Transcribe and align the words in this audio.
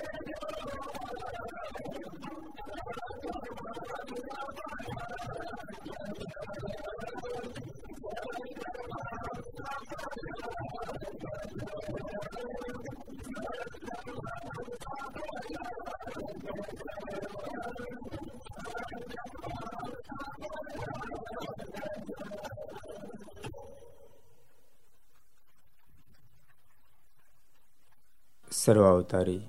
અવતારી. 28.69 29.41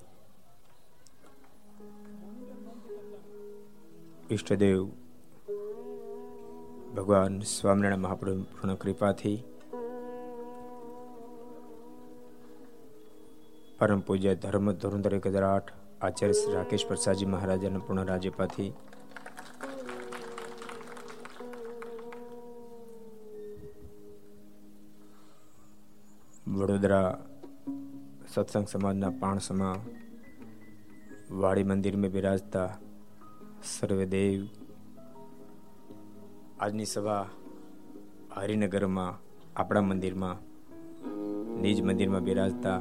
ઈષ્ટદેવ, 4.31 4.85
ભગવાન 6.97 7.41
સ્વામિનારાયણ 7.41 8.01
મહાપ્રભુ 8.01 8.43
પૂર્ણ 8.43 8.75
કૃપાથી 8.75 9.45
પરમ 13.79 14.01
પૂજ્ય 14.01 14.35
ધર્મ 14.35 14.73
ધોરણધર 14.73 15.15
એક 15.15 15.27
હજાર 15.27 15.43
આઠ 15.43 15.73
આચાર્ય 16.03 16.33
શ્રી 16.33 16.55
રાકેશ 16.55 16.87
પ્રસાદજી 16.87 17.27
મહારાજાના 17.27 17.79
પૂર્ણ 17.79 18.05
રાજ્યપાથી 18.05 18.73
વડોદરા 26.49 27.32
સત્સંગ 28.35 28.69
સમાજના 28.69 29.11
પાણસમાં 29.11 29.77
વાડી 31.39 31.63
મંદિરમાં 31.63 32.11
બિરાજતા 32.11 32.69
સર્વદેવ 33.65 34.49
આજની 36.61 36.85
સભા 36.85 37.29
હરિનગરમાં, 38.37 39.21
આપણા 39.57 39.81
મંદિરમાં, 39.81 40.37
નિજ 41.61 41.83
મંદિરમાં 41.83 42.21
બિરાજતા 42.21 42.79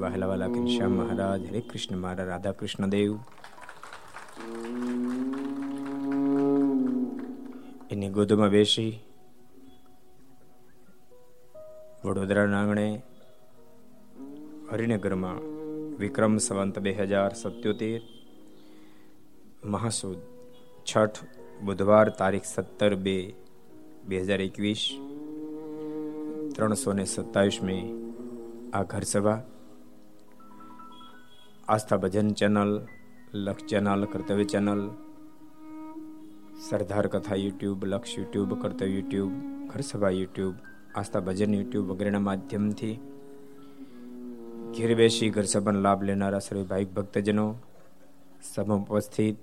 વહેલાવાલા 0.00 0.46
ઘનશ્યામ 0.46 0.92
મહારાજ 0.92 1.46
હરે 1.46 1.60
કૃષ્ણ 1.60 1.96
મહારાજ 1.96 2.28
રાધા 2.28 2.52
કૃષ્ણ 2.52 2.86
દેવ. 2.86 3.16
એની 7.90 8.08
ગોદમાં 8.08 8.48
બેસી 8.48 9.00
વડોદરાના 12.04 12.60
આંગણે 12.60 13.02
હરિનગરમાં 14.70 15.38
વિક્રમ 15.98 16.34
સંવંત 16.38 16.76
બે 16.78 16.90
હજાર 16.92 17.32
સત્યોતેર, 17.34 18.02
મહાસુદ 19.64 20.20
છઠ 20.86 21.18
બુધવાર 21.64 22.06
તારીખ 22.10 22.46
સત્તર 22.46 22.94
બે 22.96 23.16
બે 24.04 24.20
હજાર 24.20 24.40
એકવીસ, 24.40 24.82
ત્રણસો 26.54 26.90
ને 26.92 27.04
સત્તાવીસમી 27.04 27.84
આ 28.72 28.84
ઘરસભા. 28.84 29.40
Aastha 31.68 31.98
Bhajan 31.98 32.30
channel, 32.34 32.72
Laksh 33.34 33.66
channel, 33.66 34.02
Kartavya 34.06 34.46
channel, 34.46 34.82
Sardar 36.60 37.06
Katha 37.08 37.42
YouTube, 37.44 37.78
Laksh 37.84 38.18
YouTube, 38.18 38.50
Kartavya 38.62 38.92
YouTube, 38.94 39.32
Gharsabha 39.66 40.10
YouTube, 40.10 40.54
Aastha 40.94 41.20
Bhajan 41.20 41.52
YouTube 41.54 41.86
વગેરેના 41.90 42.26
માધ્યમથી 42.30 42.96
ઘેર 44.76 44.94
બેસી 44.94 45.30
ઘર 45.30 45.42
સભાનો 45.42 45.80
લાભ 45.80 46.02
લેનારા 46.02 46.38
સર્વે 46.38 46.62
ભાઈક 46.62 46.92
ભક્તજનો 46.92 47.56
સભા 48.54 48.74
ઉપસ્થિત. 48.74 49.38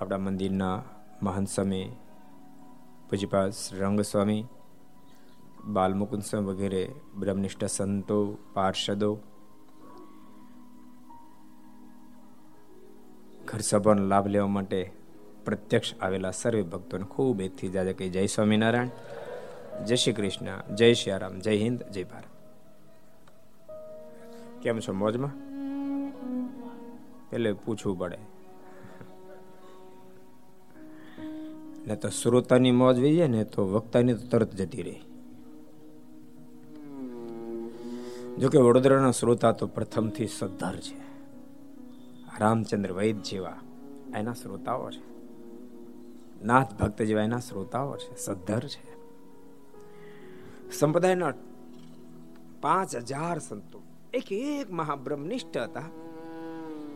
આપણા 0.00 0.18
મંદિરના 0.18 0.82
મહંત 1.22 1.48
સ્વામી 1.48 1.88
પૂજપા 3.10 3.44
રંગ 3.72 4.00
સ્વામી 4.00 4.44
બાલમુકુંદ 5.64 6.22
સ્વામી 6.22 6.46
વગેરે 6.46 6.92
બ્રહ્મનિષ્ઠ 7.16 7.64
સંતો, 7.64 8.38
પાર્ષદો, 8.54 9.18
ઘર 13.44 13.60
સભાનો 13.60 14.06
લાભ 14.06 14.26
લેવા 14.26 14.46
માટે 14.46 14.92
પ્રત્યક્ષ 15.44 15.94
આવેલા 16.00 16.30
સર્વે 16.30 16.62
ભક્તોને 16.62 17.04
ખૂબ 17.04 17.40
એથી 17.40 17.68
જાજે 17.68 17.92
કે 17.92 18.08
જય 18.08 18.26
સ્વામિનારાયણ. 18.26 18.88
જય 19.84 19.96
શ્રી 19.96 20.12
કૃષ્ણ, 20.12 20.74
જય 20.74 20.94
શ્રી 20.94 21.18
રામ, 21.18 21.38
જય 21.38 21.56
હિન્દ, 21.56 21.82
જય 21.82 22.04
ભારત. 22.04 22.33
કેમ 24.64 24.80
છો 24.80 24.92
મોજમાં? 24.92 25.30
એટલે 27.32 27.52
પૂછવું 27.52 27.98
પડે. 27.98 28.18
ને 31.86 31.96
તો 31.96 32.08
શ્રોતાની 32.08 32.70
મોજ 32.70 32.98
વહી 32.98 33.28
ને, 33.28 33.44
તો 33.44 33.66
વક્તાની 33.66 34.14
તો 34.14 34.26
તરત 34.26 34.54
જતી 34.54 34.82
રહી. 34.82 35.00
જોકે 38.38 38.58
વડોદરાના 38.58 39.10
શ્રોતા 39.10 39.52
તો 39.52 39.66
પ્રથમથી 39.66 40.26
સદ્ધર 40.26 40.76
છે. 40.76 40.98
રામચંદ્ર 42.38 42.92
વૈદ 42.92 43.22
જેવા 43.22 43.60
એના 44.16 44.32
શ્રોતાઓ 44.32 44.90
છે. 44.90 45.02
નાથ 46.44 46.74
ભક્ત 46.74 47.02
જેવા 47.02 47.22
એના 47.22 47.38
શ્રોતાઓ 47.38 47.96
છે 47.96 48.16
સદ્ધર 48.16 48.60
છે. 48.60 48.94
સંપ્રદાયના 50.70 51.32
પાંચ 52.60 52.96
હજાર 52.96 53.38
સંતો 53.38 53.83
એક 54.14 54.32
એક 54.32 54.68
મહાબ્રહ્મનિષ્ઠ 54.70 55.56
હતા. 55.56 55.88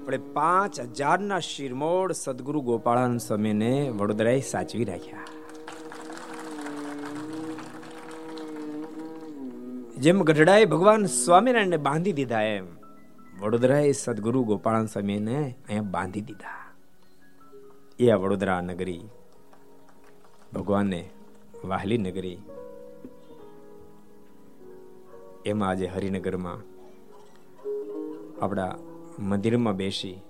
પણ 0.04 0.32
પાંચ 0.32 0.80
હજારના 0.80 1.38
શિરમોડ 1.38 2.12
સદગુરુ 2.12 2.60
ગોપાળાનંદ 2.60 3.20
સ્વામીને 3.20 3.90
વડોદરાએ 3.90 4.40
સાચવી 4.40 4.84
રાખ્યા. 4.84 5.24
જેમ 9.98 10.22
ગઢડાએ 10.22 10.64
ભગવાન 10.64 11.06
સ્વામિનારાયણને 11.06 11.76
બાંધી 11.76 12.12
દીધા, 12.12 12.42
એમ 12.42 12.66
વડોદરાએ 13.40 13.92
સદગુરુ 13.92 14.44
ગોપાળાનંદ 14.44 14.88
સ્વામીને 14.88 15.36
અહીંયા 15.68 15.82
બાંધી 15.82 16.20
દીધા. 16.20 16.62
એ 17.98 18.10
આ 18.10 18.16
વડોદરા 18.16 18.60
નગરી 18.60 19.02
ભગવાનને 20.54 21.10
વાહલી 21.64 21.98
નગરી. 21.98 22.38
એમાં 25.46 25.68
આજે 25.68 25.86
હરિનગરમાં 25.86 26.77
આપણા 28.42 28.74
મંદિરમાં 29.18 29.76
બેસી 29.76 30.20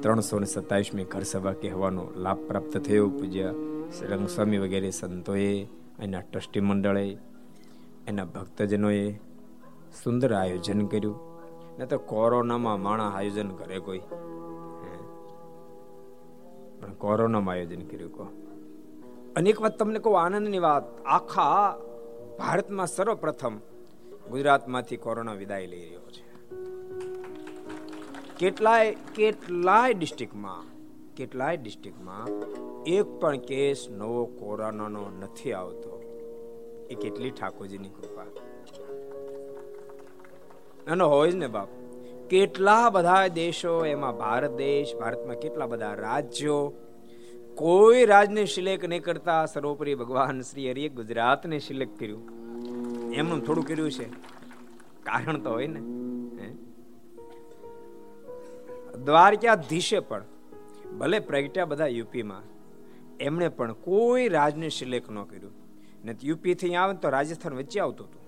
ત્રણસો 0.00 0.38
ને 0.38 0.46
સત્તાવીસમી 0.46 1.04
ઘર 1.04 1.22
સભા 1.22 1.52
કહેવાનો 1.52 2.08
લાભ 2.16 2.38
પ્રાપ્ત 2.38 2.78
થયો. 2.78 3.08
પૂજ્ય 3.08 3.54
શ્રી 3.98 4.26
સ્વામી 4.26 4.58
વગેરે 4.58 4.90
સંતોએ, 4.90 5.66
એના 5.98 6.20
ટ્રસ્ટી 6.20 6.60
મંડળે, 6.60 7.18
એના 8.06 8.24
ભક્તજનોએ 8.24 9.12
સુંદર 10.04 10.34
આયોજન 10.34 10.86
કર્યું. 10.86 11.18
ને 11.78 11.86
તો 11.86 11.98
કોરોનામાં 11.98 12.80
માણા 12.80 13.08
આયોજન 13.08 13.48
કરે 13.48 13.78
કોઈ. 13.78 13.98
પણ 16.80 16.92
કોરોનામાં 16.98 17.52
આયોજન 17.52 17.80
કર્યું 17.80 18.12
કહો. 18.12 18.26
અને 19.36 19.50
એક 19.50 19.60
વાત 19.60 19.78
તમને 19.78 19.98
કહું, 19.98 20.20
આનંદની 20.20 20.58
વાત. 20.58 21.04
આખા 21.04 21.76
ભારતમાં 22.38 22.86
સર્વપ્રથમ 22.86 23.56
ગુજરાતમાંથી 24.30 24.96
કોરોના 24.96 25.32
વિદાય 25.32 25.66
લઈ 25.66 25.80
રહ્યો. 25.80 25.99
કેટલાય 28.40 28.96
કેટલાય 29.14 29.92
ડિસ્ટ્રિક્ટમાં 29.92 30.64
કેટલાય 31.14 31.56
ડિસ્ટ્રિક્ટમાં 31.56 32.26
એક 32.84 33.04
પણ 33.04 33.38
કેસ 33.38 33.86
નવો 33.90 34.24
કોરોનાનો 34.24 35.10
નથી 35.20 35.52
આવતો. 35.52 36.02
એ 36.90 36.94
કેટલી 36.94 37.30
ઠાકોરજીની 37.30 37.88
કૃપા. 37.88 38.24
નાનો 40.86 41.08
હોય 41.08 41.30
જ 41.30 41.34
ને 41.34 41.46
બાપ. 41.46 41.68
કેટલા 42.30 42.90
બધા 42.90 43.26
દેશો, 43.26 43.84
એમાં 43.84 44.16
ભારત 44.16 44.50
દેશ, 44.50 44.96
ભારતમાં 44.96 45.36
કેટલા 45.36 45.66
બધા 45.66 45.94
રાજ્યો, 45.94 46.74
કોઈ 47.54 48.04
રાજને 48.04 48.44
સિલેક્ટ 48.44 48.88
નહીં 48.88 49.02
કરતા, 49.02 49.46
સર્વોપરી 49.46 49.94
ભગવાન 49.94 50.40
શ્રી 50.40 50.70
હરિએ 50.70 50.88
ગુજરાતને 50.88 51.58
સિલેક્ટ 51.58 52.00
કર્યું. 52.00 52.24
એમનું 53.12 53.44
થોડું 53.44 53.64
કર્યું 53.64 53.92
છે. 53.92 54.08
કારણ 55.02 55.40
તો 55.40 55.50
હોય 55.50 55.66
ને. 55.66 55.80
દ્વારકાધીશે 58.96 60.00
પણ, 60.00 60.24
ભલે 60.98 61.18
પ્રગટ્યા 61.18 61.64
બધા 61.64 61.86
યુપીમાં, 61.86 62.42
એમણે 63.20 63.48
પણ 63.48 63.72
કોઈ 63.72 64.28
રાજને 64.28 64.68
સિલેક્ટ 64.68 65.10
ન 65.10 65.22
કર્યું. 65.22 65.52
ને 66.04 66.16
યુપીથી 66.24 66.74
આવે 66.74 66.94
તો 66.94 67.08
રાજસ્થાન 67.08 67.54
વચ્ચે 67.54 67.80
આવતું 67.80 68.06
હતું. 68.06 68.20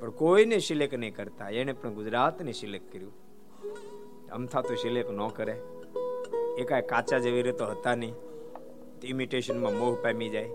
પણ 0.00 0.10
કોઈને 0.10 0.58
સિલેક્ટ 0.58 0.94
નહીં 0.94 1.14
કરતા 1.14 1.48
એને 1.48 1.72
પણ 1.72 1.94
ગુજરાતને 1.94 2.52
સિલેક્ટ 2.52 2.92
કર્યું. 2.92 3.12
અમથા 4.32 4.62
તો 4.62 4.74
સિલેક્ટ 4.74 5.10
ન 5.10 5.28
કરે. 5.28 5.62
એ 6.58 6.64
કાંઈ 6.64 6.82
કાચા 6.82 7.18
જેવી 7.18 7.42
રીતે 7.42 7.64
હતા 7.64 7.94
નહીં. 7.94 8.14
ઇમિટેશનમાં 9.04 9.78
મોહ 9.78 9.94
પામી 9.94 10.28
જાય. 10.28 10.50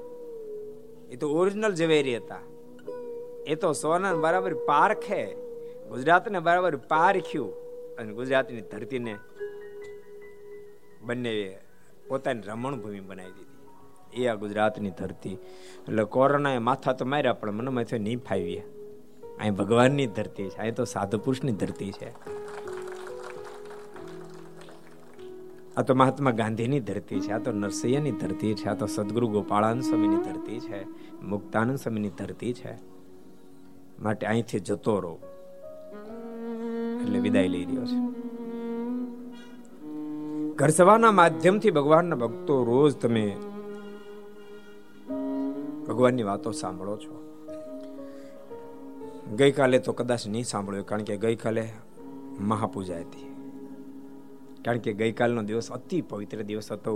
એ 1.09 1.15
તો 1.15 1.29
ઓરિજિનલ 1.29 1.73
ઝવેરી 1.73 2.17
હતા. 2.17 2.39
એ 3.47 3.55
તો 3.55 3.73
સોના 3.73 4.13
બરાબર 4.13 4.53
પારખે. 4.53 5.33
ગુજરાતને 5.89 6.39
બરાબર 6.39 6.75
પારખ્યું. 6.75 7.62
અને 7.99 8.13
ગુજરાતની 8.13 8.61
ધરતીને 8.61 9.15
બંને 11.01 11.57
પોતાની 12.07 12.41
રમણભૂમિ 12.41 12.99
બનાવી 12.99 13.31
દીધી. 13.31 14.23
એ 14.23 14.27
આ 14.27 14.35
ગુજરાતની 14.35 14.91
ધરતી. 14.91 15.33
એટલે 15.79 16.03
કોરોનાએ 16.03 16.57
માથા 16.57 16.93
તો 16.93 17.05
માર્યા, 17.05 17.33
પણ 17.33 17.51
મને 17.51 17.69
માથે 17.69 17.97
નહીં 17.97 18.19
ફાવીએ 18.19 18.63
અહીં 19.39 19.55
ભગવાનની 19.55 20.07
ધરતી 20.07 20.49
છે, 20.49 20.57
અહીં 20.57 20.75
તો 20.75 20.83
સાધુ 20.85 21.19
પુરુષની 21.19 21.51
ધરતી 21.51 21.91
છે. 21.91 22.09
આ 25.77 25.81
તો 25.81 25.95
મહાત્મા 25.95 26.31
ગાંધીની 26.31 26.79
ધરતી 26.79 27.19
છે, 27.19 27.31
આ 27.31 27.39
તો 27.39 27.51
નરસૈયાની 27.51 28.11
ધરતી 28.11 28.53
છે, 28.53 28.69
આ 28.69 28.73
તો 28.73 28.85
સદગુરુ 28.85 29.27
ગોપાળાનંદ 29.27 29.83
સ્વામીની 29.83 30.17
ધરતી 30.17 30.59
છે, 30.59 30.83
મુક્તાનંદ 31.21 31.77
સ્વામીની 31.77 32.09
ધરતી 32.09 32.53
છે. 32.53 32.73
માટે 33.99 34.25
અહીંથી 34.25 34.59
જતો 34.59 34.99
રહો. 34.99 35.32
એટલે 37.03 37.19
વિદાય 37.19 37.49
લઈ 37.53 37.65
રહ્યો 37.65 37.85
છે. 37.85 37.97
ઘર 40.55 40.69
સભાના 40.69 41.11
માધ્યમથી 41.11 41.71
ભગવાનના 41.71 42.15
ભક્તો 42.15 42.53
રોજ 42.63 42.93
તમે 42.95 43.25
ભગવાનની 45.87 46.23
વાતો 46.23 46.49
સાંભળો 46.51 46.95
છો. 46.97 47.15
ગઈકાલે 49.35 49.77
તો 49.79 49.91
કદાચ 49.93 50.23
નહીં 50.27 50.45
સાંભળ્યો, 50.45 50.83
કારણ 50.83 51.03
કે 51.03 51.15
ગઈકાલે 51.17 51.65
મહાપૂજા 52.39 52.99
હતી 52.99 53.27
કારણ 54.65 54.83
કે 54.85 54.91
ગઈકાલનો 54.93 55.41
દિવસ 55.43 55.69
અતિ 55.71 55.97
પવિત્ર 56.01 56.41
દિવસ 56.41 56.71
હતો. 56.71 56.93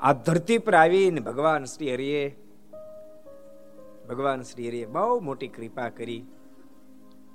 આ 0.00 0.12
ધરતી 0.26 0.58
પર 0.58 0.74
આવીને 0.74 1.20
ભગવાન 1.20 1.64
શ્રી 1.64 1.92
હરિએ, 1.94 2.22
ભગવાન 4.08 4.42
શ્રી 4.42 4.68
હરિએ 4.68 4.86
બહુ 4.86 5.20
મોટી 5.20 5.48
કૃપા 5.48 5.90
કરી 5.90 6.22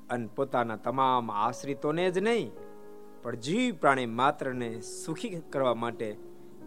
અને 0.09 0.29
પોતાના 0.35 0.75
તમામ 0.75 1.31
આશ્રિતોને 1.31 2.11
જ 2.11 2.17
નહીં, 2.17 2.51
પણ 3.21 3.35
જીવ 3.35 3.75
પ્રાણી 3.75 4.05
માત્રને 4.05 4.79
સુખી 4.79 5.29
કરવા 5.29 5.73
માટે 5.73 6.17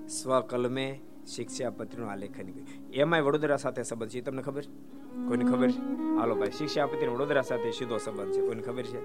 સ્વકલમે 0.08 1.00
શિક્ષાપત્રીનું 1.26 2.10
આલેખન 2.10 2.42
કર્યું. 2.42 2.90
એમાંય 2.90 3.20
વડોદરા 3.20 3.56
સાથે 3.56 3.82
સંબંધ 3.82 4.10
છે 4.10 4.20
તમને 4.20 4.42
ખબર? 4.42 4.62
કોઈને 5.28 5.44
ખબર 5.44 5.70
છે? 5.70 5.80
હાલો 6.18 6.34
ભાઈ 6.34 6.50
શિક્ષાપત્રી 6.50 7.06
વડોદરા 7.06 7.42
સાથે 7.42 7.70
સીધો 7.70 7.98
સંબંધ 7.98 8.32
છે, 8.32 8.40
કોઈને 8.40 8.62
ખબર 8.62 8.82
છે? 8.82 9.00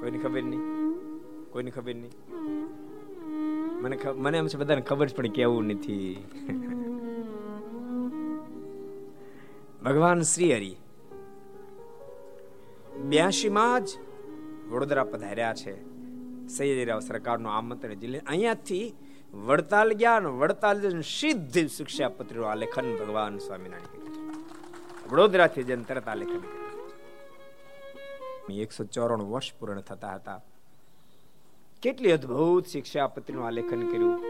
કોઈને 0.00 0.18
ખબર 0.18 0.42
નહીં? 0.42 0.60
કોઈને 1.50 1.70
ખબર 1.70 1.94
નહીં? 1.94 2.10
મને 3.82 3.98
મને 4.16 4.38
એમ 4.38 4.46
છે, 4.46 4.56
બધાને 4.56 4.80
ખબર 4.80 5.06
જ 5.06 5.14
પણ 5.14 5.26
કેવું 5.26 5.64
નથી. 5.64 6.24
ભગવાન 9.84 10.20
શ્રી 10.20 10.54
હરિ. 10.54 10.76
બ્યાસી 13.00 13.48
જ 13.80 13.88
વડોદરા 14.68 15.04
પધાર્યા 15.04 15.54
છે. 15.54 15.96
સૈયદરાવ 16.48 17.00
સરકારનું 17.00 17.52
આમંત્રણ 17.52 17.94
જિલ્લે 17.94 18.18
અહીંયાથી 18.18 18.94
વડતાલ 19.34 19.92
ગયા 19.92 20.18
વડતાલ 20.18 21.00
સિદ્ધ 21.00 21.58
શિક્ષાપત્રીનું 21.58 22.50
આલેખન 22.50 22.96
ભગવાન 22.96 23.38
સ્વામિનારાયણ 23.38 24.06
વડોદરાથી 25.12 25.62
જન 25.62 25.82
તરત 25.82 26.08
આલેખન 26.08 26.40
એકસો 28.52 28.84
ચોરાણું 28.84 29.32
વર્ષ 29.32 29.54
પૂર્ણ 29.60 29.80
થતા 29.80 30.14
હતા. 30.14 30.42
કેટલી 31.82 32.12
અદ્ભુત 32.12 32.66
શિક્ષાપત્રીનું 32.66 33.46
આલેખન 33.46 33.88
કર્યું. 33.88 34.24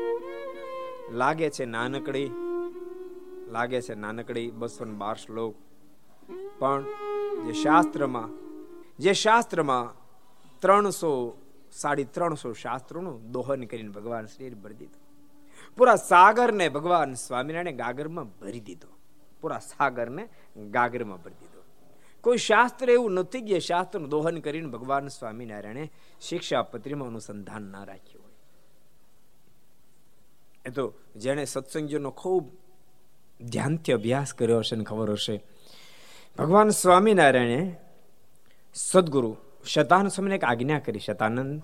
લાગે 1.12 1.50
છે 1.50 1.64
નાનકડી, 1.64 2.30
લાગે 3.48 3.82
છે 3.82 3.94
નાનકડી 3.94 4.50
બસો 4.50 4.84
બાર 4.84 5.16
શ્લોક. 5.16 5.54
પણ 6.58 6.82
જે 7.46 7.52
શાસ્ત્રમાં 7.52 8.45
જે 8.98 9.12
શાસ્ત્રમાં 9.12 9.94
ત્રણસો, 10.60 11.38
સાડી 11.72 12.04
ત્રણસો 12.04 12.52
શાસ્ત્રોનું 12.52 13.30
દોહન 13.30 13.62
કરીને 13.64 13.88
ભગવાન 13.88 14.26
શ્રી 14.26 14.50
ભરી 14.50 14.74
દીધું. 14.74 15.06
પૂરા 15.76 15.96
સાગરને 15.96 16.68
ભગવાન 16.68 17.14
સ્વામિનારાયણ 17.14 17.76
ગાગરમાં 17.76 18.28
ભરી 18.28 18.60
દીધો. 18.60 18.88
પૂરા 19.40 19.58
સાગરને 19.58 20.28
ગાગરમાં 20.56 21.22
ભરી 21.22 21.34
દીધો. 21.34 21.62
કોઈ 22.20 22.36
શાસ્ત્ર 22.36 22.90
એવું 22.90 23.12
નથી 23.12 23.40
કે 23.40 23.60
શાસ્ત્રનું 23.60 24.08
દોહન 24.08 24.38
કરીને 24.38 24.68
ભગવાન 24.68 25.08
સ્વામિનારાયણે 25.08 25.92
શિક્ષાપત્રીમાં 26.20 27.08
અનુસંધાન 27.08 27.62
ના 27.62 27.84
રાખ્યું 27.84 28.24
હોય. 28.24 28.32
એ 30.66 30.70
તો 30.70 30.94
જેણે 31.16 31.44
સત્સંગીઓનો 31.44 32.10
ખૂબ 32.10 32.50
ધ્યાનથી 33.40 33.92
અભ્યાસ 33.92 34.34
કર્યો 34.34 34.58
હશે 34.58 34.76
ને 34.76 34.84
ખબર 34.84 35.10
હશે. 35.10 35.44
ભગવાન 36.38 36.68
સ્વામિનારાયણે 36.68 37.76
સદગુરુ 38.76 39.36
શતાનંદ 39.64 40.10
સ્વામીને 40.10 40.34
એક 40.34 40.44
આજ્ઞા 40.44 40.78
કરી, 40.78 40.98
શતાનંદ, 40.98 41.62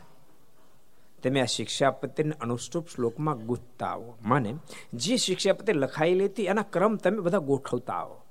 તમે 1.23 1.41
આ 1.41 1.45
શિક્ષાપત્રીને 1.45 2.35
અનુષ્ટુપ 2.41 2.89
શ્લોકમાં 2.89 3.47
ગૂંથતા 3.47 3.87
આવો 3.87 4.17
માને, 4.23 4.55
જે 4.95 5.17
શિક્ષાપત્રી 5.17 5.79
લખાયેલી 5.79 6.25
હતી 6.25 6.47
એના 6.47 6.63
ક્રમ 6.63 6.97
તમે 6.97 7.21
બધા 7.21 7.39
ગોઠવતા 7.39 7.95
આવો 7.95 8.23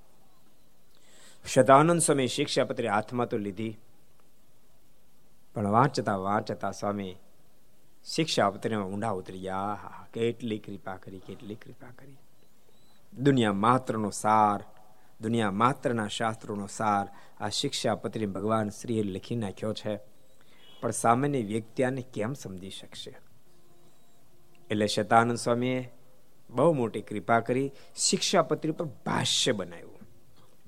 શતાનંદ 1.46 2.02
સ્વામી 2.02 2.28
શિક્ષાપત્રી 2.28 2.88
હાથમાં 2.88 3.28
તો 3.28 3.38
લીધી. 3.38 3.78
પણ 5.56 5.68
વાંચતા 5.68 6.18
વાંચતા 6.18 6.72
સ્વામી 6.72 7.16
શિક્ષાપત્રીમાં 8.06 8.88
ઊંડા 8.88 9.12
ઉતરી 9.12 9.40
ગયા 9.40 10.08
કેટલી 10.14 10.60
કૃપા 10.60 10.98
કરી, 10.98 11.20
કેટલી 11.20 11.56
કૃપા 11.56 11.94
કરી. 11.98 12.18
દુનિયા 13.14 13.54
માત્રનો 13.54 14.10
સાર 14.10 14.64
દુનિયા 15.22 15.52
માત્રના 15.52 16.08
શાસ્ત્રોનો 16.08 16.68
સાર 16.68 17.08
આ 17.44 17.50
શિક્ષાપત્રી 17.50 18.26
ભગવાન 18.26 18.70
શ્રીએ 18.70 19.04
લખી 19.04 19.36
નાખ્યો 19.36 19.74
છે. 19.74 20.00
પણ 20.82 20.92
સામાન્ય 20.92 21.44
વ્યક્તિ 21.44 21.84
આને 21.84 22.02
કેમ 22.02 22.34
સમજી 22.34 22.70
શકશે? 22.70 23.18
એટલે 24.70 24.88
શતાનંદ 24.88 25.38
સ્વામીએ 25.38 25.94
બહુ 26.50 26.74
મોટી 26.74 27.02
કૃપા 27.02 27.40
કરી 27.40 27.72
શિક્ષાપત્રી 27.96 28.72
પર 28.72 28.86
ભાષ્ય 28.86 29.52
બનાવ્યું. 29.52 30.00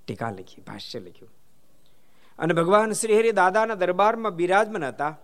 ટીકા 0.07 0.29
લખી, 0.29 0.61
ભાષ્ય 0.61 0.99
લખ્યું. 0.99 1.31
અને 2.39 2.53
ભગવાન 2.53 2.91
શ્રી 2.91 3.17
હરિ 3.17 3.31
દાદાના 3.31 3.75
દરબારમાં 3.75 4.31
બિરાજમાન 4.31 4.85
હતા 4.85 5.17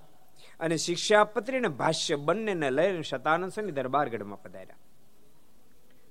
અને 0.59 0.77
શિક્ષાપત્રી 0.77 1.57
અને 1.57 1.67
ભાષ્ય 1.67 2.15
બંનેને 2.15 2.71
લઈને 2.71 3.01
શતાનંદ 3.01 3.51
સ્વામી 3.51 3.71
દરબારગઢમાં 3.71 4.41
પધાર્યા. 4.41 4.75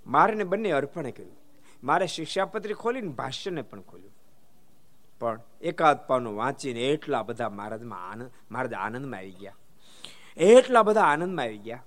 મારને 0.07 0.45
બંને 0.45 0.71
અર્પણ 0.71 1.11
કર્યું. 1.11 1.38
મારે 1.83 2.07
શિક્ષાપત્રી 2.07 2.75
ખોલીને 2.75 3.09
ભાષ્યને 3.09 3.63
પણ 3.63 3.81
ખોલ્યું. 3.81 4.15
પણ 5.21 5.41
એકાદ 5.61 6.07
પાનું 6.07 6.37
વાંચીને 6.37 6.81
એટલા 6.81 7.23
બધા 7.23 7.49
મહારાજમાં 7.49 8.11
આનંદ 8.11 8.31
મહારાજ 8.51 8.73
આનંદમાં 8.73 9.21
આવી 9.21 9.31
ગયા. 9.31 9.57
એટલા 10.37 10.83
બધા 10.83 11.01
આનંદમાં 11.01 11.45
આવી 11.45 11.59
ગયા. 11.59 11.85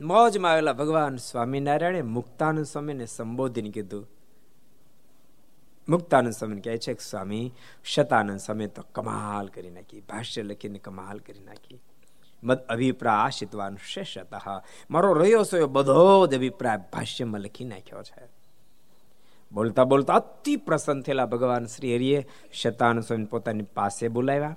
મોજમાં 0.00 0.52
આવેલા 0.52 0.72
ભગવાન 0.72 1.16
સ્વામિનારાયણે 1.16 2.02
મુક્તાનંદ 2.02 2.64
સ્વામીને 2.64 3.06
સંબોધીને 3.06 3.70
કીધું. 3.70 4.10
મુક્તાનંદ 5.88 6.32
સ્વામી 6.32 6.60
કહે 6.60 6.78
છે 6.78 6.94
કે 6.94 7.04
સ્વામી, 7.10 7.54
શતાનંદ 7.84 8.40
સ્વામી 8.40 8.66
તો 8.66 8.82
કમાલ 8.82 9.46
કરી 9.46 9.70
નાખી, 9.70 10.00
ભાષ્ય 10.00 10.42
લખીને 10.42 10.78
કમાલ 10.78 11.18
કરી 11.18 11.40
નાખી. 11.40 11.80
મદ 12.42 12.58
અભિપ્રાય 12.58 13.16
આશિતવાન 13.16 13.76
શેષત. 13.76 14.34
મારો 14.90 15.12
રહ્યો 15.12 15.44
છો 15.44 15.66
બધો 15.66 16.26
જ 16.26 16.34
અભિપ્રાય 16.34 16.76
ભાષ્યમાં 16.92 17.40
લખી 17.40 17.64
નાખ્યો 17.64 18.02
છે. 18.02 18.37
બોલતા 19.52 19.84
બોલતા 19.84 20.14
અતિ 20.14 20.56
પ્રસન્ન 20.56 21.02
થયેલા 21.02 21.26
ભગવાન 21.26 21.66
શ્રી 21.66 21.96
હરિએ 21.96 22.26
શતાન 22.52 23.00
સ્વામી 23.00 23.24
પોતાની 23.24 23.62
પાસે 23.62 24.08
બોલાવ્યા. 24.08 24.56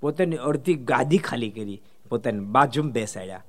પોતાની 0.00 0.36
અડધી 0.36 0.74
ગાદી 0.74 1.18
ખાલી 1.18 1.50
કરી, 1.50 1.82
પોતાની 2.08 2.40
બાજુમાં 2.40 2.92
બેસાડ્યા. 2.92 3.44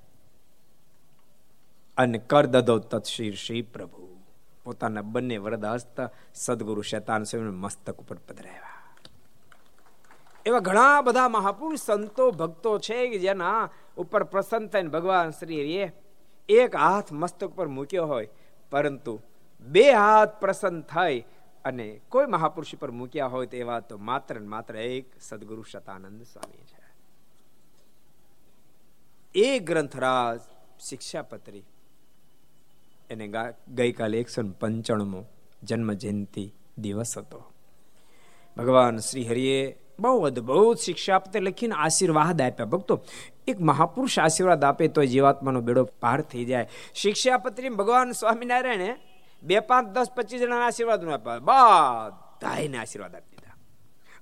અને 1.97 2.17
કર 2.17 2.45
દદો 2.45 2.79
તત્શીર 2.79 3.35
શ્રી 3.35 3.61
પ્રભુ. 3.61 4.17
પોતાના 4.63 5.01
બંને 5.01 5.37
વરદ 5.37 5.65
હસ્ત 5.65 6.11
સદગુરુ 6.35 6.81
શેતાન 6.81 7.23
સ્વામી 7.23 7.51
મસ્તક 7.51 7.99
ઉપર 7.99 8.15
પધરાવ્યા. 8.15 8.71
એવા 10.45 10.59
ઘણા 10.59 11.01
બધા 11.01 11.29
મહાપુરુષ 11.29 11.79
સંતો, 11.79 12.31
ભક્તો 12.31 12.79
છે 12.79 13.09
કે 13.09 13.19
જેના 13.19 13.69
ઉપર 13.97 14.23
પ્રસન્ન 14.23 14.67
થઈને 14.67 14.89
ભગવાન 14.89 15.29
શ્રી 15.29 15.61
હરિએ 15.61 15.91
એક 16.49 16.75
હાથ 16.75 17.11
મસ્તક 17.11 17.47
પર 17.47 17.67
મૂક્યો 17.67 18.05
હોય, 18.05 18.29
પરંતુ 18.71 19.21
બે 19.65 19.91
હાથ 19.91 20.39
પ્રસન્ન 20.39 20.81
થઈ 20.81 21.19
અને 21.65 22.01
કોઈ 22.09 22.25
મહાપુરુષ 22.25 22.75
પર 22.75 22.91
મૂક્યા 22.91 23.27
હોય 23.27 23.47
તેવા 23.47 23.79
તો 23.79 23.97
માત્ર 23.97 24.39
માત્ર 24.39 24.75
એક 24.77 25.05
સદગુરુ 25.21 25.63
શતાનંદ 25.63 26.21
સ્વામી 26.23 26.63
છે. 26.63 26.83
એ 29.35 29.59
ગ્રંથરાજ 29.59 30.39
શિક્ષાપત્રી, 30.79 31.63
એને 33.09 33.25
ગઈકાલે 33.67 34.19
એકસો 34.19 34.41
પંચાણુંમો 34.59 35.23
જન્મ 35.63 35.93
જયંતિ 35.93 36.45
દિવસ 36.77 37.17
હતો. 37.17 37.41
ભગવાન 38.57 38.97
શ્રી 38.97 39.25
હરિએ 39.27 39.59
બહુ 39.99 40.21
અદભુત 40.21 40.77
શિક્ષા 40.77 41.15
આપતે 41.15 41.39
લખીને 41.39 41.75
આશીર્વાદ 41.75 42.41
આપ્યા. 42.41 42.65
ભક્તો, 42.65 42.95
એક 43.47 43.59
મહાપુરુષ 43.61 44.19
આશીર્વાદ 44.19 44.63
આપે 44.63 44.87
તો 44.87 45.03
જીવાત્માનો 45.03 45.61
બેડો 45.61 45.83
પાર 46.01 46.21
થઈ 46.21 46.45
જાય. 46.45 46.67
શિક્ષાપત્રી 46.93 47.69
ભગવાન 47.71 48.11
સ્વામિનારાયણે 48.11 48.89
બે 49.43 49.59
પાંચ 49.59 49.87
દસ 49.89 50.11
પચીસ 50.11 50.41
જણા 50.41 50.65
આશીર્વાદ 50.65 51.01
બધાને 51.43 52.77
આશીર્વાદ 52.77 53.15
આપી 53.15 53.37
દીધા. 53.37 53.57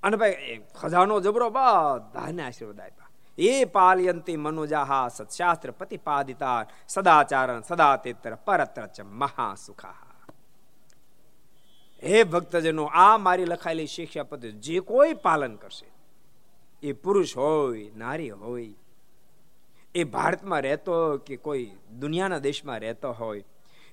અને 0.03 0.17
ભાઈ 0.17 0.61
ખજાનો 0.81 1.19
જબરો 1.19 1.49
બધાને 1.49 2.43
આશીર્વાદ 2.43 2.79
આપ્યા. 2.79 3.09
એ 3.37 3.65
પાલયંતી 3.65 4.37
મનુજાહા 4.37 5.07
સત્શાસ્ત્ર 5.07 5.71
પ્રતિપાદિતા 5.71 6.65
સદાચારણ 6.87 7.61
સદા 7.61 7.95
તેત્ર 7.95 8.35
પરત્ર 8.35 8.87
ચ 8.87 9.01
મહાસુખા 9.01 9.95
હે 12.03 12.23
ભક્તજનો, 12.23 12.85
આ 12.85 13.17
મારી 13.17 13.45
લખાયેલી 13.45 13.87
શિક્ષા 13.87 14.23
પદ્ધતિ, 14.23 14.51
જે 14.51 14.79
કોઈ 14.79 15.13
પાલન 15.13 15.55
કરશે, 15.55 15.87
એ 16.83 16.91
પુરુષ 16.93 17.37
હોય, 17.37 17.91
નારી 17.97 18.29
હોય, 18.29 18.73
એ 19.95 20.03
ભારતમાં 20.03 20.61
રહેતો 20.61 21.17
કે 21.17 21.35
કોઈ 21.35 21.65
દુનિયાના 21.99 22.37
દેશમાં 22.37 22.79
રહેતો 22.79 23.11
હોય 23.11 23.43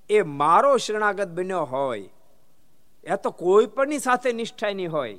એ 0.09 0.23
મારો 0.23 0.77
શરણાગત 0.77 1.29
બન્યો 1.29 1.65
હોય, 1.65 2.11
એ 3.05 3.17
તો 3.17 3.31
કોઈ 3.31 3.67
પણની 3.67 3.99
સાથે 3.99 4.33
નિષ્ઠાની 4.33 4.87
હોય. 4.87 5.19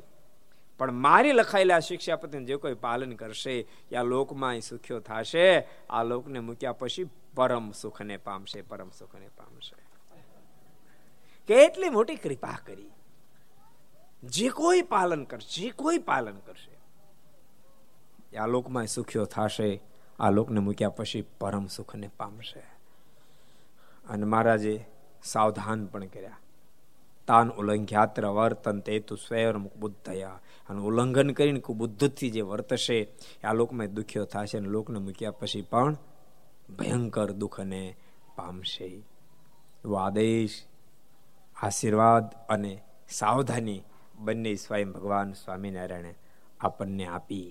પણ 0.78 0.92
મારી 0.92 1.32
લખાયેલા 1.32 1.80
શિક્ષાપતિને 1.80 2.46
જે 2.46 2.56
કોઈ 2.56 2.74
પાલન 2.74 3.14
કરશે 3.14 3.68
આ 3.98 4.04
લોકમાં 4.04 4.62
સુખ્યો 4.62 5.00
થશે, 5.00 5.68
આ 5.90 6.04
લોકને 6.04 6.40
મૂક્યા 6.40 6.74
પછી 6.74 7.10
પરમ 7.36 7.72
સુખને 7.72 8.18
પામશે, 8.18 8.62
પરમ 8.62 8.90
સુખને 8.90 9.28
પામશે. 9.28 9.76
કેટલી 11.48 11.90
મોટી 11.90 12.16
કૃપા 12.16 12.58
કરી. 12.66 12.90
જે 14.24 14.50
કોઈ 14.50 14.82
પાલન 14.82 15.24
કરશે, 15.24 15.62
જે 15.62 15.70
કોઈ 15.70 15.98
પાલન 15.98 16.38
કરશે 16.38 16.72
આ 18.38 18.48
લોકમાં 18.48 18.88
સુખ્યો 18.88 19.26
થશે, 19.26 19.82
આ 20.20 20.30
લોકને 20.30 20.60
મૂક્યા 20.60 20.90
પછી 20.90 21.22
પરમ 21.22 21.68
સુખને 21.68 22.08
પામશે. 22.18 22.64
અને 24.06 24.26
મહારાજે 24.26 24.76
સાવધાન 25.24 25.86
પણ 25.86 26.06
કર્યા. 26.06 26.40
તાન 27.28 27.50
ઉલ્લંઘ્યાત્ર 27.50 28.26
વર્તન 28.28 28.80
તે 28.80 29.00
તું 29.00 29.18
સ્વયં 29.18 29.58
બુદ્ધયા 29.80 30.40
અને 30.70 30.80
ઉલ્લંઘન 30.82 31.32
કરીને 31.32 31.62
બુદ્ધથી 31.82 32.30
જે 32.30 32.42
વર્તશે 32.42 32.98
આ 33.44 33.54
લોકમાં 33.54 33.94
દુખ્યો 33.94 34.26
થશે 34.26 34.58
અને 34.58 34.68
લોકને 34.68 35.00
મૂક્યા 35.00 35.32
પછી 35.32 35.62
પણ 35.62 35.96
ભયંકર 36.78 37.32
દુઃખને 37.32 37.84
પામશે. 38.36 38.86
એવો 39.84 39.96
આદેશ 39.96 40.58
આશીર્વાદ 41.58 42.26
અને 42.50 42.74
સાવધાની 43.10 43.82
બંને 44.16 44.56
સ્વયં 44.56 44.92
ભગવાન 44.92 45.34
સ્વામિનારાયણે 45.34 46.14
આપણને 46.60 47.06
આપી. 47.06 47.50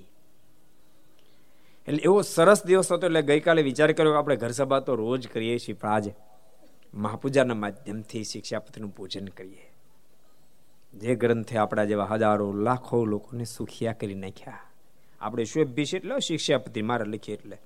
એટલે 1.88 2.02
એવો 2.04 2.22
સરસ 2.22 2.64
દિવસ 2.64 2.92
હતો 2.92 3.06
એટલે 3.06 3.22
ગઈકાલે 3.22 3.62
વિચાર 3.62 3.92
કર્યો 3.92 4.14
આપણે 4.14 4.36
ઘર 4.36 4.50
સભા 4.50 4.80
તો 4.80 4.94
રોજ 4.94 5.28
કરીએ 5.28 5.58
છીએ, 5.58 5.74
પણ 5.74 5.88
આજે 5.88 6.14
મહાપૂજાના 6.94 7.54
માધ્યમથી 7.54 8.24
શિક્ષાપતિનું 8.24 8.94
પૂજન 8.94 9.28
કરીએ. 9.28 9.72
જે 10.94 11.14
ગ્રંથે 11.14 11.58
આપણા 11.58 11.84
જેવા 11.84 12.04
હજારો, 12.04 12.52
લાખો 12.52 13.04
લોકોને 13.04 13.44
સુખિયા 13.44 13.92
કરી 13.92 14.14
નાખ્યા. 14.14 14.58
આપણે 15.20 15.44
શ્વેભીશ 15.44 15.94
એટલે 15.94 16.20
શિક્ષાપતિ, 16.20 16.82
મારે 16.82 17.04
લખીએ 17.04 17.36
એટલે. 17.36 17.58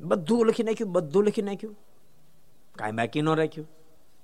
બધું 0.00 0.46
લખી 0.46 0.62
નાખ્યું, 0.62 0.92
બધું 0.92 1.24
લખી 1.24 1.42
નાખ્યું. 1.42 1.76
કાંઈ 2.78 2.92
બાકી 2.92 3.22
ન 3.22 3.28
રાખ્યું. 3.28 3.68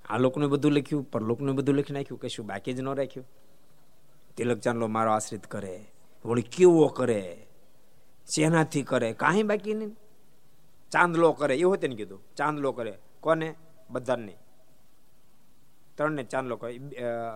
આ 0.09 0.17
લોકોને 0.17 0.47
બધું 0.47 0.71
લખ્યું 0.71 1.03
પર 1.03 1.21
લોકોને 1.21 1.51
બધું 1.51 1.75
લખી 1.75 1.93
નાખ્યું, 1.93 2.19
કશું 2.19 2.45
બાકી 2.45 2.73
જ 2.73 2.79
ન 2.79 2.87
રાખ્યું. 2.87 3.29
તિલક 4.37 4.59
ચાંદલો 4.59 4.87
મારો 4.87 5.11
આશ્રિત 5.11 5.45
કરે, 5.45 5.85
વળી 6.25 6.41
કેવો 6.41 6.87
કરે? 6.87 7.47
શેનાથી 8.35 8.83
કરે? 8.83 9.13
કાંઈ 9.13 9.43
બાકી 9.43 9.73
નહીં. 9.73 9.95
ચાંદલો 10.91 11.33
કરે, 11.33 11.55
એવું 11.55 11.77
તેને 11.77 11.95
કીધું. 11.95 12.21
ચાંદલો 12.35 12.71
કરે. 12.71 12.97
કોને? 13.21 13.55
બધાને. 13.93 14.35
ત્રણને 15.97 16.23
ચાંદલો 16.23 16.55
લોકો 16.55 16.65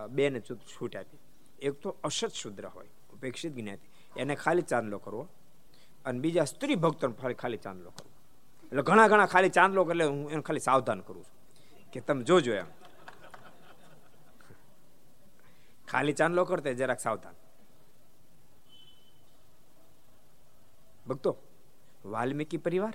બે 0.08 0.24
ને 0.30 0.40
છૂટ 0.40 0.96
આપી. 0.96 1.18
એક 1.62 1.74
તો 1.82 1.88
અસત 2.04 2.32
શુદ્ર 2.32 2.66
હોય, 2.66 2.88
ઉપેક્ષિત 3.12 3.52
જ્ઞાતિ. 3.54 3.86
એને 4.16 4.34
ખાલી 4.34 4.62
ચાંદલો 4.62 4.98
કરવો 4.98 5.22
અને 6.04 6.18
બીજા 6.20 6.44
સ્ત્રી 6.44 6.76
ભક્તોને 6.76 7.34
ખાલી 7.34 7.60
ચાંદલો 7.66 7.90
કરવો 7.90 8.12
એટલે 8.64 8.82
ઘણા 8.82 9.08
ઘણા 9.08 9.26
ખાલી 9.26 9.50
ચાંદલો 9.50 9.80
એટલે 9.84 10.04
હું 10.04 10.30
એને 10.30 10.42
ખાલી 10.42 10.60
સાવધાન 10.60 11.00
કરું 11.00 11.24
છું. 11.24 11.36
કે 11.92 12.00
તમે 12.00 12.22
જોજો 12.24 12.52
એમ. 12.54 12.68
ખાલી 15.88 16.12
ચાંદલો 16.12 16.42
કરતે 16.44 16.70
જરાક 16.74 17.00
સાવધાન. 17.00 17.36
ભક્તો, 21.06 21.32
વાલ્મીકી 22.04 22.58
પરિવાર 22.58 22.94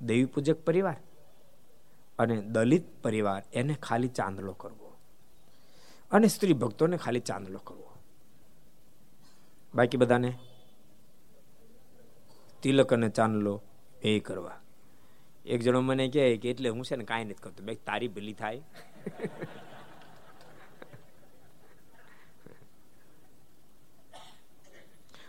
દેવી 0.00 0.24
પૂજક 0.26 0.58
પરિવાર 0.64 0.98
અને 2.18 2.42
દલિત 2.42 3.02
પરિવાર 3.02 3.42
એને 3.52 3.74
ખાલી 3.74 4.08
ચાંદલો 4.08 4.52
કરવો. 4.52 4.96
અને 6.10 6.28
સ્ત્રી 6.28 6.52
ભક્તોને 6.52 6.96
ખાલી 6.96 7.20
ચાંદલો 7.20 7.58
કરવો. 7.58 7.92
બાકી 9.74 9.96
બધાને? 9.96 10.34
તિલક 12.62 12.92
અને 12.92 13.08
ચાંદલો 13.08 13.62
એ 14.02 14.20
કરવા. 14.20 14.60
એક 15.46 15.60
જણો 15.60 15.80
મને 15.80 16.08
કહે 16.08 16.36
કે 16.36 16.50
એટલે 16.50 16.68
હું 16.68 16.84
છે 16.84 16.96
ને 16.96 17.04
કાંઈ 17.04 17.24
નથી 17.24 17.34
કરતો. 17.34 17.64
બે, 17.64 17.74
તારી 17.74 18.08
ભલી 18.08 18.32
થાય. 18.32 18.62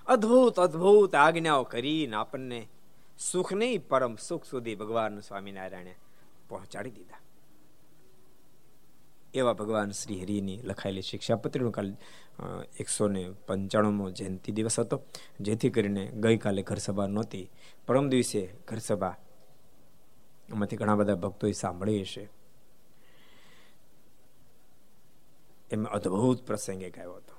અદ્ભુત 0.08 0.60
અદ્ભુત 0.60 1.16
આજ્ઞાઓ 1.16 1.64
કરીને 1.64 2.16
આપણને 2.16 2.68
સુખ 3.20 3.54
નહીં, 3.54 3.88
પરમ 3.88 4.16
સુખ 4.16 4.46
સુધી 4.46 4.76
ભગવાન 4.76 5.20
સ્વામિનારાયણે 5.20 5.96
પહોંચાડી 6.54 6.92
દીધા. 6.92 7.20
એવા 9.34 9.54
ભગવાન 9.54 9.92
શ્રી 9.92 10.22
હરિની 10.22 10.62
લખાયેલી 10.62 11.02
શિક્ષાપત્રીનો 11.02 11.72
કાલ 11.72 11.96
એકસો 12.80 13.08
ને 13.08 13.24
પંચાણુંમો 13.48 14.10
જયંતિ 14.12 14.52
દિવસ 14.52 14.80
હતો, 14.80 15.02
જેથી 15.40 15.70
કરીને 15.70 16.04
ગઈકાલે 16.08 16.62
ઘરસભા 16.62 17.08
નહોતી. 17.08 17.50
પરમ 17.88 18.10
દિવસે 18.10 18.42
ઘરસભા 18.68 19.16
એમાંથી 20.50 20.76
ઘણા 20.76 20.96
બધા 20.96 21.16
ભક્તોએ 21.16 21.52
સાંભળી 21.52 22.02
હશે. 22.02 22.30
એમ 25.72 25.84
અદ્ભુત 25.86 26.46
પ્રસંગે 26.48 26.90
ગાયો 26.90 27.14
હતો. 27.14 27.36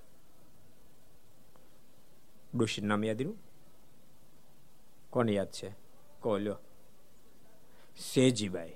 ડોશી 2.54 2.82
નામ 2.82 3.04
યાદ 3.04 3.18
રહ્યું? 3.18 3.38
કોને 5.10 5.32
યાદ 5.32 5.50
છે? 5.50 5.70
કો 6.20 6.38
લ્યો. 6.38 6.58
સેજીબાઈ 8.14 8.72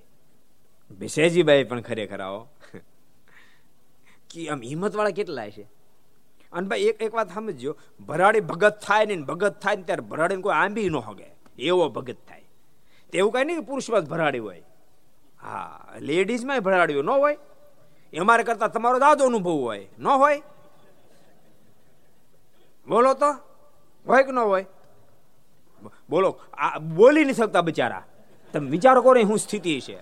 વિશેજીબાઈ 0.90 1.64
પણ 1.64 1.81
ખરેખર 1.81 2.20
આવો. 2.20 2.48
કે 4.31 4.48
આમ 4.48 4.62
હિંમત 4.62 4.96
વાળા 4.96 5.11
કેટલા 5.11 5.51
છે? 5.51 5.62
અને 6.53 6.68
ભાઈ 6.68 6.81
એક 6.81 7.03
એક 7.03 7.14
વાત 7.14 7.35
સમજો 7.35 7.77
ભરાડી 8.07 8.40
ભગત 8.40 8.81
થાય 8.87 9.07
ને 9.07 9.16
ભગત 9.16 9.61
થાય 9.61 9.77
ને 9.77 9.83
ત્યારે 9.83 10.01
ભરાડીને 10.01 10.42
કોઈ 10.42 10.55
આંબી 10.55 10.88
ન 10.88 10.96
હોગે. 10.96 11.27
એવો 11.59 11.88
ભગત 11.88 12.16
થાય. 12.29 12.44
તેવું 13.12 13.33
કઈ 13.33 13.44
નહીં 13.44 13.57
કે 13.57 13.64
પુરુષમાં 13.64 14.01
ભરાડી 14.01 14.38
હોય. 14.38 14.62
હા 15.42 15.88
લેડીઝમાં 15.98 16.61
ભરાડ્યું 16.61 17.05
ન 17.05 17.11
હોય. 17.11 17.38
અમારે 18.20 18.42
કરતા 18.42 18.68
તમારો 18.68 18.98
દાદો 18.98 19.24
અનુભવ 19.24 19.51
હોય. 19.51 19.88
ન 19.98 20.07
હોય. 20.07 20.42
બોલો 22.88 23.14
તો. 23.14 23.33
હોય 24.07 24.22
કે 24.22 24.33
ન 24.33 24.38
હોય? 24.38 24.66
બોલો, 26.11 26.40
આ 26.55 26.79
બોલી 26.79 27.24
નહીં 27.24 27.37
શકતા 27.37 27.61
બિચારા. 27.61 28.05
તમે 28.53 28.70
વિચારો 28.70 29.03
કરો 29.03 29.22
શું 29.22 29.38
સ્થિતિ 29.38 29.81
છે? 29.81 29.98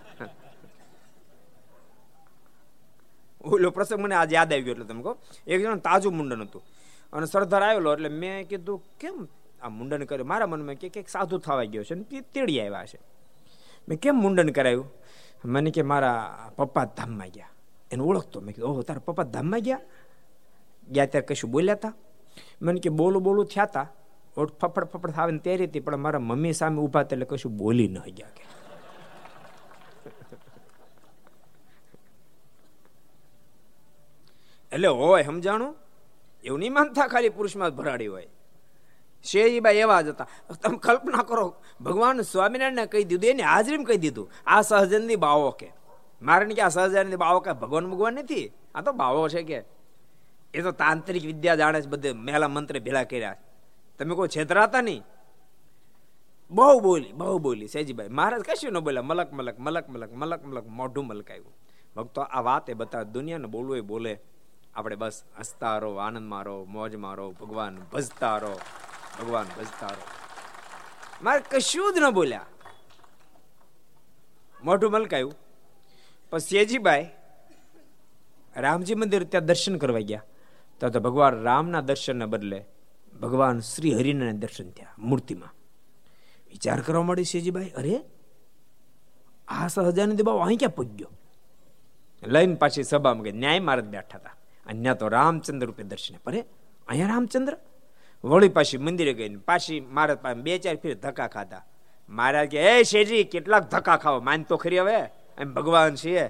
ઓલો 3.47 3.71
પ્રસંગ 3.71 4.01
મને 4.01 4.15
આજે 4.15 4.35
યાદ 4.37 4.53
આવી 4.53 4.63
ગયો 4.63 4.73
એટલે 4.73 4.85
તમે 4.85 5.03
કહો. 5.03 5.17
એક 5.47 5.63
જણ 5.63 5.79
તાજું 5.79 6.17
મુંડન 6.17 6.43
હતું. 6.43 6.63
અને 7.13 7.27
સરદાર 7.27 7.63
આવેલો 7.63 7.93
એટલે 7.93 8.09
મેં 8.09 8.49
કીધું, 8.49 8.83
કેમ 9.01 9.29
આ 9.63 9.69
મુંડન 9.69 10.05
કર્યું? 10.05 10.29
મારા 10.29 10.47
મનમાં 10.47 10.75
કે 10.75 10.89
કંઈક 10.89 11.09
સાધુ 11.09 11.39
થવા 11.39 11.65
ગયો 11.65 11.85
છે 11.85 11.95
ને 11.95 12.21
તેડી 12.21 12.61
આવ્યા 12.61 12.87
છે. 12.87 12.99
મેં 13.89 13.99
કેમ 13.99 14.15
મુંડન 14.15 14.51
કરાયું? 14.51 14.93
મને 15.45 15.71
કે 15.71 15.83
મારા 15.83 16.51
પપ્પા 16.57 16.85
ધામમાં 16.85 17.29
ગયા. 17.29 17.49
એને 17.93 18.03
ઓળખતો. 18.03 18.41
મેં 18.41 18.55
કીધું, 18.55 18.71
ઓહો, 18.71 18.83
તારા 18.83 19.01
પપ્પા 19.01 19.23
ધામમાં 19.23 19.61
ગયા? 19.61 19.81
ગયા 20.93 21.07
ત્યારે 21.07 21.27
કશું 21.27 21.51
બોલ્યા 21.51 21.75
હતા 21.75 21.95
મને 22.63 22.81
કે, 22.81 22.89
બોલું 22.89 23.23
બોલું 23.23 23.47
થયા 23.47 23.63
હતા 23.63 23.89
ઓઠ 24.37 24.53
ફફડ 24.61 24.85
ફફડ 24.85 25.11
થાવે 25.11 25.33
ને 25.33 25.39
તે 25.39 25.57
રીતે 25.57 25.81
પણ 25.81 25.97
મારા 25.97 26.19
મમ્મી 26.19 26.53
સામે 26.53 26.79
ઊભા 26.79 27.01
એટલે 27.01 27.25
કશું 27.25 27.57
બોલી 27.57 27.89
ન 27.89 27.99
ગયા 27.99 28.29
કે. 28.29 28.56
એટલે 34.77 34.89
હોય, 34.89 35.23
સમજાણું? 35.23 35.77
એવું 36.45 36.59
નહીં 36.59 36.73
માનતા 36.73 37.07
ખાલી 37.07 37.29
પુરુષમાં 37.29 37.71
ભરાડી 37.71 38.07
હોય. 38.07 38.27
શેજીભાઈ 39.25 39.77
એવા 39.77 40.01
જ 40.01 40.09
હતા. 40.09 40.29
તમે 40.63 40.79
કલ્પના 40.79 41.23
કરો, 41.23 41.55
ભગવાન 41.81 42.21
સ્વામિનારાયણને 42.21 42.87
કહી 42.87 43.05
દીધું, 43.05 43.31
એને 43.31 43.43
હાજરીમાં 43.43 43.87
કહી 43.87 43.97
દીધું, 43.97 44.31
આ 44.47 44.63
સહજનની 44.63 45.17
બાવો 45.17 45.51
કે. 45.51 45.73
મારે 46.23 46.55
કે 46.55 46.63
આ 46.63 46.69
સહજનની 46.69 47.17
બાવો 47.17 47.41
કે, 47.41 47.53
ભગવાન 47.53 47.91
ભગવાન 47.91 48.15
નથી. 48.15 48.53
આ 48.75 48.81
તો 48.81 48.93
બાવો 48.93 49.29
છે 49.29 49.43
કે. 49.43 49.65
એ 50.55 50.63
તો 50.63 50.71
તાંત્રિક 50.71 51.25
વિદ્યા 51.25 51.55
જાણે 51.55 51.81
છે, 51.81 51.87
બધે 51.87 52.13
મેલા 52.13 52.49
મંત્ર 52.49 52.79
ભેળા 52.79 53.05
કર્યા. 53.05 53.37
તમે 53.99 54.15
કોઈ 54.15 54.29
છેતરાતા 54.29 54.81
નહીં? 54.81 55.03
બહુ 56.51 56.81
બોલી 56.81 57.13
બહુ 57.13 57.39
બોલી 57.39 57.69
સેજીભાઈ 57.69 58.09
મહારાજ 58.09 58.41
કશું 58.41 58.73
ન 58.73 58.79
બોલ્યા, 58.79 59.03
મલક 59.03 59.33
મલક 59.33 59.61
મલક 59.61 59.89
મલક 59.89 60.13
મલક 60.13 60.45
મલક 60.45 60.67
મોઢું 60.67 61.07
મલકાયું. 61.07 61.55
ભક્તો, 61.97 62.21
આ 62.21 62.41
વાત 62.41 62.71
એ 62.71 62.75
બતાવે, 62.75 63.05
દુનિયાને 63.05 63.47
બોલવું 63.47 63.77
એ 63.77 63.81
બોલે. 63.81 64.21
આપણે 64.77 64.97
બસ 64.97 65.23
હસતા 65.39 65.79
રહો 65.79 65.97
આનંદમાં 65.97 66.43
રહો 66.43 66.65
મોજમાં 66.65 67.15
રહો 67.15 67.31
ભગવાન 67.31 67.79
ભજતા 67.93 68.37
રહો 68.37 68.61
ભગવાન 69.21 69.47
ભજતા 69.57 69.87
રહો 69.87 70.07
મારે 71.23 71.43
કશું 71.51 71.95
જ 71.95 71.99
ન 71.99 72.11
બોલ્યા. 72.11 72.47
મોઢું 74.65 74.91
મલકાયું. 74.91 75.35
પછી 76.31 76.41
સેજીભાઈ 76.41 77.11
રામજી 78.57 78.95
મંદિર 78.95 79.25
ત્યાં 79.25 79.45
દર્શન 79.45 79.77
કરવા 79.79 79.99
ગયા. 79.99 80.23
તો 80.81 80.89
તો 80.89 81.01
ભગવાન 81.01 81.43
રામના 81.43 81.81
દર્શનને 81.81 82.27
બદલે 82.27 82.65
ભગવાન 83.23 83.61
શ્રી 83.61 83.95
હરિના 83.95 84.33
દર્શન 84.33 84.71
થયા 84.71 84.95
મૂર્તિમાં. 84.99 85.55
વિચાર 86.49 86.81
કરવા 86.81 87.03
મળી 87.03 87.25
શેજીભાઈ 87.25 87.71
અરે, 87.71 88.01
આ 89.49 89.69
સહજાનંદ 89.69 90.23
બાબુ 90.23 90.39
અહીં 90.39 90.59
ક્યાં 90.59 90.75
પૂગ્યો 90.75 91.09
લઈને 92.23 92.55
પાછી 92.55 92.83
સભામાં 92.83 93.23
ગઈ 93.23 93.33
ન્યાય 93.33 93.61
મહારાજ 93.61 93.85
બેઠા 93.85 94.19
હતા. 94.19 94.37
અહીંયા 94.67 94.95
તો 95.01 95.09
રામચંદ્ર 95.09 95.67
રૂપે 95.67 95.83
દર્શને 95.83 96.19
પરે 96.25 96.41
અહીંયા 96.89 97.09
રામચંદ્ર? 97.09 97.57
વળી 98.25 98.49
પાછી 98.49 98.79
મંદિરે 98.79 99.13
ગઈને, 99.15 99.39
પાછી 99.39 99.81
મારા 99.81 100.15
પાસે 100.15 100.41
બે 100.47 100.59
ચાર 100.59 100.77
ફેર 100.77 100.95
ધક્કા 100.95 101.29
ખાધા. 101.37 101.65
મહારાજ 102.09 102.51
કે 102.51 102.59
એ 102.71 102.83
શેજી 102.83 103.25
કેટલાક 103.25 103.65
ધક્કા 103.71 103.97
ખાવો 103.97 104.21
માન 104.21 104.43
તો 104.43 104.57
ખરી 104.57 104.79
હવે. 104.79 104.99
એમ 105.39 105.49
ભગવાન 105.55 105.95
છીએ 105.95 106.25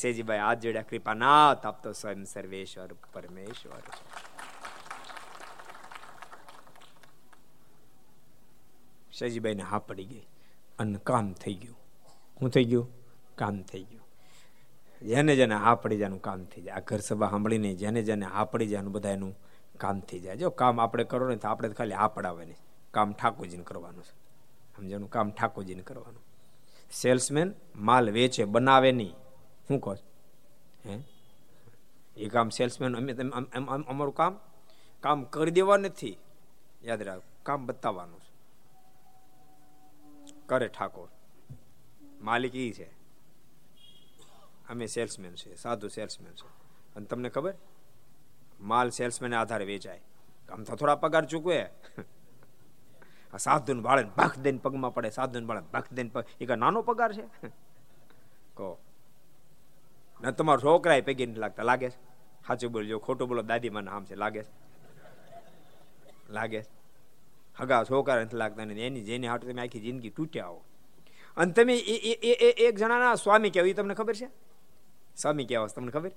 શેજીભાઈ 0.00 0.38
હાથ 0.38 0.60
જોડ્યા 0.60 0.88
કૃપા 0.90 1.14
નાથ 1.14 1.66
આપતો 1.66 1.92
સ્વયં 1.92 2.24
સર્વેશ્વર, 2.24 2.90
પરમેશ્વર 3.12 3.84
શેજીભાઈ 9.12 9.54
ને 9.54 9.62
હા 9.62 9.78
પડી 9.78 10.04
ગઈ. 10.04 10.26
અને 10.78 10.98
કામ 11.04 11.32
થઈ 11.32 11.54
ગયું. 11.54 11.78
હું 12.40 12.50
થઈ 12.50 12.64
ગયું? 12.64 12.88
કામ 13.36 13.62
થઈ 13.62 13.84
ગયું. 13.90 14.01
જેને 15.06 15.36
જેને 15.36 15.54
હા 15.54 15.74
પડી 15.74 15.98
જાય 15.98 16.18
કામ 16.18 16.44
થઈ 16.44 16.62
જાય. 16.62 16.74
આ 16.74 16.80
ઘર 16.80 16.98
સભા 16.98 17.30
સાંભળીને 17.30 17.74
જેને 17.74 18.02
જેને 18.02 18.26
હા 18.26 18.44
પડી 18.44 18.66
જાય 18.66 18.82
બધા 18.82 19.10
એનું 19.10 19.38
કામ 19.78 20.00
થઈ 20.00 20.20
જાય. 20.20 20.36
જો 20.36 20.50
કામ 20.50 20.80
આપણે 20.80 21.04
કરો 21.04 21.28
ને 21.28 21.36
તો 21.36 21.48
આપણે 21.48 21.68
ખાલી 21.68 21.94
હા 21.94 22.08
પડાવવાની 22.08 22.54
કામ 22.90 23.12
ઠાકોરજીને 23.12 23.62
કરવાનું 23.62 24.04
છે. 24.04 24.14
સમજાનું 24.76 25.10
કામ 25.10 25.30
ઠાકોરજીને 25.30 25.82
કરવાનું. 25.82 26.22
સેલ્સમેન 26.90 27.54
માલ 27.76 28.10
વેચે, 28.10 28.44
બનાવે 28.44 28.92
નહીં. 28.92 29.14
શું 29.68 29.80
કહો 29.80 29.94
હે? 30.86 31.02
એ 32.16 32.28
કામ 32.28 32.48
સેલ્સમેન, 32.48 32.96
અમે 32.96 33.12
અમારું 33.66 34.14
કામ? 34.14 34.38
કામ 35.00 35.24
કરી 35.24 35.50
દેવા 35.50 35.76
નથી. 35.76 36.18
યાદ 36.84 37.02
રાખ, 37.02 37.22
કામ 37.42 37.66
બતાવવાનું 37.66 38.20
છે. 38.20 38.32
કરે 40.46 40.68
ઠાકોર. 40.68 41.08
માલિક 42.20 42.54
એ 42.54 42.72
છે. 42.72 43.01
અમે 44.72 44.86
સેલ્સમેન 44.86 45.34
છે 45.40 45.50
સાધુ 45.56 45.88
સેલ્સમેન 45.96 46.34
છે 46.40 46.48
અને 46.96 47.06
તમને 47.06 47.28
ખબર? 47.28 47.54
માલ 48.70 48.88
સેલ્સમેન 48.98 49.34
આધારે 49.34 49.66
વેચાય. 49.72 50.02
આમ 50.48 50.62
તો 50.64 50.76
થોડા 50.76 51.00
પગાર 51.02 51.24
ચૂકવે. 51.26 51.58
સાધુ 53.38 53.74
ને 53.74 53.82
બાળે 53.86 54.02
ભાખ 54.16 54.36
દઈને 54.44 54.60
પગમાં 54.64 54.94
પડે 54.94 55.10
સાધુ 55.18 55.40
ને 55.40 55.46
બાળે 55.46 55.62
ભાખ 55.74 55.88
દઈને 55.96 56.10
પગ. 56.14 56.24
એ 56.40 56.44
નાનો 56.56 56.80
પગાર 56.88 57.10
છે? 57.12 57.24
કહો. 58.56 58.68
ને 60.20 60.32
તમારો 60.32 60.60
છોકરા 60.60 61.00
પૈકી 61.06 61.26
નથી 61.26 61.42
લાગતા, 61.44 61.64
લાગે 61.70 61.88
છે? 61.90 61.98
સાચું 62.46 62.72
બોલજો 62.72 62.98
ખોટું 62.98 63.28
બોલો 63.28 63.42
દાદી 63.42 63.70
મને 63.70 63.90
આમ 63.90 64.04
છે, 64.04 64.14
લાગે 64.14 64.42
લાગે 66.30 66.60
હગા 67.56 67.82
છોકરા 67.84 68.22
નથી 68.24 68.40
લાગતા 68.42 68.64
ને 68.64 68.74
એની 68.86 69.04
જેની 69.08 69.28
હાટ 69.28 69.44
તમે 69.44 69.62
આખી 69.62 69.82
જિંદગી 69.86 70.12
તૂટ્યા 70.18 70.50
હો. 70.52 70.60
અને 71.36 71.52
તમે 71.52 71.74
એક 72.66 72.74
જણાના 72.76 73.14
સ્વામી 73.14 73.50
કહેવું 73.50 73.74
તમને 73.74 73.94
ખબર 73.94 74.16
છે? 74.20 74.28
સ્વામી 75.16 75.44
કહેવા 75.44 75.66
તમને 75.66 75.90
ખબર? 75.90 76.10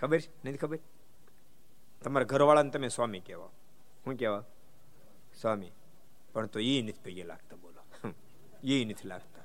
ખબર? 0.00 0.20
છે 0.20 0.48
નથી 0.48 0.56
ખબર? 0.56 0.78
તમારા 2.04 2.24
ઘરવાળાને 2.24 2.70
તમે 2.70 2.88
સ્વામી 2.88 3.20
કહેવા. 3.20 3.48
શું 4.04 4.16
કહેવા? 4.16 4.44
સ્વામી, 5.40 5.70
પણ 6.32 6.46
તો 6.46 6.60
એ 6.60 6.82
નથી 6.82 7.00
પૈયે 7.04 7.24
લાગતા, 7.24 7.56
બોલો. 7.56 7.82
એ 8.62 8.84
નથી 8.84 9.08
લાગતા. 9.08 9.42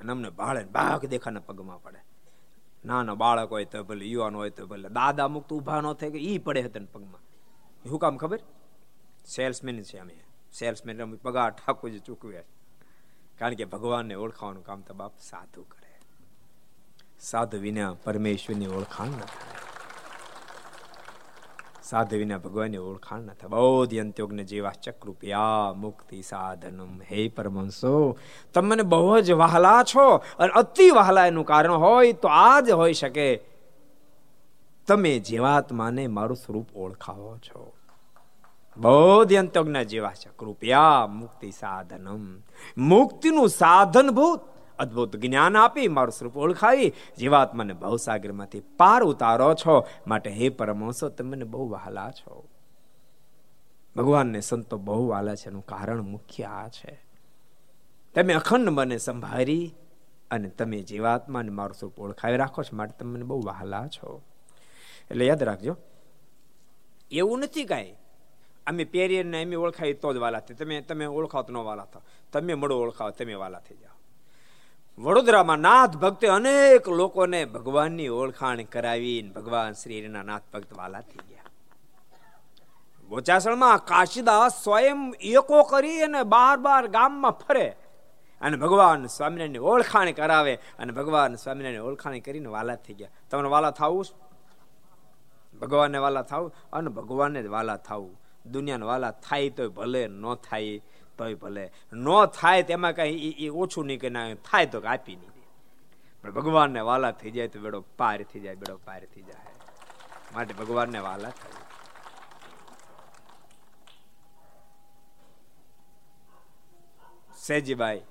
અને 0.00 0.12
અમને 0.12 0.30
બાળે 0.30 0.64
બાઘ 0.64 1.04
દેખાના 1.04 1.40
પગમાં 1.40 1.82
પડે. 1.82 1.98
નાના 2.84 3.14
બાળક 3.14 3.50
હોય 3.50 3.64
તો 3.64 3.84
ભલે, 3.84 4.04
યુવાન 4.04 4.36
હોય 4.36 4.50
તો 4.50 4.66
ભલે, 4.66 4.88
દાદા 4.88 5.28
મુક્ત 5.28 5.52
ઊભા 5.52 5.80
ન 5.80 5.92
થાય 5.92 6.10
કે 6.10 6.18
એ 6.18 6.38
પડે 6.38 6.60
હતા 6.60 6.80
પગમાં. 6.92 7.22
શું 7.88 7.98
કામ 7.98 8.16
ખબર? 8.16 8.40
સેલ્સમેન 9.26 9.82
છે 9.82 9.98
અમે. 9.98 10.24
સેલ્સમેન 10.52 11.14
પગાર 11.14 11.50
ઠાકોરજી 11.50 11.98
ચૂકવ્યા 11.98 12.42
કારણ 13.38 13.54
કે 13.54 13.64
ભગવાનને 13.64 14.14
ઓળખાવાનું 14.14 14.64
કામ 14.64 14.80
તો 14.80 14.94
બાપ 14.94 15.12
સાધુ 15.18 15.62
કરે. 15.62 15.77
સાધુ 17.20 17.58
વિના 17.58 17.94
પરમેશ્વરની 18.04 18.66
ઓળખાણ 18.66 19.06
ન 19.06 19.10
થાય. 19.10 19.48
સાધુ 21.82 22.16
વિના 22.16 22.38
ભગવાનની 22.38 22.76
ઓળખાણ 22.76 23.20
ન 23.20 23.26
થાય. 23.26 23.48
બૌદ્ધ 23.48 23.96
અંત્યોગને 23.96 24.44
જેવા 24.44 24.70
ચક્રુપિયા 24.70 25.72
મુક્તિ 25.76 26.22
સાધનમ. 26.22 27.02
હે 27.02 27.28
પરમંશો 27.28 28.18
તમને 28.54 28.82
બહુ 28.82 29.20
જ 29.20 29.30
વહાલા 29.30 29.82
છો 29.82 30.16
અને 30.16 30.52
અતિ 30.52 30.90
વહાલા 30.90 31.26
એનું 31.26 31.44
કારણ 31.44 31.72
હોય 31.72 32.12
તો 32.12 32.28
આ 32.28 32.60
જ 32.60 32.70
હોઈ 32.70 32.92
શકે. 32.92 33.40
તમે 34.86 35.18
જીવાત્માને 35.18 36.06
મારું 36.06 36.36
સ્વરૂપ 36.36 36.76
ઓળખાવો 36.76 37.38
છો. 37.38 37.72
બૌદ્ધ 38.76 39.34
અંત્યોગના 39.34 39.82
જેવા 39.82 40.12
ચક્રુપિયા 40.12 41.06
મુક્તિ 41.06 41.50
સાધનમ. 41.50 42.42
મુક્તિનું 42.76 43.48
સાધનભૂત 43.48 44.40
અદ્ભુત 44.78 45.16
જ્ઞાન 45.16 45.56
આપી 45.56 45.88
મારું 45.88 46.12
સ્વરૂપ 46.12 46.36
ઓળખાવી 46.36 46.92
જીવાત્માને 47.18 47.72
ભવસાગરમાંથી 47.72 48.60
પાર 48.76 49.02
ઉતારો 49.02 49.54
છો. 49.54 49.74
માટે 50.06 50.30
હે 50.30 50.48
પરમહંસો 50.48 51.08
તમે 51.08 51.44
બહુ 51.44 51.68
વહાલા 51.68 52.10
છો. 52.10 52.44
ભગવાનને 53.96 54.40
સંતો 54.40 54.76
બહુ 54.78 55.08
વાલા 55.08 55.34
છે, 55.34 55.48
એનું 55.48 55.66
કારણ 55.66 56.02
મુખ્ય 56.02 56.44
આ 56.44 56.68
છે. 56.68 56.94
તમે 58.14 58.34
અખંડ 58.34 58.68
મને 58.68 58.98
સંભાળી 58.98 59.74
અને 60.30 60.48
તમે 60.48 60.82
જીવાત્માને 60.82 61.50
મારું 61.50 61.74
સ્વરૂપ 61.74 62.00
ઓળખાવી 62.00 62.36
રાખો 62.36 62.62
છો, 62.62 62.76
માટે 62.76 62.94
તમે 62.98 63.22
બહુ 63.22 63.40
વહાલા 63.40 63.86
છો. 63.88 64.22
એટલે 65.10 65.26
યાદ 65.26 65.42
રાખજો, 65.42 65.76
એવું 67.10 67.38
નથી 67.38 67.64
કાંઈ. 67.64 67.94
અમે 68.66 68.84
પહેરીએ 68.84 69.22
ને 69.22 69.42
અમે 69.44 69.56
ઓળખાય 69.56 69.92
તો 69.92 70.14
જ 70.14 70.16
વાલા 70.16 70.40
થાય 70.40 70.56
તમે 70.56 70.80
તમે 70.80 71.04
ઓળખાવ 71.06 71.42
તો 71.42 71.52
ન 71.52 71.56
વાલા 71.56 71.84
થાવ. 71.84 72.02
તમે 72.32 72.54
મળો 72.54 72.76
ઓળખાવ, 72.80 73.10
તમે 73.10 73.34
વાલા 73.34 73.60
થઈ 73.60 73.76
જાઓ. 73.76 73.97
વડોદરામાં 74.98 75.58
નાથ 75.58 75.96
ભક્તે 75.96 76.28
અનેક 76.28 76.88
લોકોને 76.88 77.44
ભગવાનની 77.44 78.08
ઓળખાણ 78.08 78.62
કરાવીને 78.62 79.30
ભગવાન 79.30 79.72
શ્રીના 79.72 80.22
નાથ 80.22 80.42
ભક્ત 80.54 80.78
વાલા 80.78 81.00
થઈ 81.00 81.28
ગયા. 81.28 81.42
બોચાસણમાં 83.08 83.78
કાશીદાસ 83.78 84.64
સ્વયં 84.64 85.14
એકો 85.20 85.62
કરી 85.62 86.00
અને 86.00 86.22
બાર 86.22 86.56
બાર 86.56 86.86
ગામમાં 86.86 87.30
ફરે. 87.30 87.76
અને 88.40 88.56
ભગવાન 88.56 89.06
સ્વામિનારાયણની 89.06 89.58
ઓળખાણ 89.58 90.10
કરાવે 90.10 90.54
અને 90.54 90.92
ભગવાન 90.92 91.34
સ્વામિનારાયણની 91.34 91.88
ઓળખાણ 91.88 92.18
કરીને 92.18 92.46
વાલા 92.46 92.74
થઈ 92.74 92.94
ગયા. 92.94 93.08
તમને 93.30 93.48
વાલા 93.48 93.70
થવું 93.70 94.04
ભગવાનને 95.60 95.98
વાલા 95.98 96.22
થવું? 96.22 96.54
અને 96.72 96.88
ભગવાનને 96.88 97.42
જ 97.42 97.46
વાલા 97.46 97.76
થવું. 97.76 98.20
દુનિયાને 98.46 98.86
વાલા 98.86 99.10
થાય 99.10 99.50
તો 99.50 99.70
ભલે 99.70 100.06
ન 100.06 100.34
થાય. 100.34 100.80
તોય 101.18 101.34
ભલે. 101.34 101.70
ન 101.92 102.26
થાય 102.26 102.62
તેમાં 102.62 102.92
કઈ 102.92 103.34
એ 103.38 103.48
ઓછું 103.48 103.86
નહીં 103.86 104.00
કે 104.00 104.08
ના 104.08 104.34
થાય 104.34 104.66
તો 104.66 104.80
આપી 104.80 105.16
નહીં 105.16 105.30
પણ 106.22 106.32
ભગવાનને 106.32 106.80
વાલા 106.80 107.10
થઈ 107.10 107.30
જાય 107.30 107.48
તો 107.48 107.60
બેડો 107.60 107.80
પાર 107.96 108.22
થઈ 108.22 108.40
જાય, 108.40 108.54
બેડો 108.54 108.76
પાર 108.76 109.04
થઈ 109.04 109.22
જાય. 109.22 109.46
માટે 110.34 110.54
ભગવાનને 110.54 110.98
વાલા 110.98 111.30
થાય. 111.30 111.52
સેજીભાઈ 117.46 118.02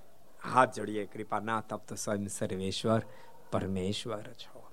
હાથ 0.54 0.74
જોડીએ. 0.74 1.06
કૃપા 1.06 1.40
ના 1.40 1.62
તપ્ત 1.62 1.94
સ્વયં 1.94 2.28
સર્વેશ્વર, 2.28 3.02
પરમેશ્વર 3.52 4.24
છો. 4.34 4.72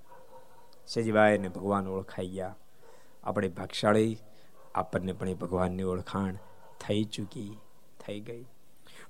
સેજીભાઈ 0.87 1.39
ને 1.39 1.49
ભગવાન 1.49 1.89
ઓળખાઈ 1.89 2.29
ગયા. 2.29 2.57
આપણે 3.25 3.49
ભાગશાળી. 3.49 4.19
આપણને 4.75 5.13
પણ 5.13 5.29
એ 5.29 5.35
ભગવાનની 5.35 5.83
ઓળખાણ 5.83 6.39
થઈ 6.81 7.05
ચૂકી. 7.05 7.59
થઈ 8.07 8.21
ગઈ. 8.21 8.45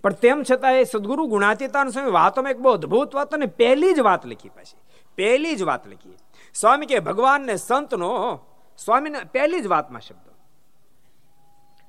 પણ 0.03 0.13
તેમ 0.13 0.43
છતાં 0.51 0.73
એ 0.73 0.85
સદગુરુ 0.85 1.27
ગુણાતીતાન 1.27 1.89
સ્વામી 1.89 2.11
વાતોમાં 2.11 2.51
એક 2.51 2.59
બહુ 2.59 2.73
અદભુત 2.73 3.15
વાત 3.15 3.35
અને 3.35 3.47
પહેલી 3.47 3.93
જ 3.93 4.01
વાત 4.01 4.27
લખી 4.27 4.49
પાછી. 4.49 4.81
પહેલી 5.17 5.57
જ 5.57 5.63
વાત 5.63 5.89
લખી. 5.89 6.17
સ્વામી 6.55 6.87
કે 6.87 6.99
ભગવાન 6.99 7.43
ને 7.43 7.57
સંતનો, 7.57 8.41
સ્વામીને 8.79 9.19
પહેલી 9.19 9.61
જ 9.61 9.67
વાતમાં 9.67 10.01
શબ્દ. 10.01 10.31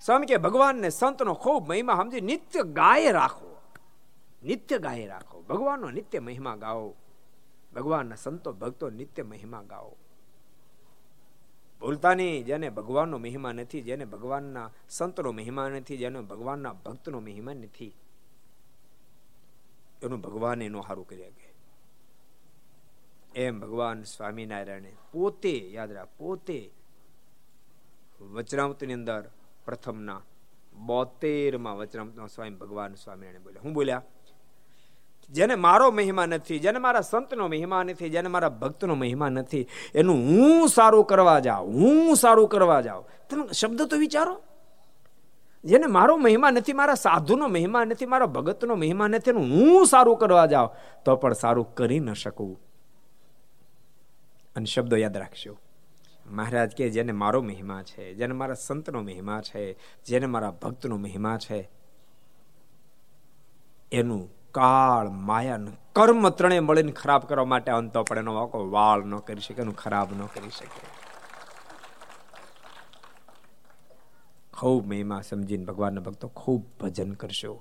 સ્વામી 0.01 0.25
કે 0.25 0.37
ભગવાનને 0.37 0.89
સંતનો 0.89 1.33
ખૂબ 1.33 1.69
મહિમા 1.69 1.95
સમજી 1.95 2.21
નિત્ય 2.21 2.63
ગાય 2.63 3.11
રાખો. 3.11 3.61
નિત્ય 4.43 4.77
ગાય 4.77 5.05
રાખો. 5.05 5.41
ભગવાનનો 5.41 5.89
નિત્ય 5.91 6.19
મહિમા 6.19 6.55
ગાઓ. 6.55 6.95
ભગવાનના 7.75 8.15
સંતો, 8.15 8.53
ભક્તો 8.53 8.89
નિત્ય 8.89 9.23
મહિમા 9.23 9.63
ગાઓ. 9.69 9.95
ભૂલતા 11.79 12.13
નહીં 12.13 12.45
જેને 12.45 12.69
ભગવાનનો 12.69 13.17
મહિમા 13.17 13.51
નથી, 13.51 13.81
જેને 13.81 14.05
ભગવાનના 14.05 14.71
સંતનો 14.89 15.31
મહિમા 15.31 15.69
નથી, 15.69 15.97
જેને 15.97 16.21
ભગવાનના 16.21 16.73
ભક્તનો 16.73 17.19
મહિમા 17.19 17.53
નથી, 17.53 17.95
એનું 20.03 20.21
ભગવાન 20.21 20.61
એનું 20.61 20.83
સારું 20.87 21.07
કરી. 21.07 21.23
શકે 21.23 21.53
એમ 23.35 23.59
ભગવાન 23.59 24.03
સ્વામિનારાયણે 24.03 24.93
પોતે, 25.11 25.71
યાદ 25.71 25.91
રાખ, 25.91 26.07
પોતે 26.17 26.71
વચરામૃતની 28.21 28.93
અંદર 28.93 29.29
પ્રથમના 29.65 30.21
બોતેરમાં 30.85 31.77
વચરામૃતમાં 31.77 32.27
સ્વામી 32.27 32.55
ભગવાન 32.55 32.95
સ્વામિનારાયણ 32.95 33.43
બોલ્યા. 33.43 33.61
હું 33.61 33.73
બોલ્યા? 33.73 34.01
જેને 35.29 35.55
મારો 35.55 35.91
મહિમા 35.91 36.25
નથી, 36.25 36.59
જેને 36.59 36.79
મારા 36.79 37.01
સંતનો 37.01 37.47
મહિમા 37.47 37.83
નથી, 37.83 38.09
જેને 38.09 38.29
મારા 38.29 38.49
ભક્તનો 38.49 38.95
મહિમા 38.95 39.29
નથી, 39.29 39.67
એનું 39.95 40.15
હું 40.15 40.67
સારું 40.67 41.05
કરવા 41.05 41.39
જાઉં, 41.39 41.73
હું 41.73 42.15
સારું 42.15 42.47
કરવા 42.47 42.81
જાઉં. 42.81 43.05
તમે 43.29 43.53
શબ્દ 43.53 43.81
તો 43.81 43.97
વિચારો. 43.97 44.41
જેને 45.65 45.85
મારો 45.85 46.17
મહિમા 46.17 46.51
નથી, 46.51 46.73
મારા 46.73 46.93
સાધુનો 46.93 47.47
મહિમા 47.47 47.83
નથી, 47.83 48.05
મારા 48.05 48.25
ભગતનો 48.25 48.75
મહિમા 48.75 49.07
નથી, 49.07 49.29
એનું 49.29 49.43
હું 49.43 49.85
સારું 49.85 50.17
કરવા 50.17 50.45
જાઉં, 50.45 50.69
તો 51.05 51.15
પણ 51.15 51.33
સારું 51.33 51.73
કરી 51.73 51.99
ન 51.99 52.13
શકું. 52.13 52.59
અને 54.55 54.65
શબ્દો 54.65 54.95
યાદ 54.95 55.17
રાખજો. 55.17 55.57
મહારાજ 56.29 56.75
કે 56.75 56.89
જેને 56.89 57.11
મારો 57.11 57.41
મહિમા 57.41 57.83
છે, 57.83 58.13
જેને 58.13 58.33
મારા 58.33 58.53
સંતનો 58.53 59.01
મહિમા 59.01 59.41
છે, 59.41 59.77
જેને 60.05 60.25
મારા 60.25 60.51
ભક્તનો 60.51 60.97
મહિમા 60.97 61.37
છે, 61.37 61.69
એનું 63.91 64.33
કાળ, 64.55 65.09
માયા 65.29 65.59
કર્મ 65.95 66.29
ત્રણે 66.29 66.59
મળીને 66.59 66.91
ખરાબ 66.91 67.21
કરવા 67.29 67.45
માટે 67.45 67.71
અંતો 67.71 68.03
પડે 68.03 68.19
એનો 68.19 68.33
વાકો 68.35 68.57
વાળ 68.69 69.01
ન 69.05 69.15
કરી 69.27 69.43
શકે, 69.45 69.61
એનું 69.61 69.75
ખરાબ 69.75 70.09
ન 70.13 70.25
કરી 70.25 70.53
શકે. 70.57 70.81
ખૂબ 74.53 74.81
મહિમા 74.87 75.21
સમજીને 75.21 75.65
ભગવાનના 75.65 76.01
ભક્તો 76.01 76.27
ખૂબ 76.41 76.61
ભજન 76.79 77.11
કરશો. 77.13 77.53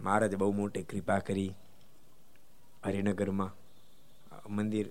મહારાજ 0.00 0.34
બહુ 0.34 0.50
મોટી 0.52 0.82
કૃપા 0.82 1.18
કરી. 1.18 1.50
હરિનગરમાં 2.84 3.52
મંદિર 4.56 4.86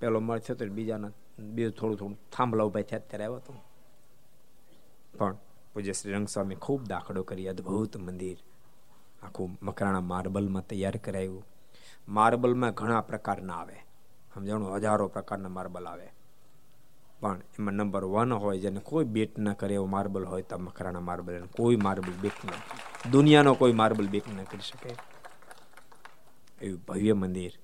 પેલો 0.00 0.20
મળ 0.20 0.38
થયો 0.38 0.56
તો 0.56 0.64
બીજાના 0.66 1.12
બીજું 1.38 1.72
થોડું 1.72 1.96
થોડું 1.96 2.18
થાંભલા 2.32 2.64
ઊભા 2.64 2.82
થયા 2.82 2.98
ત્યારે 2.98 3.24
આવ્યો 3.24 3.36
હતો. 3.36 3.54
પણ 5.18 5.34
પૂજ્ય 5.72 5.92
શ્રી 5.92 6.12
રંગસ્વામી 6.12 6.54
ખૂબ 6.54 6.80
દાખલો 6.88 7.22
કરી. 7.22 7.48
અદભુત 7.48 7.96
મંદિર. 7.96 8.38
આખું 9.22 9.58
મકરાણા 9.62 10.00
માર્બલમાં 10.00 10.66
તૈયાર 10.66 10.96
કરાયું. 10.96 11.46
માર્બલમાં 12.08 12.70
ઘણા 12.70 13.00
પ્રકારના 13.00 13.54
આવે. 13.54 13.76
સમજાણું? 14.34 14.76
હજારો 14.76 15.08
પ્રકારના 15.08 15.48
માર્બલ 15.48 15.86
આવે. 15.86 16.12
પણ 17.20 17.40
એમાં 17.58 17.74
નંબર 17.74 18.04
વન 18.04 18.32
હોય 18.32 18.58
જેને 18.58 18.80
કોઈ 18.80 19.04
બેટ 19.04 19.38
ન 19.38 19.52
કરે 19.52 19.74
એવો 19.74 19.86
માર્બલ 19.86 20.24
હોય 20.24 20.42
તો 20.42 20.58
મકરાણા 20.58 21.00
માર્બલ. 21.00 21.46
કોઈ 21.46 21.76
માર્બલ 21.76 22.12
બેક 22.12 22.32
ન 22.44 22.48
દુનિયાનો 23.10 23.54
કોઈ 23.54 23.72
માર્બલ 23.72 24.08
બેક 24.08 24.28
ન 24.28 24.42
કરી 24.42 24.60
શકે. 24.60 24.96
એવું 26.62 26.80
ભવ્ય 26.88 27.12
મંદિર 27.12 27.58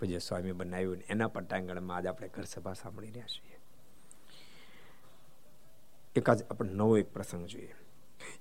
પૂજ્ય 0.00 0.18
સ્વામી 0.18 0.52
બનાવ્યું 0.52 0.98
એના 1.08 1.28
પટાંગણમાં 1.28 1.96
આજે 1.96 2.08
આપણે 2.08 2.28
ઘર 2.28 2.44
સભા 2.44 2.72
સાંભળી 2.72 3.06
રહ્યા 3.06 3.26
છીએ. 3.26 3.58
એક 6.16 6.30
જ 6.30 6.42
આપણે 6.42 6.72
નવો 6.72 6.98
એક 6.98 7.12
પ્રસંગ 7.12 7.46
જોઈએ. 7.46 7.74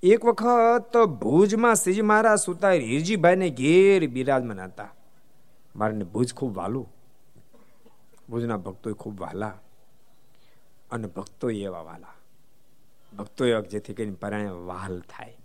એક 0.03 0.25
વખત 0.25 0.97
ભુજમાં 0.97 1.75
શ્રીજી 1.75 2.01
મહારાજ 2.01 2.39
સુતા 2.39 2.71
હિરજીભાઈને 2.71 3.49
ઘેર 3.49 4.07
બિરાજમાન 4.07 4.61
હતા. 4.61 4.95
મારે 5.75 6.03
ભુજ 6.03 6.33
ખૂબ 6.33 6.57
વાલું. 6.57 6.93
ભુજના 8.29 8.57
ભક્તો 8.57 8.93
ખૂબ 8.93 9.19
વાલા 9.19 9.59
અને 10.91 11.07
ભક્તો 11.07 11.49
એવા 11.49 11.81
વાલા 11.81 12.13
ભક્તો 13.17 13.45
એવા 13.45 13.61
જેથી 13.61 13.93
કરીને 13.93 14.15
પરાણે 14.15 14.49
વાલ 14.49 14.99
થાય. 14.99 15.37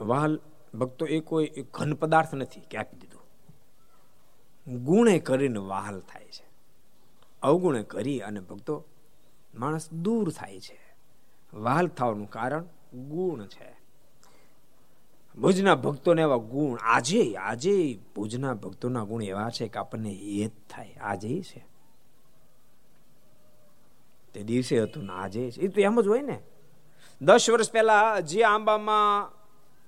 વાલ 0.00 0.40
ભક્તો 0.74 1.06
એ 1.06 1.20
કોઈ 1.20 1.52
ઘન 1.70 1.94
પદાર્થ 1.94 2.34
નથી 2.34 2.60
કે 2.60 2.78
આપી 2.78 2.96
દીધું. 2.96 3.22
ગુણે 4.84 5.18
કરીને 5.18 5.58
વાહલ 5.58 6.00
થાય 6.00 6.24
છે. 6.24 6.46
અવગુણે 7.42 7.82
કરી 7.82 8.20
અને 8.20 8.40
ભક્તો 8.40 8.84
માણસ 9.54 9.92
દૂર 9.92 10.30
થાય 10.30 10.60
છે. 10.60 10.91
વાલ 11.54 11.88
થવાનું 11.88 12.30
કારણ 12.30 12.64
ગુણ 12.94 13.46
છે. 13.46 13.82
ભુજના 15.38 15.74
ભક્તોને 15.74 16.22
એવા 16.22 16.36
ગુણ, 16.36 16.78
આજે 16.82 17.36
આજે 17.36 17.98
ભુજના 18.14 18.54
ભક્તોના 18.54 19.04
ગુણ 19.04 19.22
એવા 19.22 19.50
છે 19.50 19.68
કે 19.68 19.78
આપણને 19.78 20.10
હેત 20.10 20.52
થાય, 20.70 20.94
આજે 20.94 21.42
છે. 21.42 21.66
તે 24.34 24.42
દિવસે 24.42 24.80
હતું 24.80 25.04
ને 25.04 25.12
આજે 25.12 25.52
એ 25.60 25.68
તો 25.68 25.80
એમ 25.80 26.00
જ 26.00 26.06
હોય 26.06 26.22
ને. 26.22 26.40
દસ 27.22 27.50
વર્ષ 27.50 27.72
પહેલા 27.72 28.20
જે 28.20 28.42
આંબામાં 28.42 29.32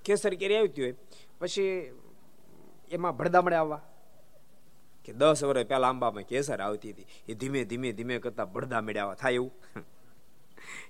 કેસર 0.03 0.33
કેરી 0.33 0.57
આવતી 0.57 0.81
હોય, 0.81 0.95
પછી 1.39 1.91
એમાં 2.91 3.17
ભડદામડે 3.17 3.55
આવવા. 3.55 3.81
કે 5.05 5.13
દસ 5.13 5.43
વર્ષ 5.43 5.67
પહેલા 5.67 5.87
આંબામાં 5.87 6.23
કેસર 6.23 6.61
આવતી 6.61 6.91
હતી. 6.91 7.05
એ 7.27 7.33
ધીમે 7.33 7.65
ધીમે 7.65 7.91
ધીમે 7.91 8.19
કરતા 8.19 8.45
ભડદા 8.45 8.77
આવવા. 9.01 9.13
થાય 9.13 9.33
એવું? 9.33 9.51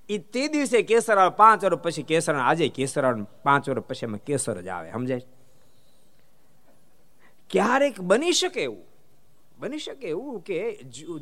એ 0.10 0.18
તે 0.18 0.48
દિવસે 0.48 0.82
કેસર 0.82 1.18
આવે 1.18 1.36
પાંચ 1.38 1.66
વર્ષ 1.66 1.84
પછી 1.84 2.04
કેસર 2.04 2.36
આજે 2.36 2.68
કેસર 2.70 3.04
પાંચ 3.44 3.70
વર્ષ 3.70 3.88
પછી 3.88 4.06
એમાં 4.06 4.24
કેસર 4.28 4.62
જ 4.62 4.68
આવે, 4.68 4.92
સમજાય 4.92 5.22
ક્યારેક 7.50 8.02
બની 8.02 8.34
શકે 8.34 8.62
એવું, 8.62 8.86
બની 9.60 9.80
શકે 9.80 10.08
એવું 10.08 10.42
કે 10.42 10.58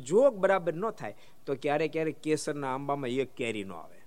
જોગ 0.02 0.36
બરાબર 0.36 0.74
ન 0.74 0.90
થાય, 0.90 1.14
તો 1.46 1.50
ક્યારેક 1.54 1.92
ક્યારેક 1.92 2.18
કેસરના 2.20 2.72
આંબામાં 2.74 3.10
એક 3.10 3.34
કેરી 3.34 3.64
ન 3.64 3.72
આવે. 3.72 3.98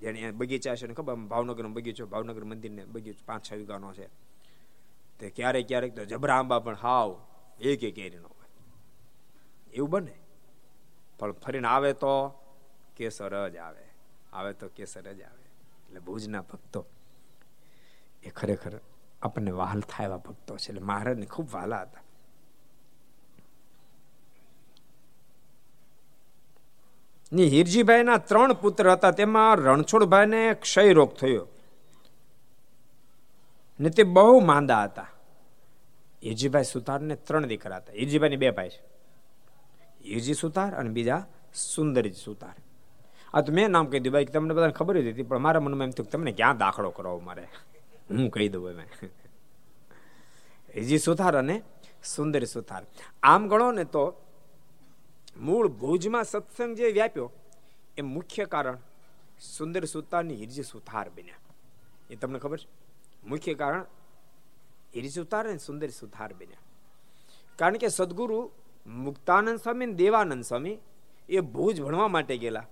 જેને 0.00 0.30
બગીચા 0.30 0.74
છે 0.74 0.86
ને 0.86 0.94
ખબર 0.94 1.14
ભાવનગરનો 1.14 1.70
બગીચો, 1.70 2.06
ભાવનગર 2.06 2.44
મંદિરને 2.44 2.82
બગીચો, 2.84 3.22
પાંચ 3.26 3.42
છ 3.46 3.52
વીઘાનો 3.54 3.92
છે. 3.92 4.06
તે 5.18 5.30
ક્યારેક 5.30 5.68
ક્યારેક 5.68 5.92
તો 5.96 6.04
જબરા 6.04 6.38
આંબા 6.38 6.58
પણ 6.58 6.78
હાવ 6.82 7.10
એક 7.60 7.82
એક 7.84 7.94
કેરી 7.94 8.20
ન 8.22 8.26
હોય. 8.26 8.48
એવું 9.72 9.90
બને. 9.90 10.14
પણ 11.18 11.32
ફરીને 11.32 11.68
આવે 11.68 11.92
તો 11.92 12.14
કેસર 12.96 13.48
જ 13.48 13.56
આવે. 13.56 13.84
આવે 14.32 14.52
તો 14.52 14.68
કેસર 14.68 15.12
જ 15.12 15.22
આવે. 15.22 15.44
એટલે 15.86 16.00
ભુજના 16.00 16.40
ભક્તો 16.40 16.86
એ 18.22 18.30
ખરેખર 18.30 18.80
આપણને 19.22 19.50
વહાલ 19.50 19.80
થાય 19.80 20.06
એવા 20.06 20.16
ભક્તો 20.16 20.56
છે. 20.56 20.68
એટલે 20.68 20.80
મહારાજને 20.80 21.26
ખૂબ 21.26 21.50
વહાલા 21.50 21.82
હતા. 21.82 22.00
ની 27.32 27.48
હિરજીભાઈના 27.48 28.16
ત્રણ 28.16 28.52
પુત્ર 28.52 28.92
હતા. 28.92 29.10
તેમાં 29.10 29.56
રણછોડભાઈને 29.56 30.54
ક્ષય 30.54 30.92
રોગ 30.92 31.14
થયો. 31.14 31.48
ને 33.80 33.90
તે 33.90 34.02
બહુ 34.02 34.40
માંદા 34.40 34.84
હતા. 34.84 35.06
હિરજીભાઈ 36.24 36.64
સુતારને 36.64 37.16
ત્રણ 37.16 37.46
દીકરા 37.46 37.76
હતા. 37.76 37.92
હિરજીભાઈની 37.92 38.36
બે 38.36 38.50
ભાઈ 38.50 38.68
છે. 38.68 38.94
હિરજી 40.08 40.34
સુતાર 40.34 40.74
અને 40.74 40.90
બીજા 40.90 41.26
સુંદરજી 41.54 42.22
સુતાર 42.24 42.54
આ 43.34 43.42
તો 43.42 43.52
મેં 43.52 43.70
નામ 43.70 43.86
કહી 43.90 44.00
દીધું, 44.00 44.14
ભાઈ, 44.14 44.32
તમને 44.34 44.54
બધાને 44.54 44.72
ખબર 44.72 44.96
હતી, 45.02 45.26
પણ 45.30 45.38
મારા 45.38 45.60
મનમાં 45.60 45.88
એમ 45.88 45.94
થયું 45.96 46.10
તમને 46.10 46.32
ક્યાં 46.32 46.58
દાખલો 46.58 46.90
કરાવો 46.90 47.20
મારે? 47.20 47.44
હું 48.10 48.30
કહી 48.30 48.48
દઉં 48.48 48.66
એમ. 48.70 48.90
હિરજી 50.74 50.98
સુથાર 50.98 51.34
અને 51.36 51.56
સુંદર 52.04 52.42
સુથાર. 52.44 52.82
આમ 53.22 53.48
ગણો 53.48 53.68
ને 53.72 53.84
તો 53.84 54.04
મૂળ 55.36 55.68
ભુજમાં 55.68 56.24
સત્સંગ 56.24 56.76
જે 56.76 56.92
વ્યાપ્યો, 56.92 57.28
એ 57.98 58.02
મુખ્ય 58.02 58.44
કારણ 58.44 58.78
સુંદર 59.56 59.84
સુતારની 59.84 60.36
હિરજી 60.36 60.62
સુથાર 60.62 61.06
બન્યા. 61.10 61.42
એ 62.10 62.16
તમને 62.16 62.38
ખબર 62.38 62.58
છે? 62.58 62.68
મુખ્ય 63.26 63.54
કારણ 63.54 63.84
હિરજી 64.94 65.10
સુતાર 65.10 65.44
અને 65.48 65.58
સુંદર 65.58 65.90
સુથાર 65.90 66.30
બન્યા. 66.34 66.62
કારણ 67.58 67.76
કે 67.76 67.88
સદગુરુ 67.88 68.38
મુક્તાનંદ 68.86 69.58
સ્વામી 69.58 69.86
ને 69.86 69.94
દેવાનંદ 69.94 70.44
સ્વામી 70.44 70.76
એ 71.28 71.40
ભુજ 71.40 71.76
ભણવા 71.80 72.08
માટે 72.08 72.36
ગયેલા. 72.38 72.66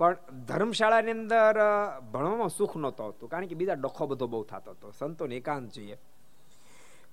પણ 0.00 0.16
ધર્મશાળાની 0.48 1.14
અંદર 1.18 1.56
ભણવામાં 2.12 2.52
સુખ 2.58 2.74
નહોતો 2.76 3.04
હતું 3.10 3.30
કારણ 3.30 3.48
કે 3.50 3.54
બીજા 3.54 3.78
ડખો 3.80 4.06
બધો 4.06 4.26
બહુ 4.26 4.44
થતો 4.44 4.70
હતો. 4.70 4.92
સંતોને 4.98 5.36
એકાંત 5.36 5.72
જોઈએ. 5.72 5.96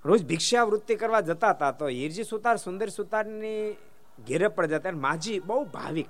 રોજ 0.06 0.22
ભિક્ષાવૃત્તિ 0.26 0.96
કરવા 0.96 1.22
જતા 1.22 1.54
હતા 1.54 1.72
તો 1.72 1.86
હિરજી 1.88 2.24
સુતાર, 2.24 2.58
સુંદર 2.58 2.90
સુતારની 2.90 3.78
ઘેરે 4.28 4.48
પણ 4.48 4.68
જતા 4.68 4.92
માજી 4.92 5.40
બહુ 5.40 5.64
ભાવિક 5.66 6.10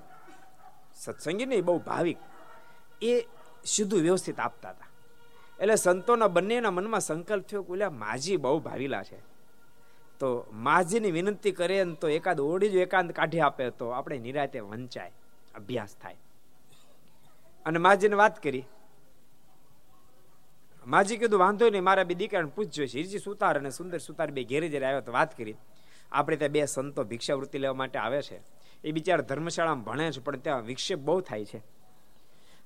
સત્સંગી 0.96 1.46
નહીં 1.46 1.66
બહુ 1.66 1.78
ભાવિક, 1.80 2.18
એ 3.02 3.14
સીધું 3.66 4.02
વ્યવસ્થિત 4.02 4.40
આપતા 4.40 4.72
હતા. 4.72 4.90
એટલે 5.60 5.76
સંતોના 5.76 6.28
બંનેના 6.28 6.72
મનમાં 6.72 7.02
સંકલ્પ 7.02 7.46
થયો 7.48 7.64
કે 7.64 7.90
માજી 7.90 8.38
બહુ 8.38 8.60
ભાવિલા 8.60 9.04
છે. 9.04 9.20
તો 10.20 10.28
માજીની 10.68 11.12
વિનંતી 11.12 11.52
કરે 11.52 11.84
ને 11.86 11.96
તો 11.96 12.08
એકાદ 12.10 12.40
ઓડી 12.40 12.70
જો 12.70 12.80
એકાંત 12.80 13.12
કાઢી 13.12 13.40
આપે 13.40 13.64
તો 13.70 13.86
આપણે 13.90 14.20
નિરાતે 14.20 14.60
વંચાય, 14.60 15.14
અભ્યાસ 15.56 15.96
થાય. 16.02 16.18
અને 17.66 17.80
માજીને 17.80 18.16
વાત 18.16 18.44
કરી. 18.44 18.66
માજી 20.88 21.18
કીધું, 21.18 21.40
વાંધો 21.40 21.70
નહીં, 21.70 21.84
મારા 21.84 22.04
બે 22.04 22.14
દીકરાને 22.14 22.52
પૂછજો. 22.56 22.86
છે 22.86 22.98
હિરજી 22.98 23.20
સુતાર 23.20 23.60
અને 23.60 23.70
સુંદર 23.70 23.98
સુતાર 23.98 24.32
બે 24.32 24.44
ઘેરે 24.44 24.70
જયારે 24.70 24.86
આવ્યો 24.86 25.02
તો 25.02 25.12
વાત 25.12 25.38
કરી. 25.38 25.56
આપણે 26.12 26.38
ત્યાં 26.38 26.52
બે 26.52 26.66
સંતો 26.66 27.04
ભિક્ષાવૃત્તિ 27.04 27.58
લેવા 27.58 27.74
માટે 27.74 28.00
આવે 28.00 28.22
છે. 28.22 28.42
એ 28.84 28.92
બિચારા 28.92 29.22
ધર્મશાળામાં 29.22 29.84
ભણે 29.84 30.12
છે, 30.12 30.20
પણ 30.20 30.36
ત્યાં 30.36 30.62
વિક્ષેપ 30.62 31.00
બહુ 31.00 31.22
થાય 31.22 31.46
છે. 31.46 31.60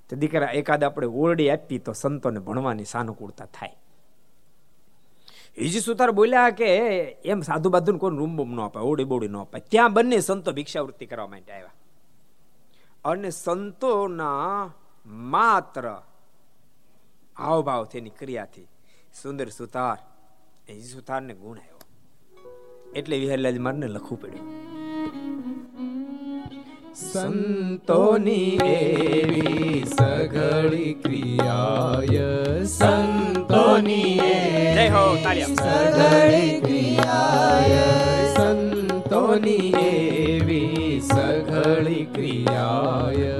તો 0.08 0.16
દીકરા 0.16 0.46
એકાદ 0.46 0.84
આપણે 0.84 1.06
ઓરડી 1.06 1.50
આપી 1.50 1.78
તો 1.78 1.92
સંતોને 1.92 2.40
ભણવાની 2.40 2.84
સાનુકૂળતા 2.84 3.44
થાય. 3.44 3.76
હિજી 5.60 5.80
સુતાર 5.80 6.10
બોલ્યા 6.10 6.50
કે, 6.50 6.76
એમ 7.24 7.40
સાધુ 7.40 7.70
બાધુ 7.70 7.98
કોઈ 7.98 8.16
રૂમ 8.16 8.36
બૂમ 8.36 8.54
ન 8.54 8.60
અપાય 8.60 8.82
ઓડી 8.82 9.04
બોડી 9.04 9.28
ન 9.28 9.36
અપાય. 9.36 9.62
ત્યાં 9.70 9.92
બંને 9.92 10.20
સંતો 10.20 10.52
ભિક્ષાવૃત્તિ 10.52 11.06
કરવા 11.06 11.26
માટે 11.26 11.52
આવ્યા. 11.52 11.72
અને 13.04 13.30
સંતોના 13.30 14.74
માત્ર 15.32 15.84
હાવભાવથી 17.36 18.00
એની 18.02 18.16
ક્રિયાથી. 18.20 18.68
સુંદર 19.20 19.48
સુતાર 19.58 19.98
એ 20.68 20.80
સુતારને 20.94 21.34
ગુણ 21.42 21.58
આવ્યો 21.60 21.82
એટલે 22.98 23.16
વિહરલાજ 23.22 23.58
મારને 23.66 23.86
લખવું 23.96 24.18
પડ્યું. 24.22 24.48
સંતોની 27.00 28.52
એવી 28.66 29.84
સઘળી 29.92 30.94
ક્રિયાય 31.02 32.28
સંતોની 32.74 34.14
જય 34.76 34.86
હો 34.94 35.04
સઘળી 35.24 36.52
ક્રિયાય 36.66 37.86
સંતોની 38.36 39.68
એવી 39.84 41.00
સઘળી 41.10 42.06
ક્રિયાય 42.14 43.36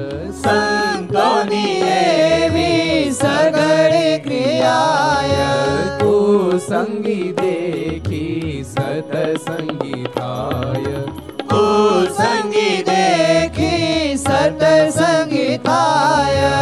સંગી 6.78 7.32
દેખી 7.32 8.64
સતસંગી 8.64 10.04
થાય 10.16 10.98
સંગી 12.16 12.76
દેખી 12.88 14.16
સતસંગી 14.16 15.58
થાય 15.58 16.52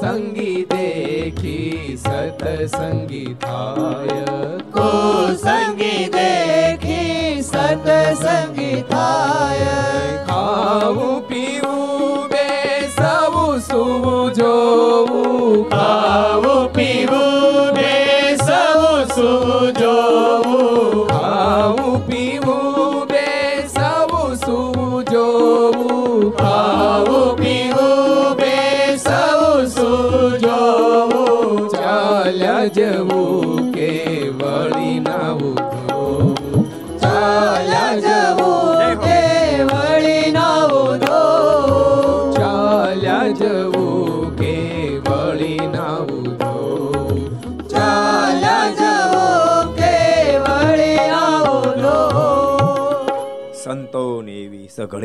સંગી 0.00 0.66
દેખી 0.66 1.96
સતસંગી 1.96 3.32
થાય 3.40 4.26
કો 4.72 4.90
સંગી 5.36 6.04
દેખી 6.10 7.42
સતસંગી 7.42 8.82
થાય 8.90 9.78
ખાવું 10.26 11.16
પીવું 11.28 12.28
બે 12.28 12.46
સૌ 12.98 13.46
સુવું 13.60 14.34
જોવું 14.34 15.64
ખાવું 15.70 15.97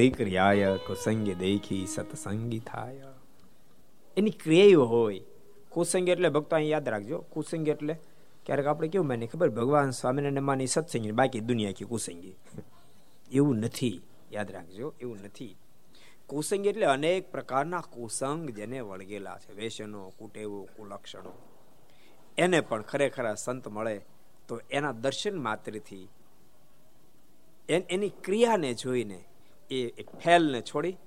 ક્રિયાય 0.09 0.77
કુસંગે 0.77 1.35
દેખી 1.35 1.87
સતસંગી 1.87 2.59
થાય 2.59 3.01
એની 4.17 4.29
ક્રિયા 4.29 4.79
હોય. 4.79 5.21
કુસંગ 5.69 6.09
એટલે 6.09 6.29
ભક્તો 6.29 6.55
અહીં 6.55 6.69
યાદ 6.69 6.89
રાખજો. 6.89 7.17
કુસંગ 7.17 7.67
એટલે 7.67 7.95
ક્યારેક 8.45 8.65
આપણે 8.65 8.87
કેવું 8.87 9.07
માની 9.07 9.27
ખબર? 9.27 9.49
ભગવાન 9.49 9.89
સ્વામિનારાયણ 9.89 10.41
માની 10.41 10.67
સત્સંગી 10.67 11.11
બાકી 11.11 11.39
દુનિયા 11.39 11.71
કે 11.71 11.85
કુસંગી. 11.85 12.35
એવું 13.31 13.57
નથી. 13.57 14.01
યાદ 14.31 14.51
રાખજો, 14.51 14.93
એવું 15.01 15.17
નથી. 15.23 15.57
કુસંગ 16.27 16.65
એટલે 16.65 16.85
અનેક 16.85 17.31
પ્રકારના 17.31 17.81
કુસંગ 17.81 18.49
જેને 18.49 18.79
વળગેલા 18.79 19.37
છે. 19.37 19.53
વેસનો 19.53 20.13
કુટેવો, 20.19 20.67
કુલક્ષણો. 20.77 21.33
એને 22.37 22.61
પણ 22.61 22.81
ખરેખર 22.81 23.33
સંત 23.33 23.67
મળે 23.67 24.01
તો 24.47 24.59
એના 24.71 24.91
દર્શન 24.91 25.37
માત્રથી 25.37 26.09
એની 27.69 28.09
ક્રિયાને 28.09 28.73
જોઈને 28.73 29.23
એ 29.69 30.03
ફેલને 30.23 30.61
છોડી 30.61 30.97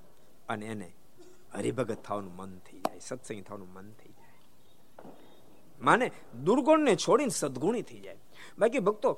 અને 0.48 0.66
એને 0.66 0.88
હરિભગત 1.54 2.00
થવાનું 2.02 2.36
મન 2.36 2.59
થઈ 2.59 2.78
જાય, 2.78 2.98
સત્સંગી 2.98 3.40
થવાનું 3.40 3.68
મન 3.72 3.90
થઈ 3.92 4.12
જાય. 4.12 4.38
માને 5.80 6.07
દુર્ગુણને 6.44 6.96
છોડીને 6.96 7.30
સદગુણી 7.30 7.82
થઈ 7.82 8.00
જાય. 8.00 8.18
બાકી 8.59 8.78
ભક્તો 8.78 9.11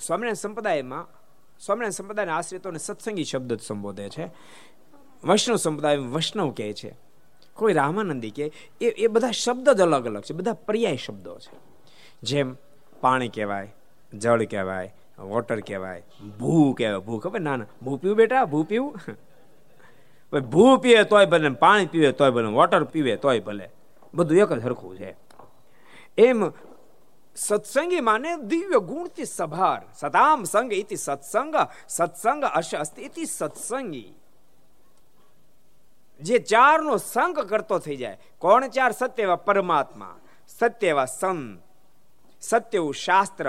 સ્વામિનારાયણ 0.00 0.34
સંપ્રદાયમાં, 0.34 1.04
સ્વામિનારાયણ 1.60 1.90
સંપ્રદાયના 1.90 2.36
આશ્રિતોને 2.36 2.78
સત્સંગી 2.78 3.24
શબ્દ 3.24 3.60
સંબોધે 3.60 4.08
છે. 4.08 4.26
વૈષ્ણવ 5.24 5.56
સંપ્રદાય 5.56 5.96
વૈષ્ણવ 5.96 6.50
કહે 6.50 6.72
છે. 6.72 6.92
કોઈ 7.54 7.72
રામાનંદી 7.72 8.30
કે 8.30 8.46
એ 8.80 8.86
એ 8.86 9.06
બધા 9.06 9.30
શબ્દ 9.30 9.68
જ 9.70 9.80
અલગ 9.80 10.06
અલગ 10.06 10.22
છે, 10.22 10.34
બધા 10.34 10.52
પર્યાય 10.52 10.96
શબ્દો 10.96 11.38
છે. 11.38 11.54
જેમ 12.22 12.56
પાણી 13.00 13.28
કહેવાય, 13.28 13.74
જળ 14.12 14.44
કહેવાય 14.44 14.94
વોટર 15.22 15.60
કહેવાય, 15.60 16.02
ભૂ 16.38 16.72
કહેવાય, 16.72 16.98
ભૂ 16.98 17.18
ખબર? 17.18 17.40
ના 17.40 17.56
ના. 17.56 17.66
ભૂ 17.82 17.96
પીવું 17.96 18.16
બેટા? 18.16 18.44
ભૂ 18.44 18.62
પીવું? 18.62 18.94
ભૂ 20.50 20.76
પીવે 20.76 21.04
તોય 21.04 21.26
ભલે 21.26 21.48
પાણી 21.48 21.86
પીવે 21.86 22.12
તોય 22.12 22.30
ભલે 22.30 22.48
વોટર 22.48 22.84
પીવે 22.84 23.16
તોય 23.16 23.40
ભલે. 23.40 23.68
બધું 24.14 24.38
એક 24.38 24.52
જ 24.52 24.62
સરખું 24.62 24.96
છે. 24.98 25.16
એમ 26.18 26.50
સત્સંગી 27.36 28.00
માને 28.00 28.36
દિવ્ય 28.36 28.78
ગુણથી 28.78 29.24
સભાર. 29.24 29.82
સતામ 29.94 30.44
સંગ 30.44 30.72
ઇતિ 30.72 30.96
સત્સંગ 30.96 31.54
સત્સંગ 31.88 32.44
અશ 32.44 32.74
અસ્તિ 32.74 33.02
ઇતિ 33.02 33.24
સત્સંગી. 33.24 34.10
જે 36.20 36.38
ચારનો 36.38 36.96
સંગ 36.96 37.38
કરતો 37.40 37.78
થઈ 37.78 37.96
જાય. 37.96 38.18
કોણ 38.38 38.68
ચાર? 38.68 38.92
સત્ય 38.92 39.22
એવા 39.22 39.36
પરમાત્મા, 39.36 40.16
સત્ય 40.48 40.88
એવા 40.88 41.06
સંત, 41.06 41.62
સત્ય 42.40 42.78
શાસ્ત્ર 43.04 43.46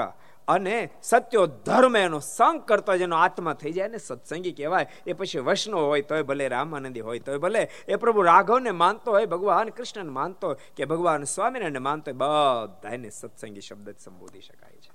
અને 0.47 0.89
સત્યો 1.01 1.45
ધર્મ 1.45 1.97
એનો 1.97 2.19
સંગ 2.19 2.61
કરતો 2.61 2.97
જેનો 2.97 3.15
આત્મા 3.15 3.53
થઈ 3.53 3.71
જાય 3.71 3.87
ને 3.87 3.97
સત્સંગી 3.97 4.51
કહેવાય. 4.51 4.87
એ 5.07 5.13
પછી 5.13 5.39
વૈષ્ણવ 5.39 5.79
હોય 5.79 6.01
તોય 6.01 6.23
ભલે 6.23 6.47
રામાનંદી 6.47 6.99
હોય 6.99 7.19
તોય 7.19 7.37
ભલે, 7.37 7.69
એ 7.87 7.95
પ્રભુ 7.95 8.21
રાઘવને 8.21 8.71
માનતો 8.71 9.11
હોય, 9.11 9.25
ભગવાન 9.25 9.69
કૃષ્ણને 9.69 10.09
માનતો 10.09 10.53
કે 10.53 10.85
ભગવાન 10.85 11.23
સ્વામિનારાયણને 11.23 11.79
માનતો 11.79 12.11
હોય 12.11 12.17
બધાને 12.17 13.09
સત્સંગી 13.09 13.61
શબ્દ 13.61 13.95
સંબોધી 13.99 14.41
શકાય 14.41 14.75
છે. 14.75 14.91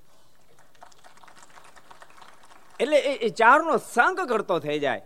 એટલે 2.81 2.99
એ 2.99 3.29
ચારનો 3.29 3.77
સંગ 3.77 4.29
કરતો 4.29 4.59
થઈ 4.59 4.79
જાય. 4.79 5.03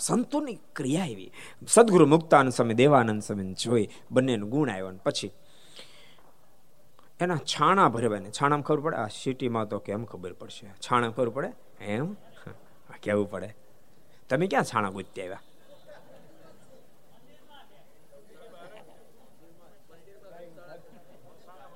સંતોની 0.00 0.58
ક્રિયા 0.76 1.06
એવી. 1.06 1.32
સદગુરુ 1.68 2.06
મુક્તાનંદ 2.06 2.52
સ્વામી, 2.52 2.74
દેવાનંદ 2.74 3.22
સ્વામી 3.22 3.52
જોઈ 3.52 3.88
બંનેનું 4.10 4.50
ગુણ 4.50 4.70
આવ્યો 4.70 4.90
પછી 5.04 5.30
એના 7.20 7.36
છાણા 7.36 7.88
ભરવાને 7.88 8.30
છાણામાં 8.30 8.62
ખબર 8.62 8.80
પડે? 8.80 8.96
આ 8.96 9.06
સિટીમાં 9.06 9.68
તો 9.68 9.78
કેમ 9.78 10.04
ખબર 10.04 10.32
પડશે? 10.32 10.66
છાણા 10.66 11.10
ખબર 11.10 11.28
પડે? 11.28 11.52
એમ? 11.80 12.16
કેવું 13.02 13.30
પડે? 13.30 13.54
તમે 14.28 14.46
ક્યાં 14.46 14.64
છાણા 14.64 14.90
ગોતી 14.90 15.22
આવ્યા? 15.22 15.42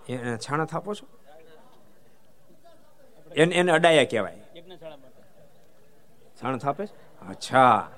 એને 0.08 0.36
છાણા 0.36 0.64
થાપો 0.64 0.94
છો? 0.94 1.06
એને 3.36 3.54
એને 3.54 3.72
અડાયા 3.72 4.04
કહેવાય. 4.04 4.40
છાણા 6.42 6.56
થાપે 6.56 6.84
અચ્છા. 7.28 7.90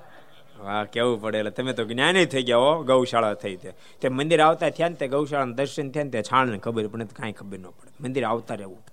વાહ 0.60 0.84
કેવું 0.84 1.20
પડે 1.20 1.38
એટલે 1.38 1.50
તમે 1.50 1.72
તો 1.72 1.84
જ્ઞાની 1.84 2.26
થઈ 2.26 2.42
ગયા 2.42 2.56
હો, 2.56 2.82
ગૌશાળા 2.82 3.34
થઈ 3.34 3.56
તે. 3.56 3.72
તે 4.00 4.08
મંદિર 4.08 4.40
આવતા 4.40 4.70
થયા 4.70 4.88
ને 4.88 4.94
તે 4.94 5.08
ગૌશાળા 5.08 5.44
દર્શન 5.44 5.90
થયા 5.90 6.04
ને 6.04 6.10
તે 6.10 6.22
છાણને 6.22 6.58
ખબર 6.58 6.86
તો 6.86 6.98
કાંઈ 7.16 7.32
ખબર 7.32 7.58
ન 7.58 7.62
પડે. 7.62 7.92
મંદિર 8.00 8.24
આવતા 8.24 8.54
રહેવું. 8.54 8.84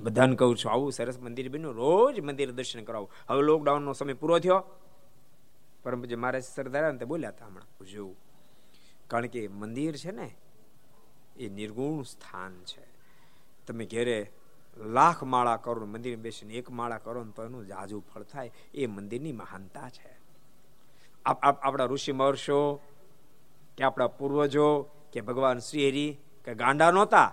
બધાને 0.00 0.36
કહું 0.36 0.56
છું, 0.56 0.72
આવું 0.72 0.92
સરસ 0.92 1.18
મંદિર 1.18 1.48
બન્યું. 1.48 1.74
રોજ 1.74 2.20
મંદિર 2.20 2.50
દર્શન 2.50 2.84
કરાવું. 2.84 3.10
હવે 3.28 3.42
લોકડાઉનનો 3.42 3.92
સમય 3.92 4.12
પૂરો 4.12 4.38
થયો. 4.38 4.64
પરમ 5.82 6.04
જે 6.04 6.14
મારે 6.14 6.40
સરદાર 6.40 6.96
તે 6.96 7.04
બોલ્યા 7.04 7.28
હતા 7.28 7.46
હમણાં. 7.46 7.86
જોવું 7.86 8.16
કારણ 9.08 9.26
કે 9.26 9.48
મંદિર 9.48 9.96
છે 9.96 10.10
ને, 10.10 10.36
એ 11.36 11.48
નિર્ગુણ 11.48 12.02
સ્થાન 12.02 12.62
છે. 12.64 12.86
તમે 13.66 13.84
ઘેરે 13.84 14.30
લાખ 14.76 15.22
માળા 15.22 15.56
કરો 15.56 15.86
મંદિર 15.86 16.16
બેસીને 16.16 16.54
એક 16.54 16.70
માળા 16.70 16.98
કરો 16.98 17.24
ને 17.24 17.32
તો 17.36 17.44
એનું 17.44 17.66
જાજુ 17.66 18.02
ફળ 18.14 18.22
થાય. 18.22 18.50
એ 18.74 18.86
મંદિરની 18.86 19.32
મહાનતા 19.32 19.88
છે. 19.88 20.25
આપણા 21.26 21.84
ઋષિ 21.84 22.12
મહર્ષો 22.12 22.80
કે 23.78 23.84
આપણા 23.84 24.06
પૂર્વજો 24.06 24.68
કે 25.12 25.20
ભગવાન 25.20 25.58
શ્રીહરી 25.58 26.10
કે 26.44 26.54
ગાંડા 26.54 26.90
નહોતા, 26.90 27.28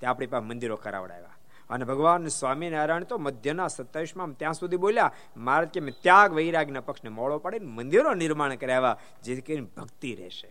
તે 0.00 0.06
આપણી 0.06 0.26
પાસે 0.26 0.46
મંદિરો 0.46 0.76
કરાવડાવ્યા. 0.76 1.30
અને 1.70 1.84
ભગવાન 1.84 2.28
સ્વામિનારાયણ 2.28 3.04
તો 3.04 3.18
મધ્યના 3.18 3.68
સત્તાવીસમાં 3.68 4.32
ત્યાં 4.32 4.54
સુધી 4.54 4.76
બોલ્યા, 4.76 5.12
મારે 5.36 5.66
કે 5.66 5.80
ત્યાગ 5.80 6.32
વૈરાગના 6.32 6.80
પક્ષને 6.80 7.10
મોડો 7.10 7.38
પાડીને 7.38 7.66
મંદિરો 7.66 8.14
નિર્માણ 8.14 8.54
કરાવ્યા, 8.54 8.98
જેથી 9.22 9.40
કરીને 9.40 9.66
ભક્તિ 9.76 10.14
રહેશે. 10.14 10.48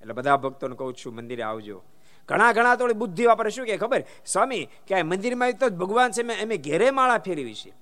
એટલે 0.00 0.12
બધા 0.12 0.36
ભક્તોને 0.36 0.76
કહું 0.76 0.94
છું, 0.94 1.14
મંદિરે 1.14 1.42
આવજો. 1.42 1.82
ઘણા 2.28 2.52
ઘણા 2.52 2.76
થોડી 2.76 2.92
બુદ્ધિ 2.92 3.26
વાપરે, 3.26 3.50
શું 3.50 3.66
કે 3.66 3.76
ખબર? 3.76 4.04
સ્વામી 4.26 4.68
કે 4.86 5.02
મંદિરમાં 5.02 5.52
તો 5.52 5.70
ભગવાન 5.70 6.10
છે 6.10 6.22
મેં 6.22 6.42
અમે 6.42 6.56
ઘેરે 6.56 6.90
માળા 6.90 7.18
ફેરવી 7.18 7.54
છે. 7.54 7.72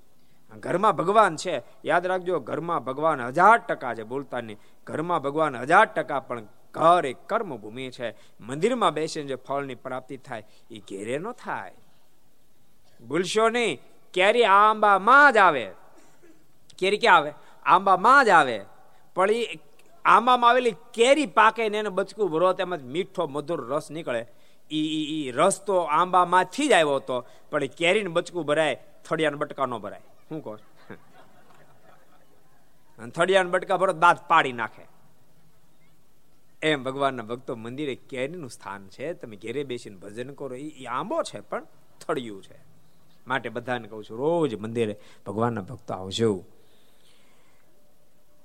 ઘરમાં 0.58 0.96
ભગવાન 0.96 1.36
છે. 1.36 1.62
યાદ 1.84 2.06
રાખજો, 2.06 2.40
ઘરમાં 2.40 2.84
ભગવાન 2.84 3.20
હજાર 3.20 3.56
ટકા 3.56 3.94
છે, 3.94 4.02
બોલતા 4.02 4.40
નહીં. 4.40 4.58
ઘરમાં 4.84 5.22
ભગવાન 5.22 5.56
હજાર 5.56 5.84
ટકા, 5.84 6.20
પણ 6.20 6.42
ઘર 6.74 7.06
એક 7.06 7.16
કર્મભૂમિ 7.26 7.90
છે. 7.90 8.10
મંદિરમાં 8.40 8.92
બેસીને 8.92 9.26
જે 9.26 9.34
ફળની 9.34 9.74
પ્રાપ્તિ 9.74 10.16
થાય, 10.16 10.46
એ 10.70 10.78
ઘેરે 10.78 11.18
ન 11.18 11.32
થાય. 11.32 11.74
ભૂલશો 13.08 13.48
નહીં 13.48 13.80
કેરી 14.12 14.44
આંબામાં 14.44 15.32
જ 15.32 15.36
આવે. 15.36 15.70
કેરી 16.78 16.98
ક્યાં 16.98 17.16
આવે? 17.16 17.32
આંબામાં 17.64 18.24
જ 18.24 18.28
આવે. 18.28 18.64
પણ 19.14 19.30
એ 19.30 19.58
આંબામાં 20.04 20.50
આવેલી 20.50 20.70
કેરી 20.70 21.26
પાકે 21.26 21.68
ને 21.68 21.78
એને 21.78 21.88
બચકું 21.88 22.30
ભરો 22.30 22.52
તેમજ 22.52 22.82
મીઠો, 22.82 23.26
મધુર 23.26 23.68
રસ 23.68 23.90
નીકળે. 23.90 24.26
એ 24.70 25.30
રસ 25.30 25.64
તો 25.64 25.76
આંબામાંથી 25.76 26.68
જ 26.68 26.72
આવ્યો 26.72 26.96
હતો, 26.96 27.26
પણ 27.50 27.66
કેરીને 27.66 28.08
બચકું 28.08 28.46
ભરાય, 28.46 28.82
થળિયાને 29.04 29.36
બટકા 29.36 29.66
ન 29.66 29.78
ભરાય. 29.78 30.00
શું 30.32 30.42
કહો 30.44 30.56
થળિયાને 33.14 33.50
બટકા 33.50 33.76
ભરો 33.76 33.92
દાંત 33.92 34.20
પાડી 34.28 34.52
નાખે. 34.52 34.84
એમ 36.62 36.84
ભગવાનના 36.84 37.22
ભક્તો 37.22 37.56
મંદિરે 37.56 37.94
કેરીનું 37.94 38.50
સ્થાન 38.50 38.82
છે, 38.88 39.12
તમે 39.12 39.36
ઘેરે 39.36 39.64
બેસીને 39.64 39.96
ભજન 39.96 40.34
કરો 40.34 40.54
એ 40.54 40.86
આંબો 40.86 41.22
છે, 41.22 41.40
પણ 41.40 41.66
થળિયું 42.00 42.42
છે. 42.42 42.58
માટે 43.26 43.48
બધાને 43.48 43.88
કહું 43.88 44.04
છું, 44.04 44.18
રોજ 44.18 44.54
મંદિરે 44.54 44.94
ભગવાનના 45.26 45.60
ભક્તો 45.60 45.94
આવજો. 45.94 46.44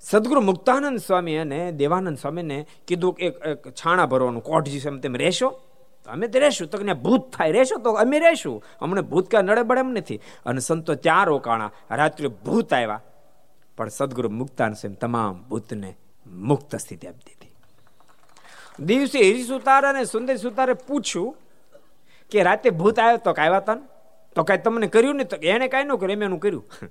સદગુરુ 0.00 0.40
મુક્તાનંદ 0.40 0.98
સ્વામી 0.98 1.36
અને 1.36 1.72
દેવાનંદ 1.72 2.18
સ્વામીને 2.18 2.66
કીધું 2.86 3.14
કે 3.14 3.26
એક 3.26 3.68
છાણા 3.68 4.06
ભરવાનું 4.06 4.42
કોઠજી 4.42 4.80
છે 4.80 4.90
તેમ 4.98 5.16
રહેશો? 5.16 5.48
અમે 6.08 6.28
તો 6.28 6.38
રહેશું. 6.38 6.68
તો 6.68 6.94
ભૂત 6.94 7.32
થાય, 7.32 7.52
રહેશો 7.52 7.78
તો 7.78 7.92
અમે 7.92 8.18
રહેશું. 8.18 8.64
અમને 8.80 9.00
ભૂત 9.00 9.30
કા 9.30 9.42
નડે 9.42 9.62
બળે 9.62 9.80
એમ 9.80 9.90
નથી. 9.90 10.20
અને 10.46 10.60
સંતો 10.60 10.94
ત્યાં 10.94 11.24
રોકાણા. 11.24 11.70
રાત્રે 11.90 12.28
ભૂત 12.28 12.74
આવ્યા. 12.74 13.02
પણ 13.76 13.88
સદગુરુ 13.88 14.28
મુક્તાન 14.28 14.72
સ્વામી 14.72 14.96
તમામ 14.96 15.44
ભૂતને 15.48 15.96
મુક્ત 16.26 16.76
સ્થિતિ 16.76 17.06
આપી 17.06 17.22
દીધી. 17.26 17.54
દિવસે 18.80 19.18
હિરી 19.18 19.44
સુતાર 19.44 19.86
અને 19.86 20.04
સુંદર 20.04 20.36
સુતારે 20.36 20.72
પૂછ્યું 20.72 21.36
કે 22.30 22.42
રાતે 22.42 22.70
ભૂત 22.70 22.98
આવ્યો 22.98 23.16
તો 23.16 23.32
કાંઈ 23.32 23.48
વાત 23.48 23.70
તો 24.34 24.42
કાંઈ 24.42 24.60
તમને 24.60 24.86
કર્યું 24.86 25.14
નહીં? 25.14 25.28
તો 25.28 25.36
એને 25.36 25.68
કાંઈ 25.68 25.84
ન 25.84 25.94
કર્યું? 25.94 26.12
એમ 26.12 26.22
એનું 26.22 26.38
કર્યું. 26.38 26.70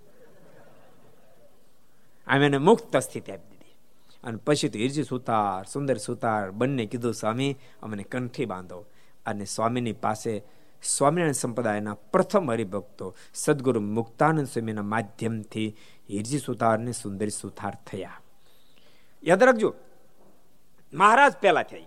આમ 2.27 2.41
એને 2.41 2.57
મુક્ત 2.57 2.97
સ્થિતિ 2.97 3.31
આપી 3.31 3.49
દીધી. 3.49 3.77
અને 4.23 4.37
પછી 4.37 4.69
તો 4.69 4.79
હિરજી 4.79 5.03
સુતાર 5.03 5.65
સુંદર 5.73 5.97
સુતાર 5.97 6.51
બંને 6.51 6.85
કીધું, 6.85 7.13
સ્વામી, 7.13 7.57
અમને 7.83 8.03
કંઠી 8.03 8.45
બાંધો. 8.45 8.85
અને 9.27 9.45
સ્વામીની 9.45 9.93
પાસે 9.93 10.43
સ્વામિનારાયણ 10.83 11.31
સંપ્રદાયના 11.31 11.93
પ્રથમ 11.93 12.51
હરિભક્તો 12.51 13.15
સદગુરુ 13.33 13.81
મુક્તાનંદ 13.81 14.47
સ્વામીના 14.47 14.81
માધ્યમથી 14.81 15.77
હિરજી 16.09 16.39
સુથાર 16.39 16.77
અને 16.77 16.91
સુંદરી 16.91 17.29
સુથાર 17.29 17.77
થયા. 17.87 18.21
યાદ 19.23 19.43
રાખજો, 19.43 19.73
મહારાજ 20.93 21.33
પહેલા 21.41 21.63
થઈ 21.63 21.85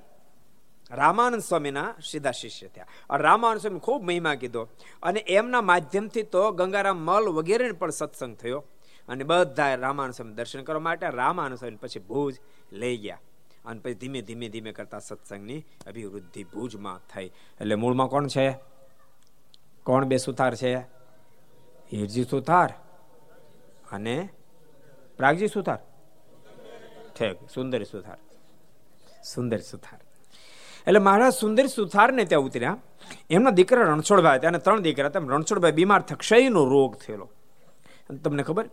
રામાનંદ 0.90 1.42
સ્વામીના 1.42 1.94
સીધા 2.10 2.30
શિષ્ય 2.30 2.68
થયા. 2.68 3.16
રામાનંદ 3.16 3.60
સ્વામી 3.60 3.78
ખૂબ 3.78 4.02
મહિમા 4.02 4.34
કીધો. 4.34 4.68
અને 5.02 5.20
એમના 5.20 5.60
માધ્યમથી 5.62 6.22
તો 6.22 6.50
ગંગારામ 6.50 6.96
મલ 6.96 7.28
વગેરે 7.28 7.72
પણ 7.72 7.90
સત્સંગ 7.90 8.36
થયો. 8.36 8.64
અને 9.08 9.24
બધા 9.24 9.74
રામાનુ 9.74 10.12
સ્વામી 10.12 10.34
દર્શન 10.34 10.62
કરવા 10.62 10.80
માટે 10.80 11.10
રામાનુ 11.10 11.56
સ્વામી 11.56 11.76
પછી 11.76 12.00
ભુજ 12.00 12.34
લઈ 12.72 12.96
ગયા. 12.96 13.18
અને 13.70 13.80
પછી 13.80 13.94
ધીમે 13.94 14.22
ધીમે 14.22 14.48
ધીમે 14.48 14.72
કરતા 14.72 14.98
સત્સંગની 14.98 15.64
અભિવૃદ્ધિ 15.86 16.44
ભુજમાં 16.44 17.00
થઈ. 17.14 17.26
એટલે 17.60 17.74
મૂળમાં 17.74 18.08
કોણ 18.08 18.26
છે? 18.26 18.52
કોણ 19.84 20.04
બે 20.04 20.16
સુથાર 20.16 20.54
છે? 20.54 20.76
હિરજી 21.92 22.24
સુથાર 22.24 22.74
અને 23.92 24.28
પ્રાગજી 25.16 25.48
સુથાર. 25.48 25.78
ઠેક, 27.18 27.38
સુંદર 27.54 27.84
સુથાર. 27.84 28.18
સુંદર 29.24 29.58
સુથાર. 29.58 30.00
એટલે 30.86 30.98
મહારાજ 30.98 31.32
સુંદર 31.32 31.66
સુથારને 31.66 32.24
ત્યાં 32.24 32.42
ઉતર્યા. 32.42 32.76
એમના 33.30 33.50
દીકરા 33.50 33.82
રણછોડભાઈ 33.82 34.38
હતા 34.38 34.48
અને 34.48 34.58
ત્રણ 34.58 34.80
દીકરા 34.80 35.06
હતા. 35.06 35.18
રણછોડભાઈ 35.18 35.72
બીમાર 35.72 36.02
ક્ષયનો 36.02 36.64
રોગ 36.64 36.96
થયેલો. 36.96 37.30
તમને 38.24 38.42
ખબર? 38.42 38.70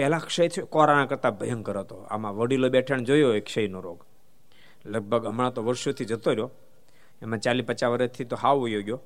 પહેલા 0.00 0.18
ક્ષય 0.18 0.48
થયો, 0.48 0.66
કોરોના 0.66 1.06
કરતા 1.06 1.30
ભયંકર 1.30 1.78
હતો. 1.78 1.96
આમાં 1.96 2.36
વડીલો 2.36 2.68
બેઠાણ 2.68 3.04
જોયો 3.04 3.34
એ 3.34 3.40
ક્ષયનો 3.40 3.80
રોગ. 3.80 4.04
લગભગ 4.86 5.26
હમણાં 5.26 5.52
તો 5.52 5.64
વર્ષોથી 5.64 6.04
જતો 6.04 6.30
રહ્યો. 6.30 6.50
એમાં 7.22 7.38
ચાલી 7.38 7.62
પચાસ 7.62 7.90
વર્ષથી 7.90 8.24
તો 8.24 8.36
હાવ 8.36 8.58
વયો 8.58 8.82
ગયો. 8.82 9.00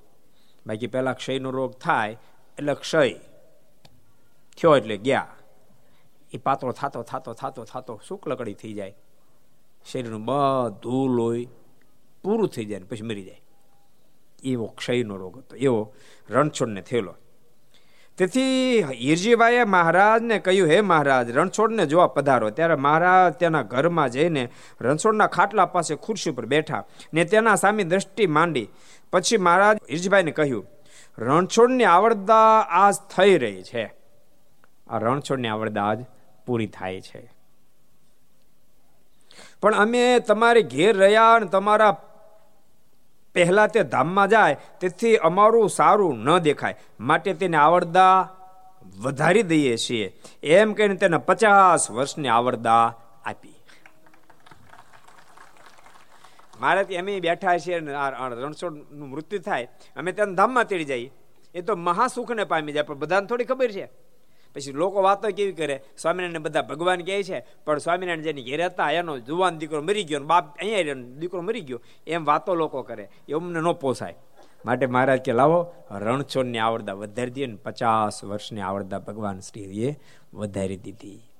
બાકી 0.66 0.86
પહેલા 0.86 1.12
ક્ષયનો 1.12 1.50
રોગ 1.50 1.72
થાય 1.72 2.12
એટલે 2.58 2.74
ક્ષય 2.74 3.12
થયો 4.56 4.76
એટલે 4.76 4.96
ગયા. 4.96 5.36
એ 6.32 6.38
પાતળો 6.38 6.72
થાતો 6.72 7.02
થાતો 7.02 7.32
થાતો 7.32 7.64
થાતો 7.64 8.00
શુક્લકડી 8.08 8.54
થઈ 8.54 8.72
જાય. 8.72 8.96
શરીરનું 9.92 10.24
બધું 10.24 11.16
લોહી 11.16 11.48
પૂરું 12.22 12.48
થઈ 12.48 12.64
જાય 12.64 12.80
પછી 12.80 13.02
મરી 13.02 13.24
જાય. 13.24 13.40
એવો 14.44 14.66
ક્ષયનો 14.66 15.16
રોગ 15.16 15.38
હતો. 15.38 15.56
એવો 15.56 15.94
રણછોડને 16.30 16.82
થયેલો. 16.82 17.14
તેથી 18.18 18.78
ઈરજીભાઈએ 19.00 19.64
મહારાજને 19.64 20.38
કહ્યું, 20.38 20.68
હે 20.68 20.80
મહારાજ, 20.80 21.30
રણછોડને 21.30 21.86
જોવા 21.86 22.06
પધારો. 22.06 22.50
ત્યારે 22.50 22.74
મહારાજ 22.74 23.32
તેના 23.32 23.62
ઘરમાં 23.62 24.10
જઈને 24.10 24.48
રણછોડના 24.80 25.26
ખાટલા 25.26 25.66
પાસે 25.66 25.94
ખુરશી 25.94 26.30
ઉપર 26.30 26.46
બેઠા 26.46 26.84
ને 27.14 27.24
તેના 27.24 27.54
સામે 27.54 27.84
દ્રષ્ટિ 27.84 28.26
માંડી. 28.26 28.68
પછી 29.12 29.36
મહારાજ 29.36 29.76
ઈરજીભાઈને 29.88 30.30
કહ્યું, 30.30 30.66
રણછોડની 31.18 31.84
આવડતા 31.84 32.60
આજ 32.60 32.94
થઈ 33.16 33.38
રહી 33.38 33.62
છે. 33.62 33.84
આ 34.88 34.98
રણછોડની 34.98 35.48
આવડતા 35.48 35.84
આજ 35.84 36.00
પૂરી 36.46 36.66
થાય 36.66 37.00
છે. 37.00 37.32
પણ 39.62 39.74
અમે 39.74 40.18
તમારે 40.18 40.62
ઘેર 40.62 40.96
રહ્યા 40.96 41.34
અને 41.34 41.46
તમારા 41.46 41.92
પહેલા 43.34 43.66
તે 43.66 43.82
ધામમાં 43.82 44.28
જાય, 44.28 44.56
તેથી 44.80 45.16
અમારું 45.28 45.68
સારું 45.70 46.14
ન 46.18 46.38
દેખાય. 46.38 46.76
માટે 47.00 47.32
તેને 47.34 47.56
આવડદા 47.56 48.14
વધારી 48.98 49.42
દઈએ 49.42 49.74
છીએ. 49.76 50.06
એમ 50.42 50.72
કહીને 50.72 50.96
તેને 50.96 51.18
પચાસ 51.18 51.90
વર્ષની 51.90 52.28
આવડદા 52.28 52.84
આપી. 53.24 53.56
મારે 56.60 56.96
અમે 56.98 57.12
બેઠા 57.20 57.56
છીએ 57.58 57.78
રણછોડનું 57.78 59.08
મૃત્યુ 59.08 59.40
થાય. 59.40 59.68
અમે 59.96 60.10
ત્યાં 60.12 60.34
ધામમાં 60.34 60.64
તેડી 60.64 60.84
જઈએ. 60.84 61.10
એ 61.54 61.60
તો 61.60 61.76
મહાસુખને 61.76 62.44
પામી 62.44 62.72
જાય, 62.72 62.82
પણ 62.82 62.98
બધાને 62.98 63.26
થોડી 63.26 63.44
ખબર 63.44 63.70
છે. 63.70 63.86
પછી 64.54 64.72
લોકો 64.72 65.02
વાતો 65.02 65.28
કેવી 65.28 65.52
કરે? 65.52 65.82
સ્વામિનારાયણ 65.98 66.38
બધા 66.38 66.62
ભગવાન 66.62 67.00
કહે 67.00 67.22
છે, 67.22 67.46
પણ 67.64 67.78
સ્વામિનારાયણ 67.78 68.22
જેની 68.22 68.42
ઘેર 68.42 68.64
હતા, 68.64 68.90
એનો 68.90 69.18
જુવાન 69.18 69.58
દીકરો 69.58 69.82
મરી 69.82 70.04
ગયો 70.04 70.20
બાપ 70.20 70.58
અહીંયા 70.58 70.94
દીકરો 70.94 71.40
મરી 71.40 71.60
ગયો. 71.60 71.82
એમ 72.06 72.24
વાતો 72.24 72.54
લોકો 72.54 72.82
કરે. 72.82 73.08
એ 73.28 73.32
અમને 73.32 73.60
ન 73.60 73.72
પોસાય. 73.72 74.14
માટે 74.66 74.86
મહારાજ 74.86 75.20
કે, 75.20 75.32
લાવો, 75.32 75.74
રણછોડની 75.90 76.58
આવડતા 76.58 76.92
વધારી 76.92 77.30
દઈએ 77.30 77.46
ને 77.46 77.56
પચાસ 77.56 78.24
વર્ષની 78.24 78.60
આવડતા 78.60 78.98
ભગવાન 78.98 79.40
શ્રીએ 79.40 79.96
વધારી 80.34 80.76
દીધી. 80.76 81.30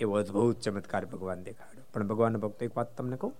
એવો 0.00 0.14
અદભુત 0.14 0.60
ચમત્કાર 0.60 1.04
ભગવાન 1.06 1.42
દેખાડ્યો. 1.42 1.84
પણ 1.94 2.06
ભગવાન 2.06 2.36
ભક્તો 2.36 2.64
એક 2.64 2.76
વાત 2.76 2.96
તમને 2.96 3.16
કહું? 3.16 3.34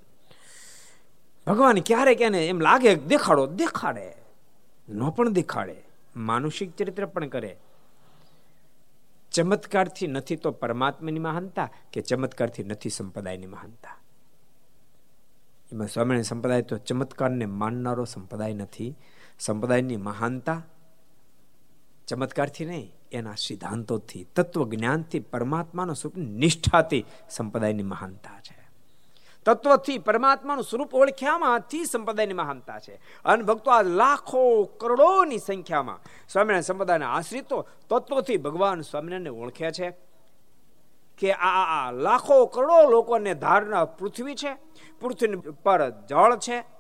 ભગવાન 1.46 1.78
ક્યારે 1.86 2.14
કે 2.14 2.24
એમ 2.24 2.60
લાગે, 2.60 2.94
દેખાડો, 2.94 3.46
દેખાડે. 3.46 4.14
ન 4.88 5.10
પણ 5.10 5.28
દેખાડે. 5.28 5.76
માનુષિક 6.16 6.76
ચરિત્ર 6.76 7.06
પણ 7.06 7.26
કરે. 7.26 7.56
ચમત્કારથી 9.34 10.06
નથી 10.06 10.36
તો 10.36 10.50
પરમાત્માની 10.50 11.18
મહાનતા 11.18 11.70
કે 11.92 12.00
ચમત્કારથી 12.00 12.64
નથી 12.64 12.88
સંપ્રદાયની 12.88 13.46
મહાનતા? 13.46 13.98
એમાં 15.72 15.88
સ્વામિનારાયણ 15.88 16.22
સંપ્રદાય 16.22 16.62
તો 16.62 16.76
ચમત્કારને 16.76 17.46
માનનારો 17.46 18.04
સંપ્રદાય 18.04 18.54
નથી. 18.54 18.98
સંપ્રદાયની 19.38 19.96
મહાનતા 19.96 20.62
ચમત્કારથી 22.08 22.64
નહીં, 22.64 22.94
એના 23.12 23.34
સિદ્ધાંતોથી, 23.34 24.24
તત્વજ્ઞાનથી, 24.24 25.20
પરમાત્માનો 25.20 25.94
સુખ 25.94 26.16
નિષ્ઠાથી 26.16 27.04
સંપ્રદાયની 27.30 27.82
મહાનતા 27.82 28.40
છે. 28.40 28.61
તત્વથી 29.44 29.98
પરમાત્માનું 29.98 30.64
સ્વરૂપ 30.64 30.94
ઓળખ્યામાંથી 30.94 31.84
સંપ્રદાયની 31.84 32.34
મહાનતા 32.34 32.78
છે. 32.78 32.94
અને 33.24 33.42
ભક્તો 33.42 33.70
આ 33.70 33.82
લાખો 33.82 34.64
કરોડોની 34.64 35.38
સંખ્યામાં 35.38 36.00
સ્વામિનારાયણ 36.28 36.60
સંપ્રદાયના 36.60 37.14
આશ્રિતો 37.14 37.68
તત્વથી 37.90 38.36
ભગવાન 38.36 38.80
સ્વામિનારાયણને 38.80 39.30
ઓળખ્યા 39.30 39.70
છે 39.70 39.90
કે 41.18 41.32
આ 41.32 41.90
લાખો 41.92 42.46
કરોડો 42.46 42.90
લોકોને 42.90 43.34
ધારના 43.34 43.84
પૃથ્વી 43.84 44.34
છે. 44.34 44.54
પૃથ્વી 45.00 45.36
પર 45.62 45.90
જળ 45.90 46.36
છે. 46.36 46.71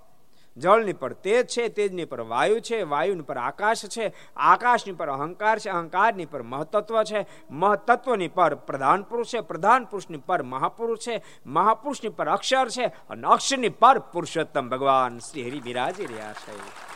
જળની 0.56 0.92
પર 0.92 1.12
તેજ 1.12 1.46
છે, 1.46 1.68
તેજની 1.68 2.04
પર 2.04 2.20
વાયુ 2.20 2.60
છે, 2.60 2.82
વાયુની 2.82 3.22
પર 3.22 3.36
આકાશ 3.36 3.84
છે, 3.84 4.14
આકાશની 4.36 4.92
પર 4.92 5.08
અહંકાર 5.08 5.58
છે, 5.58 5.70
અહંકારની 5.70 6.26
પર 6.26 6.42
મહતત્વ 6.42 7.02
છે, 7.02 7.26
મહતત્વની 7.50 8.28
પર 8.28 8.54
પ્રધાન 8.54 9.02
પુરુષ 9.02 9.26
છે, 9.26 9.40
પ્રધાન 9.40 9.84
પુરુષની 9.84 10.18
પર 10.18 10.42
મહાપુરુષ 10.42 10.98
છે, 10.98 11.24
મહાપુરુષની 11.46 12.10
પર 12.10 12.28
અક્ષર 12.28 12.68
છે 12.68 12.84
અને 12.84 13.26
અક્ષરની 13.26 13.68
પર 13.68 13.98
પુરુષોત્તમ 13.98 14.68
ભગવાન 14.68 15.18
શ્રી 15.18 15.48
હરિ 15.48 15.60
બિરાજી 15.60 16.06
રહ્યા 16.06 16.32
છે. 16.32 16.92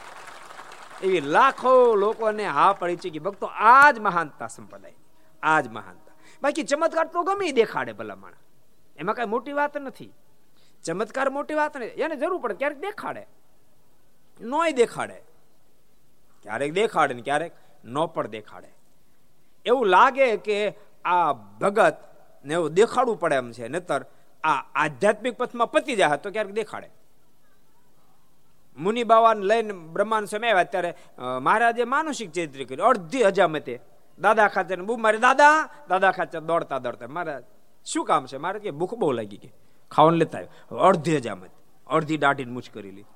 એવી 1.06 1.20
લાખો 1.20 1.94
લોકોને 1.94 2.46
હા 2.46 2.72
પડી 2.72 2.96
છે 2.96 3.10
કે 3.10 3.18
ભક્તો 3.18 3.46
આ 3.46 3.90
જ 3.90 3.98
મહાનતા 3.98 4.46
સંપ્રદાય 4.46 4.94
આ 5.42 5.60
જ 5.60 5.68
મહાનતા. 5.68 6.12
બાકી 6.42 6.62
ચમત્કાર 6.62 7.06
તો 7.06 7.22
ગમે 7.22 7.52
દેખાડે 7.52 7.92
ભલા 7.92 8.16
એમાં 8.96 9.14
કઈ 9.14 9.24
મોટી 9.24 9.52
વાત 9.52 9.76
નથી. 9.76 10.12
ચમત્કાર 10.84 11.30
મોટી 11.30 11.54
વાત 11.54 11.76
નથી. 11.76 11.86
એને 11.86 12.16
જરૂર 12.16 12.40
પડે 12.40 12.54
ક્યારેક 12.54 12.78
દેખાડે. 12.78 13.26
નોય 14.40 14.72
દેખાડે. 14.72 15.18
ક્યારેક 16.42 16.72
દેખાડે 16.72 17.14
ને 17.14 17.22
ક્યારેક 17.22 17.52
નો 17.84 18.06
પણ 18.06 18.26
દેખાડે. 18.26 18.70
એવું 19.66 19.86
લાગે 19.86 20.36
કે 20.36 20.58
આ 21.04 21.32
ભગત 21.32 21.96
ને 22.44 22.54
એવું 22.54 22.74
દેખાડવું 22.74 23.18
પડે 23.20 23.36
એમ 23.36 23.50
છે 23.52 23.68
નતર 23.68 24.04
આ 24.44 24.60
આધ્યાત્મિક 24.74 25.34
પથમાં 25.36 25.70
પતી 25.70 25.96
જાય 25.96 26.16
તો 26.16 26.30
ક્યારેક 26.30 26.54
દેખાડે. 26.54 26.88
મુનિ 28.76 29.02
બાવાને 29.04 29.42
લઈને 29.46 29.72
બ્રહ્માંડ 29.72 30.28
સમય 30.28 30.50
આવ્યા 30.50 30.70
ત્યારે 30.72 30.90
મહારાજે 31.40 31.84
માનસિક 31.84 32.30
ચરિત્ર 32.32 32.64
કર્યું, 32.64 32.88
અડધી 32.88 33.24
હજામતે 33.24 33.74
દાદા 34.18 34.48
ખાચર 34.48 34.82
બહુ 34.82 34.96
મારે 34.96 35.18
દાદા 35.18 35.68
દાદા 35.88 36.12
ખાચર 36.12 36.40
દોડતા 36.40 36.78
દોડતા. 36.78 37.08
મારા 37.08 37.40
શું 37.84 38.04
કામ 38.04 38.26
છે? 38.26 38.36
મારે 38.36 38.58
કે 38.58 38.70
ભૂખ 38.70 38.94
બહુ 38.94 39.12
લાગી 39.12 39.40
ગઈ. 39.42 39.52
ખાવાનું 39.90 40.18
લેતા 40.18 40.38
આવ્યો. 40.38 40.78
અડધી 40.88 41.16
હજામત 41.16 41.50
અડધી 41.86 42.18
દાઢીને 42.24 42.52
મૂછ 42.52 42.68
કરી 42.72 42.90
લીધી. 42.90 43.15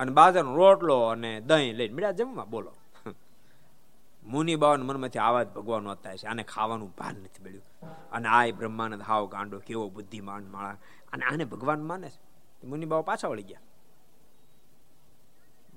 અને 0.00 0.10
બાજરાનો 0.10 0.56
રોટલો 0.56 1.06
અને 1.06 1.40
દહીં 1.40 1.76
લઈને 1.76 1.94
મીડા 1.94 2.10
જમવા 2.10 2.44
બોલો. 2.44 2.72
મુનિ 4.22 4.56
બાવાના 4.56 4.84
મનમાંથી 4.84 5.18
આવા 5.18 5.42
જ 5.42 5.48
ભગવાન 5.48 5.88
હતા 5.88 6.16
છે, 6.16 6.26
આને 6.26 6.42
ખાવાનું 6.42 6.94
ભાન 6.98 7.16
નથી 7.16 7.42
મળ્યું. 7.44 7.66
અને 8.12 8.28
આ 8.28 8.52
બ્રહ્માનંદ 8.52 9.02
હાવ 9.02 9.26
ગાંડો, 9.26 9.58
કેવો 9.58 9.90
બુદ્ધિમાન 9.90 10.44
માળા 10.44 10.78
અને 11.12 11.24
આને 11.24 11.44
ભગવાન 11.44 11.80
માને 11.80 12.08
છે. 12.08 12.20
મુનિ 12.66 12.86
બાવા 12.86 13.02
પાછા 13.02 13.28
વળી 13.28 13.42
ગયા. 13.42 13.60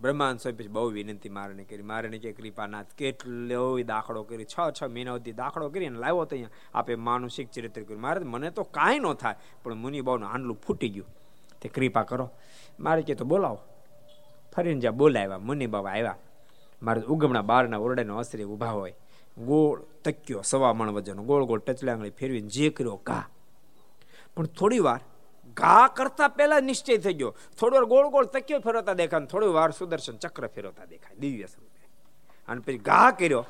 બ્રહ્માંડ 0.01 0.39
સ્વામી 0.39 0.57
પછી 0.57 0.68
બહુ 0.68 0.89
વિનંતી 0.89 1.30
મારને 1.30 1.63
કરી. 1.63 1.82
મારે 1.82 2.20
કે 2.20 2.34
કૃપાનાથ, 2.34 2.93
કેટલો 2.93 3.84
દાખલો 3.84 4.24
કરી 4.24 4.45
છ 4.45 4.57
છ 4.72 4.84
મહિના 4.84 5.18
સુધી 5.18 5.32
દાખલો 5.32 5.70
કરી 5.70 5.86
અને 5.86 5.99
લાવ્યો 5.99 6.26
તો 6.26 6.36
અહીંયા. 6.36 6.49
આપે 6.74 6.95
માનુષિક 6.95 7.49
ચરિત્ર 7.51 7.84
કર્યું. 7.84 8.01
મારે 8.01 8.20
મને 8.24 8.51
તો 8.51 8.63
કાંઈ 8.63 8.99
ન 8.99 9.13
થાય, 9.13 9.36
પણ 9.63 9.74
મુનિ 9.74 10.01
બાવનું 10.01 10.30
આંડલું 10.30 10.57
ફૂટી 10.57 10.89
ગયું. 10.89 11.07
તે 11.61 11.70
કૃપા 11.70 12.03
કરો. 12.03 12.32
મારે 12.80 13.01
કે 13.01 13.16
તો 13.16 13.26
બોલાવો. 13.26 13.59
ફરીને 14.56 14.80
જ્યાં 14.80 14.95
બોલાવ્યા, 14.95 15.38
મુનિ 15.38 15.68
બાબા 15.68 15.89
આવ્યા. 15.89 16.16
મારે 16.84 17.01
ઉગમણા 17.01 17.41
બારના 17.41 17.78
ઓરડાનો 17.78 18.18
અસરે 18.18 18.43
ઊભા 18.43 18.70
હોય. 18.70 18.95
ગોળ 19.38 19.82
તક્યો, 19.82 20.41
સવા 20.41 20.74
મણ 20.74 20.91
વજન, 20.91 21.18
ગોળ 21.18 21.45
ગોળ 21.45 21.60
ટચલા 21.60 21.91
આંગળી 21.93 22.10
ફેરવીને 22.10 22.47
જે 22.47 22.70
કર્યો, 22.70 23.01
ઘા. 23.06 23.30
પણ 24.36 24.45
થોડી 24.45 24.80
વાર 24.80 24.99
ઘા 25.53 25.88
કરતા 25.88 26.28
પહેલા 26.28 26.60
નિશ્ચય 26.60 26.97
થઈ 26.97 27.14
ગયો. 27.14 27.36
થોડી 27.60 27.74
વાર 27.74 27.86
ગોળ 27.86 28.08
ગોળ 28.08 28.26
તક્યો 28.26 28.60
ફેરવતા 28.60 28.93
દેખાય 28.93 29.26
થોડી 29.26 29.47
વાર 29.47 29.72
સુદર્શન 29.72 30.18
ચક્ર 30.18 30.47
ફેરવતા 30.47 30.86
દેખાય, 30.86 31.16
દિવ્ય 31.16 31.45
સ્વરૂપે. 31.45 31.88
અને 32.47 32.62
પછી 32.62 32.78
ઘા 32.78 33.12
કર્યો. 33.12 33.45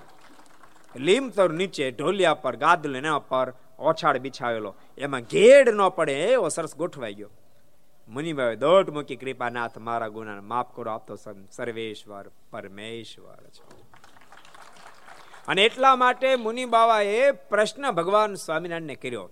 લીમ 0.95 1.30
તર 1.30 1.49
નીચે 1.49 1.91
ઢોલિયા 1.91 2.34
પર 2.34 2.56
ગાદલ 2.56 2.95
એના 2.95 3.20
પર 3.20 3.53
ઓછાડ 3.80 4.18
બિછાવેલો. 4.18 4.76
એમાં 4.97 5.22
ઘેડ 5.22 5.70
ન 5.70 5.89
પડે, 5.89 6.14
એવો 6.14 6.49
સરસ 6.49 6.76
ગોઠવાઈ 6.76 7.14
ગયો. 7.14 7.30
મુનિભાઈ 8.08 8.56
દોઢ 8.56 8.89
મૂકી 8.89 9.16
કૃપાનાથ 9.16 9.78
મારા 9.78 10.08
ગુના 10.08 10.41
માફ 10.41 10.76
કરો 10.76 10.91
આપતો 10.91 11.16
સર્વેશ્વર, 11.51 12.26
પરમેશ્વર 12.51 13.43
છો. 13.56 13.66
અને 15.47 15.64
એટલા 15.64 15.95
માટે 15.95 16.36
મુનિ 16.36 16.66
બાવાએ 16.66 17.32
પ્રશ્ન 17.32 17.91
ભગવાન 17.91 18.34
સ્વામિનારાયણને 18.36 18.95
કર્યો. 18.95 19.32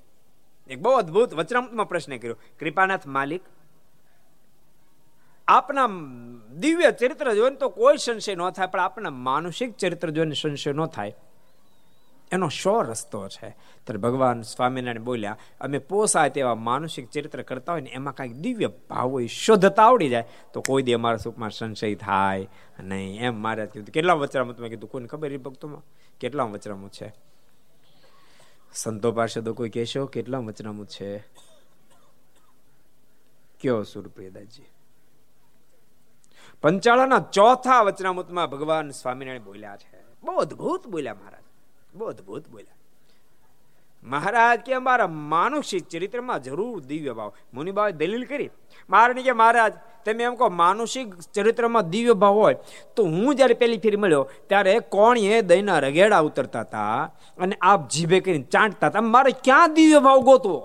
એક 0.68 0.80
બહુ 0.80 0.92
અદભુત 0.92 1.34
વચનામૃતમાં 1.34 1.90
પ્રશ્ન 1.90 2.18
કર્યો. 2.18 2.38
કૃપાનાથ 2.60 3.06
માલિક, 3.08 3.42
આપના 5.48 5.88
દિવ્ય 6.54 6.92
ચરિત્ર 6.92 7.34
જોઈને 7.34 7.56
તો 7.56 7.70
કોઈ 7.70 7.98
સંશય 7.98 8.36
ન 8.36 8.50
થાય, 8.50 8.68
પણ 8.68 8.80
આપના 8.80 9.10
માનસિક 9.10 9.78
ચરિત્ર 9.78 10.10
જોઈને 10.10 10.34
સંશય 10.34 10.74
ન 10.74 10.86
થાય. 10.86 11.16
એનો 12.34 12.50
શો 12.50 12.82
રસ્તો 12.82 13.28
છે. 13.28 13.50
ત્યારે 13.84 13.98
ભગવાન 13.98 14.42
સ્વામિનારાયણ 14.42 15.04
બોલ્યા, 15.04 15.38
અમે 15.62 15.78
પોસાય 15.78 16.30
તેવા 16.30 16.56
માનસિક 16.56 17.10
ચરિત્ર 17.10 17.42
કરતા 17.42 17.72
હોય 17.72 17.82
ને 17.82 17.90
એમાં 17.90 18.16
કાંઈક 18.16 18.34
દિવ્ય 18.34 18.68
ભાવ 18.68 19.10
હોય, 19.10 19.28
શુદ્ધતા 19.28 19.84
આવડી 19.84 20.10
જાય, 20.10 20.28
તો 20.54 20.62
કોઈ 20.62 20.84
દે 20.84 20.94
અમારા 20.94 21.18
સુખમાં 21.18 21.50
સંશય 21.50 21.96
થાય 21.96 22.48
નહીં. 22.80 23.22
એમ 23.22 23.42
મારે 23.42 23.66
કીધું. 23.66 23.94
કેટલા 23.94 24.14
વચરામતમાં 24.14 24.70
કીધું? 24.70 24.90
કોઈને 24.90 25.08
ખબર 25.08 25.34
એ 25.34 25.38
ભક્તોમાં? 25.38 25.82
કેટલા 26.20 26.44
વચરામત 26.44 26.92
છે? 26.92 27.14
સંતો 28.74 29.12
પાર્ષદો 29.12 29.54
કોઈ 29.54 29.70
કહેશો? 29.70 30.06
કેટલા 30.06 30.38
વચનામૃત 30.38 30.90
છે? 30.90 31.18
કયો 33.62 33.84
સુરપ્રિયદાજી 33.84 34.64
પંચાળાના 36.62 37.20
ચોથા 37.20 37.82
વચનામૃતમાં 37.82 38.50
ભગવાન 38.50 38.90
સ્વામિનારાયણ 38.90 39.44
બોલ્યા 39.44 39.78
છે. 39.78 40.04
બહુ 40.24 40.34
અદભુત 40.34 40.88
બોલ્યા 40.88 41.14
મહારાજ. 41.14 41.43
બહુ 41.96 42.06
અદભુત 42.06 42.48
બોલ્યા. 42.50 42.78
મહારાજ 44.04 44.60
કે 44.60 44.78
મારા 44.78 45.08
માનુષિક 45.08 45.88
ચરિત્રમાં 45.88 46.44
જરૂર 46.44 46.82
દિવ્ય 46.82 47.14
ભાવ. 47.14 47.34
મુનિભાવે 47.54 47.92
દલીલ 47.92 48.26
કરી 48.26 48.50
મારણી 48.90 49.24
કે 49.24 49.32
મહારાજ, 49.32 49.74
તમે 50.06 50.24
એમ 50.24 50.36
કહો 50.36 50.50
માનુષિક 50.50 51.20
ચરિત્રમાં 51.20 51.90
દિવ્ય 51.90 52.14
ભાવ 52.14 52.34
હોય, 52.34 52.58
તો 52.96 53.04
હું 53.04 53.36
જ્યારે 53.36 53.54
પેલી 53.54 53.78
ફેરી 53.78 53.98
મળ્યો, 53.98 54.30
ત્યારે 54.48 54.80
કોણીએ 54.80 55.42
દહીંના 55.42 55.80
રગેડા 55.80 56.20
ઉતરતા 56.20 56.60
હતા 56.60 57.04
અને 57.38 57.58
આપ 57.62 57.90
જીભે 57.90 58.20
કરીને 58.20 58.44
ચાંટતા 58.44 58.88
હતા. 58.88 59.02
મારે 59.02 59.32
ક્યાં 59.44 59.74
દિવ્ય 59.74 60.00
ભાવ 60.00 60.20
ગોતવો? 60.20 60.58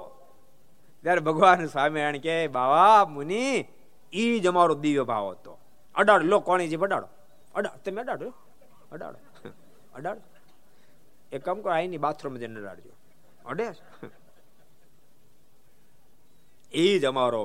ત્યારે 1.02 1.20
ભગવાન 1.20 1.66
સ્વામિનારાયણ 1.66 2.18
કે, 2.18 2.46
બાવા, 2.48 3.04
મુનિ 3.04 3.68
એ 4.12 4.38
જ 4.38 4.46
અમારો 4.46 4.74
દિવ્ય 4.74 5.04
ભાવ 5.04 5.30
હતો. 5.30 5.58
અડાડો, 5.94 6.26
લો 6.26 6.40
કોણી 6.40 6.68
જીભ 6.68 6.84
અડાડો. 6.84 7.08
અડાડ, 7.54 7.78
તમે 7.84 8.00
અડાડો 8.00 8.34
અડાડો. 8.92 9.18
અડાડો. 9.94 10.20
એક 11.32 11.42
કામ 11.46 11.58
કરો, 11.62 11.70
અહીંની 11.78 12.04
બાથરૂમ 12.06 12.34
જઈને 12.40 12.58
અડાડજો 12.60 12.92
અડે 13.50 13.66
એ 16.72 16.98
જ 17.00 17.04
અમારો 17.10 17.42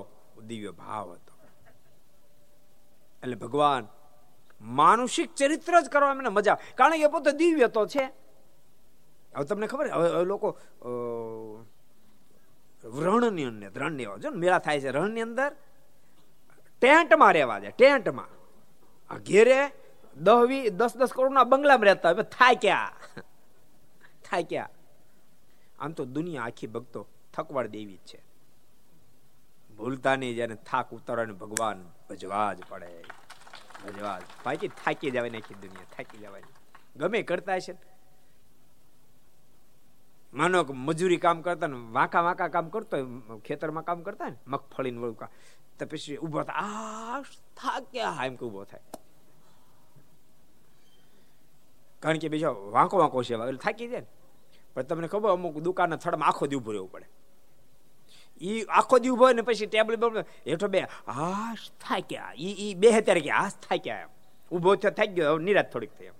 દિવ્ય 0.49 0.71
ભાવ 0.81 1.07
હતો. 1.15 1.33
એટલે 3.23 3.37
ભગવાન 3.43 3.83
માનુષિક 4.79 5.29
ચરિત્ર 5.39 5.73
જ 5.83 5.87
કરવા 5.93 6.15
મને 6.19 6.31
મજા 6.37 6.57
કારણ 6.79 7.01
કે 7.03 7.07
પોતે 7.15 7.31
દિવ્ય 7.41 7.67
તો 7.75 7.83
છે. 7.93 8.05
હવે 9.35 9.45
તમને 9.49 9.67
ખબર 9.71 9.87
હવે 9.95 10.07
લોકો 10.31 10.47
રણની 12.83 13.47
અંદર 13.51 13.71
રણની 13.81 14.07
જો 14.23 14.29
મેળા 14.43 14.63
થાય 14.65 14.79
છે 14.83 14.89
રણની 14.97 15.25
અંદર, 15.27 15.51
ટેન્ટમાં 16.81 17.31
રહેવા 17.35 17.59
જાય 17.63 17.75
ટેન્ટમાં. 17.79 18.31
આ 19.11 19.19
ઘેરે 19.29 19.59
દસ 20.15 20.71
દસ 20.79 20.93
દસ 20.99 21.11
કરોડના 21.17 21.49
બંગલામાં 21.51 21.87
રહેતા 21.89 22.11
હવે 22.15 22.23
થાય 22.35 22.57
ક્યાં? 22.63 22.93
થાય 24.33 24.49
ક્યાં? 24.51 24.71
આમ 25.79 25.91
તો 25.97 26.05
દુનિયા 26.17 26.43
આખી 26.43 26.73
ભક્તો 26.75 27.07
થકવાડ 27.33 27.67
દેવી 27.67 27.97
જ 27.97 28.05
છે. 28.11 28.19
ભૂલતા 29.77 30.15
નહીં 30.15 30.35
જેને 30.35 30.55
થાક 30.69 30.93
ઉતારવાનું 30.93 31.37
ભગવાન 31.37 31.79
ભજવા 32.09 32.49
જ 32.53 32.59
પડે. 32.69 32.89
ભજવા 33.83 34.17
જ 34.19 34.23
ભાઈ 34.45 34.69
થાકી 34.83 35.11
જવાય 35.11 35.39
આખી 35.39 35.61
દુનિયા, 35.63 35.89
થાકી 35.95 36.17
જવાય. 36.17 36.43
ગમે 36.95 37.19
કરતા 37.23 37.55
હશે 37.55 37.73
માનો 40.33 40.63
કે 40.63 40.73
મજૂરી 40.73 41.17
કામ 41.17 41.41
કરતા 41.41 41.67
ને, 41.67 41.77
વાંકા 41.97 42.21
વાંકા 42.21 42.47
કામ 42.47 42.69
કરતો 42.73 42.97
ખેતરમાં 43.45 43.85
કામ 43.89 43.99
કરતા 44.01 44.29
ને, 44.29 44.37
મગફળીને 44.47 44.99
વળુકા, 45.01 45.29
તો 45.79 45.85
પછી 45.85 46.17
ઊભો 46.17 46.43
થાય 46.43 46.57
આ 46.57 47.21
થાક્યા 47.57 48.25
એમ 48.25 48.35
કે 48.39 48.45
ઊભો 48.45 48.63
થાય. 48.63 48.85
કારણ 52.03 52.21
કે 52.23 52.27
બીજો 52.33 52.49
વાંકો 52.75 52.95
વાંકો 52.97 53.23
છે, 53.23 53.33
એટલે 53.35 53.63
થાકી 53.65 53.87
જાય 53.87 54.05
ને. 54.05 54.11
પણ 54.75 54.87
તમને 54.89 55.07
ખબર 55.07 55.29
અમુક 55.33 55.57
દુકાનના 55.65 56.01
થડમાં 56.03 56.29
આખો 56.29 56.47
દી 56.47 56.59
ઊભું 56.59 56.73
રહેવું 56.75 56.91
પડે. 56.93 57.07
એ 58.41 58.65
આખો 58.79 58.95
દી 58.99 59.11
ઊભો 59.13 59.31
ને 59.37 59.41
પછી 59.47 59.69
ટેબલ 59.73 59.95
હેઠો 60.47 60.67
બે, 60.73 60.81
હાશ 61.07 61.65
થાક્યા 61.83 62.33
એ 62.47 62.49
એ 62.65 62.67
બે 62.81 62.89
હત્યારે 62.97 63.21
કે, 63.25 63.31
હાશ 63.39 63.55
થાક્યા 63.67 64.01
એમ 64.05 64.11
ઊભો 64.51 64.75
થયો, 64.75 64.93
થાકી 64.97 65.15
ગયો 65.19 65.37
નિરાશ 65.47 65.69
થોડીક 65.73 65.93
થઈ 65.97 66.09
એમ. 66.11 66.17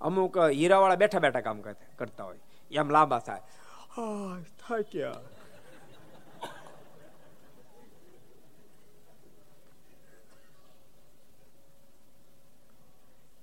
અમુક 0.00 0.36
હીરાવાળા 0.58 1.00
બેઠા 1.02 1.24
બેઠા 1.24 1.46
કામ 1.46 1.58
કરતા 1.98 2.26
હોય. 2.28 2.40
એમ 2.70 2.88
લાંબા 2.96 3.20
થાય. 3.26 3.42
થાક્યા 4.62 5.20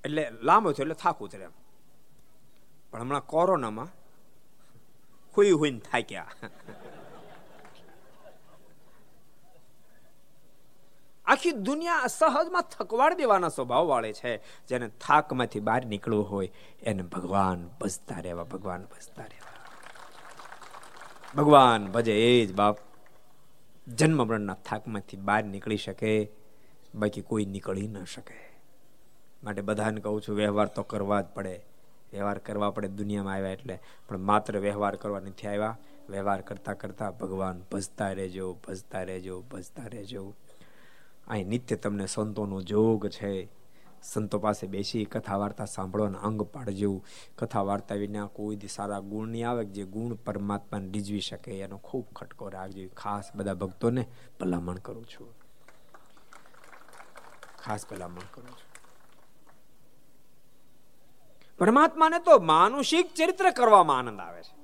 એટલે 0.04 0.24
લાંબો 0.48 0.72
થયો, 0.72 0.86
એટલે 0.86 0.98
થાક 1.04 1.22
ઉતરે 1.26 1.46
એમ. 1.50 1.54
પણ 2.96 3.02
હમણાં 3.02 3.26
કોરોનામાં 3.26 3.88
હુઈ 5.38 5.52
હુઈને 5.52 5.80
થાક્યા 5.80 6.50
આખી 11.26 11.52
દુનિયા 11.52 12.08
સહજમાં 12.08 12.62
થકવાડ 12.62 13.14
દેવાના 13.14 13.50
સ્વભાવ 13.50 13.88
વાળે 13.88 14.14
છે. 14.14 14.44
જેને 14.68 14.88
થાકમાંથી 14.88 15.60
બહાર 15.60 15.86
નીકળવું 15.86 16.32
હોય, 16.32 16.52
એને 16.84 17.04
ભગવાન 17.04 17.68
ભજતા 17.68 18.20
રહેવા, 18.20 18.44
ભગવાન 18.44 18.86
ભજતા 18.86 19.24
રહેવા. 19.24 19.56
ભગવાન 21.36 21.92
ભજે 21.92 22.42
એ 22.42 22.46
જ 22.46 22.54
બાપ. 22.54 22.78
જન્મ 23.88 24.28
મરણના 24.28 24.54
થાકમાંથી 24.54 25.18
બહાર 25.18 25.44
નીકળી 25.44 25.78
શકે, 25.78 26.32
બાકી 26.96 27.22
કોઈ 27.22 27.46
નીકળી 27.46 27.88
ન 27.88 28.04
શકે. 28.04 28.60
માટે 29.44 29.62
બધાને 29.62 30.02
કહું 30.02 30.22
છું, 30.22 30.36
વ્યવહાર 30.36 30.68
તો 30.68 30.84
કરવા 30.84 31.22
જ 31.22 31.26
પડે. 31.26 31.66
વ્યવહાર 32.16 32.38
કરવા 32.38 32.72
પડે 32.72 32.88
દુનિયામાં 32.88 33.34
આવ્યા 33.34 33.50
એટલે, 33.50 33.80
પણ 34.10 34.18
માત્ર 34.18 34.60
વ્યવહાર 34.60 34.96
કરવા 34.96 35.20
નથી 35.20 35.48
આવ્યા. 35.48 35.78
વ્યવહાર 36.10 36.42
કરતા 36.42 36.74
કરતા 36.74 37.12
ભગવાન 37.12 37.64
ભજતા 37.72 38.12
રહેજો 38.12 38.58
ભજતા 38.68 39.04
રહેજો 39.04 39.42
ભજતા 39.42 39.88
રહેજો. 39.88 40.34
અહીં 41.28 41.48
નિત્ય 41.48 41.76
તમને 41.76 42.06
સંતોનો 42.06 42.62
જોગ 42.62 43.08
છે. 43.08 43.50
સંતો 44.04 44.40
પાસે 44.40 44.68
બેસી 44.68 45.06
કથા 45.06 45.38
વાર્તા 45.38 45.66
સાંભળવાના 45.66 46.20
અંગ 46.20 46.42
પાડજો. 46.42 47.04
કથા 47.38 47.62
વાર્તા 47.62 47.96
વિના 47.96 48.26
કોઈ 48.26 48.56
દી 48.56 48.68
સારા 48.68 49.00
ગુણ 49.00 49.28
નહીં 49.28 49.50
આવે 49.50 49.66
જે 49.66 49.84
ગુણ 49.84 50.14
પરમાત્માને 50.14 50.92
રીઝવી 50.92 51.20
શકે. 51.20 51.60
એનો 51.60 51.78
ખૂબ 51.78 52.06
ખટકો 52.16 52.50
રાખજો. 52.50 52.90
ખાસ 52.98 53.32
બધા 53.36 53.54
ભક્તોને 53.54 54.06
ભલામણ 54.40 54.76
કરું 54.76 55.06
છું. 55.06 55.28
ખાસ 57.60 57.86
ભલામણ 57.92 58.28
કરું 58.34 58.52
છું. 58.52 58.65
પરમાત્માને 61.60 62.20
તો 62.20 62.40
માનુષિક 62.40 63.14
ચરિત્ર 63.14 63.52
કરવામાં 63.52 63.98
આનંદ 63.98 64.20
આવે 64.20 64.44
છે. 64.44 64.56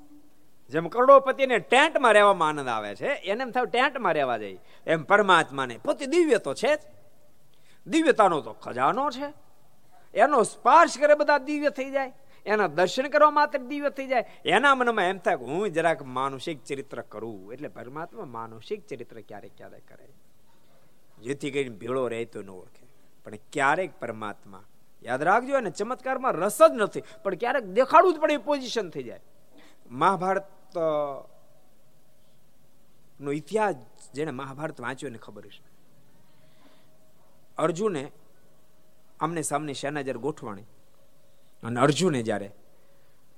જેમ 0.70 0.88
કરોડોપતિને 0.88 1.60
ટેન્ટમાં 1.60 2.14
રહેવામાં 2.14 2.50
આનંદ 2.50 2.68
આવે 2.68 2.96
છે, 2.96 3.08
એને 3.08 3.44
એમ 3.44 3.52
થાય 3.52 3.66
ટેન્ટમાં 3.66 4.14
રહેવા 4.14 4.38
જાય 4.38 4.58
એમ 4.88 5.04
પરમાત્માને, 5.04 5.78
પોતે 5.78 6.06
દિવ્ય 6.06 6.38
તો 6.38 6.54
છે 6.54 6.76
જ. 6.76 6.80
દિવ્યતાનો 7.88 8.42
તો 8.42 8.54
ખજાનો 8.54 9.12
છે. 9.12 9.34
એનો 10.14 10.44
સ્પર્શ 10.44 10.98
કરે 10.98 11.16
બધા 11.16 11.38
દિવ્ય 11.38 11.70
થઈ 11.70 11.92
જાય. 11.92 12.14
એના 12.46 12.68
દર્શન 12.68 13.08
કરવા 13.08 13.32
માત્ર 13.32 13.60
દિવ્ય 13.60 13.90
થઈ 13.90 14.08
જાય. 14.08 14.26
એના 14.46 14.76
મનમાં 14.76 15.06
એમ 15.06 15.18
થાય 15.18 15.36
હું 15.36 15.70
જરાક 15.70 16.02
માનુષિક 16.02 16.64
ચરિત્ર 16.64 17.02
કરું. 17.02 17.54
એટલે 17.54 17.68
પરમાત્મા 17.68 18.26
માનુષિક 18.26 18.88
ચરિત્ર 18.88 19.22
ક્યારેક 19.22 19.52
ક્યારેક 19.58 19.88
કરે. 19.88 20.08
જેથી 21.22 21.52
કરીને 21.52 21.76
ભીળો 21.76 22.08
રહેતો 22.08 22.42
ન 22.42 22.50
ઓળખે. 22.50 22.88
પણ 23.26 23.32
ક્યારેક 23.36 24.00
પરમાત્મા 24.00 24.64
યાદ 25.02 25.22
રાખજો 25.30 25.58
અને 25.58 25.72
ચમત્કારમાં 25.72 26.34
રસ 26.36 26.60
જ 26.62 26.74
નથી, 26.78 27.04
પણ 27.24 27.38
ક્યારેક 27.42 27.66
દેખાડવું 27.78 28.14
જ 28.16 28.20
પડે 28.22 28.34
એ 28.40 28.46
પોઝિશન 28.50 28.88
થઈ 28.94 29.06
જાય. 29.10 29.24
મહાભારત 29.92 30.48
નો 33.20 33.32
ઇતિહાસ 33.32 33.78
જેને 34.16 34.32
મહાભારત 34.32 34.78
વાંચ્યો 34.86 35.10
એને 35.12 35.20
ખબર 35.26 35.46
છે 35.56 35.62
અર્જુને 37.58 38.04
આમને 39.20 39.42
સામને 39.44 39.74
સેના 39.82 40.04
જ્યારે 40.08 40.26
ગોઠવાણી 40.26 40.70
અને 41.64 41.80
અર્જુને 41.86 42.22
જ્યારે 42.28 42.50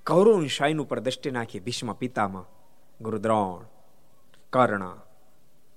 કૌરવની 0.07 0.55
શાહીન 0.57 0.83
ઉપર 0.83 0.99
દ્રષ્ટિ 1.05 1.29
નાખી 1.31 1.65
ભીષ્મ 1.65 1.89
પિતામાં 2.01 2.47
ગુરુદ્રોણ, 2.99 3.65
કર્ણ, 4.53 4.85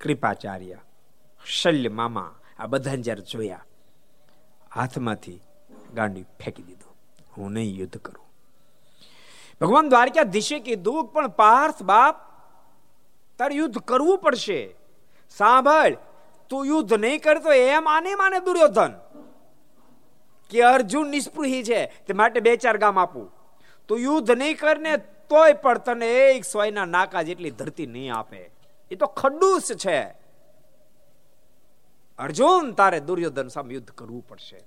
કૃપાચાર્ય, 0.00 0.78
શલ્ય 1.44 1.90
મામા, 1.98 2.32
આ 2.58 2.66
બધાને 2.66 3.02
જ્યારે 3.06 3.24
જોયા, 3.30 3.64
હાથમાંથી 4.76 5.40
ગાંડી 5.94 6.22
ફેંકી 6.22 6.62
દીધું. 6.62 6.96
હું 7.36 7.52
નહીં 7.52 7.74
યુદ્ધ 7.74 7.96
કરું. 7.96 8.26
ભગવાન 9.60 9.88
દ્વારકાધીશે 9.88 10.58
કીધું, 10.58 11.04
પણ 11.04 11.28
પાર્થ 11.28 11.82
બાપ, 11.82 12.20
તારે 13.38 13.54
યુદ્ધ 13.54 13.78
કરવું 13.78 14.18
પડશે. 14.18 14.74
સાંભળ, 15.30 15.96
તું 16.48 16.66
યુદ્ધ 16.66 16.92
નહીં 16.92 17.22
કરતો 17.22 17.52
એમ 17.52 17.88
આને 17.88 18.14
માને 18.14 18.40
દુર્યોધન 18.40 18.92
કે 20.50 20.62
અર્જુન 20.62 21.08
નિષ્પૃહી 21.08 21.64
છે, 21.64 21.86
તે 21.86 22.12
માટે 22.12 22.40
બે 22.40 22.56
ચાર 22.56 22.78
ગામ 22.78 22.98
આપું. 22.98 23.32
તું 23.88 23.98
યુદ્ધ 23.98 24.30
નહીં 24.30 24.58
કરને 24.58 24.96
તોય 24.96 25.52
પણ 25.52 25.78
તને 25.78 26.10
એક 26.30 26.44
સોયના 26.44 26.84
નાકા 26.84 27.22
જેટલી 27.22 27.50
ધરતી 27.50 27.86
નહીં 27.86 28.14
આપે. 28.14 28.50
એ 28.90 28.94
તો 28.94 29.06
ખડૂસ 29.06 29.72
છે. 29.72 30.02
અર્જુન, 32.18 32.72
તારે 32.72 33.00
દુર્યોધન 33.00 33.48
સામે 33.48 33.74
યુદ્ધ 33.74 33.90
કરવું 33.90 34.26
પડશે. 34.28 34.64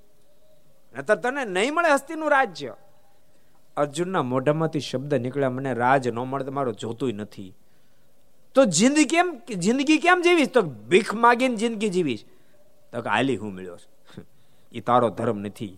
નતર 0.93 1.15
તને 1.15 1.45
નહીં 1.45 1.73
મળે 1.73 1.89
હસ્તીનું 1.93 2.29
રાજ્ય. 2.31 2.75
અર્જુનના 3.77 4.23
મોઢામાંથી 4.23 4.79
શબ્દ 4.79 5.13
નીકળ્યા, 5.13 5.49
મને 5.49 5.73
રાજ 5.73 6.07
ન 6.07 6.19
મળે 6.19 6.43
તો 6.45 6.51
મારો 6.51 6.71
જોતું 6.73 7.15
નથી. 7.15 7.51
તો 8.55 8.65
જિંદગી 8.65 9.05
કેમ 9.05 9.27
જિંદગી 9.57 9.97
કેમ 9.97 10.21
જીવીશ? 10.21 10.49
તો 10.49 10.61
ભીખ 10.61 11.13
માગીને 11.13 11.55
જિંદગી 11.55 11.89
જીવીશ. 11.89 12.25
તો 12.91 13.01
કે 13.01 13.09
આલી 13.09 13.37
હું 13.37 13.53
મળ્યો 13.53 13.77
એ 14.71 14.81
તારો 14.81 15.09
ધર્મ 15.09 15.39
નથી. 15.39 15.75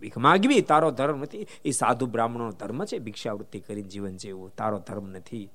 ભીખ 0.00 0.16
માગવી 0.16 0.60
તારો 0.60 0.88
ધર્મ 0.90 1.18
નથી. 1.22 1.46
એ 1.64 1.70
સાધુ 1.70 2.06
બ્રાહ્મણનો 2.06 2.52
ધર્મ 2.52 2.84
છે, 2.84 2.98
ભિક્ષાવૃત્તિ 2.98 3.58
કરીને 3.60 3.88
જીવન 3.88 4.16
જીવવું, 4.16 4.50
તારો 4.56 4.78
ધર્મ 4.78 5.06
નથી. 5.10 5.46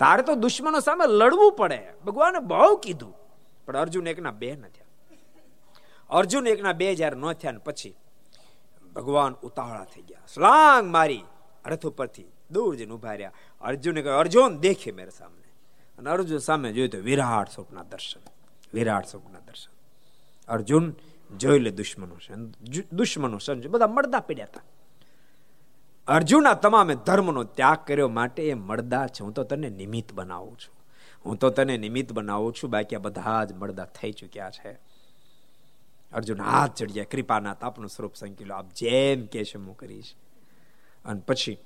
તારે 0.00 0.22
તો 0.22 0.34
દુશ્મનો 0.34 0.80
સામે 0.80 1.04
લડવું 1.06 1.52
પડે. 1.52 1.80
ભગવાને 2.06 2.40
બહુ 2.40 2.76
કીધું, 2.76 3.14
પણ 3.66 3.76
અર્જુન 3.76 4.06
એકના 4.06 4.30
બે 4.30 4.50
ન 4.52 4.62
થયા. 4.74 4.87
અર્જુન 6.10 6.46
એકના 6.46 6.72
બે 6.72 6.92
હજાર 6.92 7.16
ન 7.16 7.32
થયા 7.32 7.52
પછી 7.52 7.94
ભગવાન 8.94 9.32
ઉતાવળા 9.32 9.84
થઈ 9.84 10.02
ગયા. 10.02 10.20
સ્લાંગ 10.34 10.92
મારી 10.92 11.24
રથ 11.66 11.86
ઉપરથી 11.86 12.24
દૂર 12.50 12.76
જઈને 12.76 12.92
ઊભા 12.92 13.12
રહ્યા. 13.12 13.32
અર્જુને 13.60 14.02
કહ્યું, 14.02 14.18
અર્જુન 14.18 14.58
દેખે 14.58 14.92
મેરે 14.92 15.10
સામે 15.10 15.38
અને 15.98 16.10
અર્જુન 16.10 16.38
સામે 16.38 16.72
જોયું 16.72 16.90
તો 16.90 16.98
વિરાટ 16.98 17.50
સ્વપ્ન 17.50 17.82
દર્શન, 17.82 18.20
વિરાટ 18.74 19.06
સ્વપ્ન 19.06 19.38
દર્શન. 19.46 19.72
અર્જુન 20.48 20.94
જોઈ 21.36 21.58
લે 21.58 21.70
દુશ્મનો 21.70 22.16
છે 22.16 22.34
દુશ્મનો 22.92 23.38
સમજો, 23.38 23.68
બધા 23.68 23.86
મળદા 23.86 24.20
પડ્યા 24.20 24.44
હતા. 24.44 24.60
અર્જુન 26.06 26.48
આ 26.48 26.54
તમામે 26.54 26.94
ધર્મનો 26.94 27.44
ત્યાગ 27.44 27.78
કર્યો 27.86 28.08
માટે 28.08 28.48
એ 28.48 28.54
મળદા 28.54 29.06
છે. 29.06 29.24
હું 29.24 29.32
તો 29.32 29.44
તને 29.44 29.70
નિમિત્ત 29.70 30.12
બનાવું 30.12 30.58
છું. 30.58 30.74
હું 31.26 31.36
તો 31.36 31.50
તને 31.50 31.76
નિમિત્ત 31.76 32.12
બનાવું 32.12 32.54
છું. 32.54 32.70
બાકી 32.70 32.96
બધા 32.96 33.44
જ 33.44 33.52
મળદા 33.52 33.84
થઈ 33.84 34.12
ચુક્યા 34.12 34.50
છે. 34.50 34.78
અર્જુન 36.12 36.40
હાથ 36.40 36.74
ચડી 36.74 37.04
કૃપાનાથ 37.04 37.64
આપનું 37.64 37.88
સ્વરૂપ 37.88 38.14
સંકેલો 38.14 38.54
આપ 38.54 38.68
જેમ 38.68 39.26
કે 39.26 39.44
છે 39.44 39.58
હું 39.58 39.76
કરીશ. 39.76 40.14
અને 41.04 41.20
પછી 41.20 41.58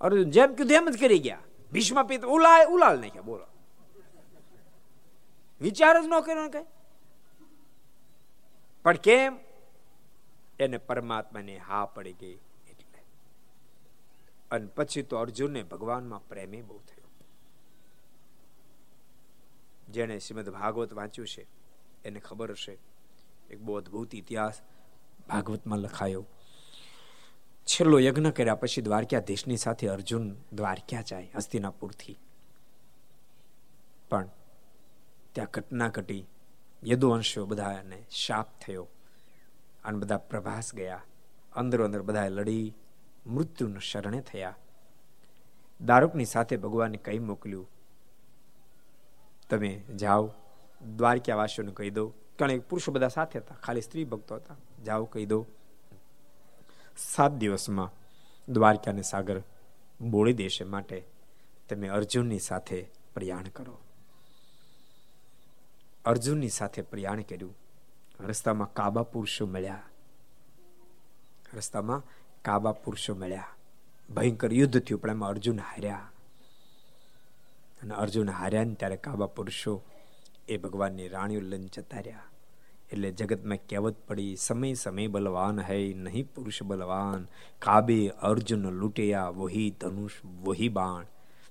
અર્જુન 0.00 0.30
જેમ 0.30 0.54
કીધું 0.54 0.72
એમ 0.72 0.88
જ 0.90 1.00
કરી 1.00 1.18
ગયા. 1.18 1.38
ભીષ્મ 1.72 2.06
પિત 2.06 2.24
ઉલાય, 2.24 2.64
ઉલાલ 2.64 3.00
નાખ્યા, 3.00 3.22
બોલો. 3.22 3.46
વિચાર 5.60 6.02
જ 6.02 6.06
ન 6.06 6.20
કર્યો 6.20 6.48
કઈ? 6.48 6.66
પણ 8.82 8.96
કેમ? 8.96 9.38
એને 10.60 10.78
પરમાત્માને 10.78 11.58
હા 11.58 11.84
પડી 11.84 12.12
ગઈ 12.12 12.34
એટલે. 12.68 13.04
અને 14.50 14.66
પછી 14.66 15.02
તો 15.02 15.16
અર્જુનને 15.16 15.62
ભગવાનમાં 15.62 16.28
પ્રેમે 16.28 16.62
બહુ 16.62 16.78
થયો. 16.78 17.10
જેણે 19.88 20.18
શ્રીમદ 20.18 20.48
ભાગવત 20.48 20.94
વાંચ્યું 20.94 21.28
છે, 21.28 21.46
એને 22.04 22.20
ખબર 22.20 22.50
હશે 22.50 22.78
એક 23.50 23.60
બહુ 23.60 23.74
અદભુત 23.74 24.14
ઇતિહાસ 24.14 24.60
ભાગવતમાં 25.28 25.78
લખાયો. 25.78 26.26
છેલ્લો 27.66 27.98
યજ્ઞ 27.98 28.30
કર્યા 28.30 28.54
પછી 28.54 28.82
દ્વારકાધીશની 28.82 29.56
સાથે 29.56 29.86
અર્જુન 29.88 30.36
દ્વારકા 30.52 31.02
જાય, 31.02 31.30
હસ્તિનાપુરથી. 31.36 32.18
પણ 34.10 34.28
ત્યાં 35.32 35.48
ઘટના 35.54 35.88
ઘટી 35.88 36.26
યદુવંશો 36.86 37.46
બધાને 37.46 37.98
શાપ 38.10 38.60
થયો 38.60 38.88
અને 39.84 39.98
બધા 39.98 40.16
પ્રભાસ 40.16 40.74
ગયા. 40.74 41.02
અંદરો 41.56 41.84
અંદર 41.84 42.02
બધા 42.02 42.28
લડી, 42.28 42.74
મૃત્યુનું 43.26 43.80
શરણે 43.80 44.20
થયા. 44.20 44.56
દારૂકની 45.80 46.24
સાથે 46.24 46.56
ભગવાને 46.56 46.98
કઈ 46.98 47.18
મોકલ્યું, 47.18 47.68
તમે 49.50 49.70
જાઓ, 49.96 50.34
દ્વારકાવાસીઓને 50.96 51.72
કહી 51.72 51.90
દો 51.90 52.12
કારણ 52.40 52.58
પુરુષો 52.58 52.92
બધા 52.92 53.08
સાથે 53.08 53.38
હતા. 53.38 53.54
ખાલી 53.54 53.80
સ્ત્રી 53.80 54.04
ભક્તો 54.04 54.34
હતા. 54.34 54.56
જાઓ 54.86 55.04
કહી 55.04 55.26
દો. 55.26 55.46
સાત 56.96 57.32
દિવસમાં 57.32 57.90
દ્વારકાને 58.52 59.02
સાગર 59.02 59.42
બોળી 60.00 60.32
દેશે 60.32 60.64
માટે 60.64 61.04
તમે 61.68 61.88
અર્જુનની 61.88 62.38
સાથે 62.38 62.90
પ્રયાણ 63.14 63.42
કરો. 63.42 63.78
અર્જુનની 66.04 66.48
સાથે 66.48 66.82
પ્રયાણ 66.82 67.22
કર્યું. 67.22 67.58
રસ્તામાં 68.20 68.72
કાબા 68.72 69.02
પુરુષો 69.02 69.46
મળ્યા. 69.46 69.82
રસ્તામાં 71.54 72.02
કાબા 72.42 72.72
પુરુષો 72.72 73.14
મળ્યા. 73.14 73.46
ભયંકર 74.14 74.52
યુદ્ધ 74.52 74.80
થયું, 74.80 75.00
પણ 75.00 75.10
એમાં 75.10 75.28
અર્જુન 75.28 75.60
હાર્યા. 75.60 76.10
અને 77.82 77.94
અર્જુન 77.94 78.30
હાર્યા 78.30 78.64
ને 78.64 78.74
ત્યારે 78.74 78.96
કાબા 78.96 79.26
પુરુષો 79.26 79.82
એ 80.48 80.56
ભગવાનની 80.56 81.08
રાણીઓ 81.08 81.40
લઈને 81.40 81.68
જતા 81.74 82.00
રહ્યા 82.00 82.22
એટલે 82.92 83.10
જગતમાં 83.10 83.56
કહેવત 83.56 83.96
પડી, 84.08 84.36
સમય 84.36 84.74
સમય 84.74 85.06
બલવાન 85.06 85.60
હૈ, 85.60 85.94
નહીં 85.94 86.28
પુરુષ 86.34 86.62
બલવાન. 86.62 87.26
કાબે 87.58 88.08
અર્જુન 88.08 88.70
લૂટેયા 88.70 89.28
વહી 89.28 89.70
ધનુષ, 89.70 90.10
વહી 90.24 90.68
બાણ. 90.68 91.06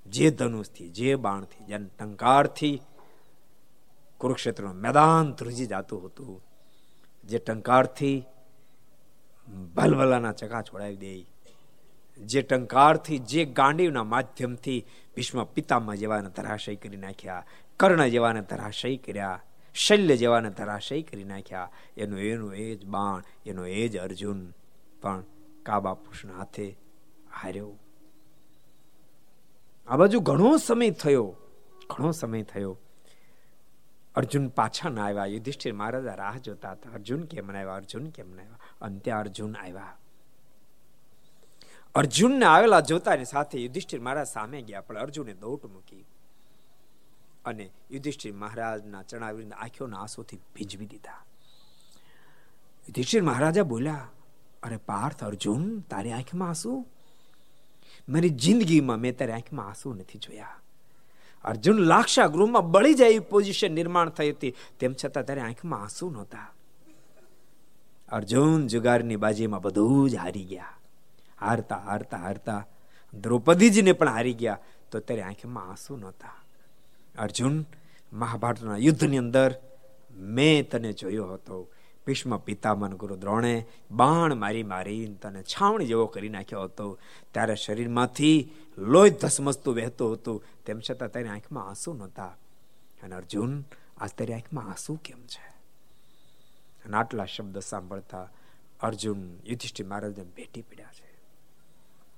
જે 0.07 0.31
ધનુષથી, 0.31 0.89
જે 0.89 1.15
બાણથી 1.15 1.65
જેને 1.65 1.89
ટંકારથી 1.99 2.81
કુરુક્ષેત્રનું 4.17 4.75
મેદાન 4.75 5.31
ધ્રુજી 5.31 5.65
જતું 5.65 6.05
હતું. 6.05 6.43
જે 7.25 7.37
ટંકારથી 7.37 8.23
ભલભલાના 9.75 10.31
ચકા 10.31 10.61
છોડાવી 10.61 10.95
દે. 10.95 11.25
જે 12.25 12.41
ટંકારથી, 12.41 13.17
જે 13.17 13.45
ગાંડીવના 13.45 14.03
માધ્યમથી 14.03 14.85
ભીષ્મ 15.15 15.43
પિતામાં 15.43 15.97
જેવાને 15.97 16.29
ધરાશય 16.29 16.75
કરી 16.75 16.97
નાખ્યા, 16.97 17.45
કર્ણ 17.77 18.07
જેવાને 18.07 18.41
ધરાશય 18.41 18.97
કર્યા. 18.97 19.43
શલ્ય 19.73 20.17
જેવાને 20.17 20.49
ધરાશય 20.49 21.01
કરી 21.01 21.23
નાખ્યા. 21.23 21.71
એનું 21.97 22.19
એનું 22.19 22.55
એ 22.55 22.75
જ 22.75 22.85
બાણ, 22.85 23.23
એનો 23.45 23.65
એ 23.65 23.87
જ 23.87 23.97
અર્જુન. 23.97 24.53
પણ 25.01 25.23
કાબા 25.63 25.93
પુષ્ણ 25.93 26.33
હાથે 26.33 26.77
હાર્યો. 27.41 27.77
આ 29.87 29.97
બાજુ 29.97 30.19
ઘણો 30.19 30.57
સમય 30.57 30.89
થયો. 30.89 31.35
ઘણો 31.89 32.11
સમય 32.11 32.43
થયો. 32.43 32.77
અર્જુન 34.15 34.47
પાછા 34.47 34.89
ના 34.89 35.05
આવ્યા. 35.05 35.25
યુધિષ્ઠિર 35.25 35.73
મહારાજા 35.73 36.15
રાહ 36.15 36.37
જોતા 36.37 36.71
હતા. 36.71 36.89
અર્જુન 36.89 37.23
કેમ 37.23 37.47
ના 37.47 37.59
આવ્યા? 37.59 37.75
અર્જુન 37.75 38.09
કેમ 38.09 38.31
ના 38.31 38.41
આવ્યા? 38.41 38.59
અંતે 38.81 39.11
અર્જુન 39.11 39.55
આવ્યા. 39.55 39.97
અર્જુનને 41.95 42.45
આવેલા 42.45 42.79
જોતાની 42.79 43.25
સાથે 43.25 43.59
યુધિષ્ઠિર 43.59 44.01
મહારાજ 44.01 44.27
સામે 44.27 44.61
ગયા, 44.61 44.81
પણ 44.81 44.97
અર્જુને 44.97 45.33
દોટ 45.33 45.65
મૂકી. 45.65 46.05
અને 47.45 47.71
યુધિષ્ઠિર 47.91 48.33
મહારાજના 48.33 49.03
ચણાવીને 49.03 49.55
આંખોના 49.55 49.99
આંસુથી 49.99 50.39
ભીજવી 50.55 50.85
દીધા. 50.85 51.21
યુધિષ્ઠિર 52.85 53.23
મહારાજા 53.23 53.63
બોલ્યા, 53.63 54.07
અરે 54.63 54.77
પાર્થ 54.77 55.23
અર્જુન, 55.23 55.81
તારી 55.81 56.11
આંખમાં 56.11 56.49
આંસુ? 56.49 56.85
મારી 58.07 58.29
જિંદગીમાં 58.29 58.99
મેં 58.99 59.15
તારી 59.15 59.33
આંખમાં 59.33 59.67
આંસુ 59.67 59.93
નથી 59.93 60.19
જોયા. 60.19 60.57
અર્જુન 61.43 61.77
લાક્ષા 61.79 62.27
ગૃહમાં 62.27 62.71
બળી 62.71 62.93
જાય 62.93 63.09
એવી 63.09 63.19
પોઝિશન 63.19 63.71
નિર્માણ 63.71 64.09
થઈ 64.09 64.31
હતી, 64.31 64.55
તેમ 64.79 64.93
છતાં 64.93 65.25
તારી 65.25 65.41
આંખમાં 65.41 65.81
આંસુ 65.81 66.09
નહોતા. 66.09 66.47
અર્જુન 68.09 68.67
જુગારની 68.67 69.15
બાજીમાં 69.15 69.61
બધું 69.61 70.09
જ 70.09 70.15
હારી 70.15 70.43
ગયા. 70.43 70.73
હારતા 71.41 71.79
હારતા 71.79 72.17
હારતા 72.17 72.65
દ્રૌપદીજીને 73.13 73.93
પણ 73.93 74.07
હારી 74.07 74.33
ગયા, 74.33 74.59
તો 74.91 74.99
તારી 74.99 75.21
આંખમાં 75.21 75.69
આંસુ 75.69 75.97
નહોતા. 75.97 76.38
અર્જુન, 77.17 77.65
મહાભારતના 78.13 78.77
યુદ્ધની 78.77 79.17
અંદર 79.17 79.55
મેં 80.11 80.69
તને 80.69 80.93
જોયો 80.93 81.27
હતો. 81.27 81.71
ભીષ્મ 82.07 82.37
પિતામન 82.37 82.93
ગુરુ 82.93 83.15
દ્રોણે 83.15 83.65
બાણ 83.91 84.35
મારી 84.35 84.63
મારી 84.63 85.15
તને 85.21 85.43
છાવણી 85.43 85.85
જેવો 85.85 86.05
કરી 86.05 86.29
નાખ્યો 86.29 86.63
હતો. 86.63 86.99
ત્યારે 87.31 87.55
શરીરમાંથી 87.55 88.51
લોહી 88.77 89.09
ધસમસતું 89.09 89.75
વહેતું 89.75 90.13
હતું. 90.13 90.43
તેમ 90.65 90.79
છતાં 90.79 91.09
તારી 91.09 91.27
આંખમાં 91.27 91.67
આંસુ 91.67 91.93
નહોતા. 91.93 92.25
અને 93.03 93.15
અર્જુન, 93.15 93.63
આજ 93.97 94.09
તારી 94.09 94.33
આંખમાં 94.33 94.65
આંસુ 94.65 94.99
કેમ 95.05 95.21
છે? 95.21 95.49
અને 96.85 96.97
આટલા 96.97 97.25
શબ્દ 97.25 97.59
સાંભળતા 97.59 98.29
અર્જુન 98.79 99.35
યુધિષ્ઠિર 99.45 99.87
મહારાજને 99.87 100.23
ભેટી 100.23 100.61
પડ્યા 100.61 100.85
છે. 100.85 101.08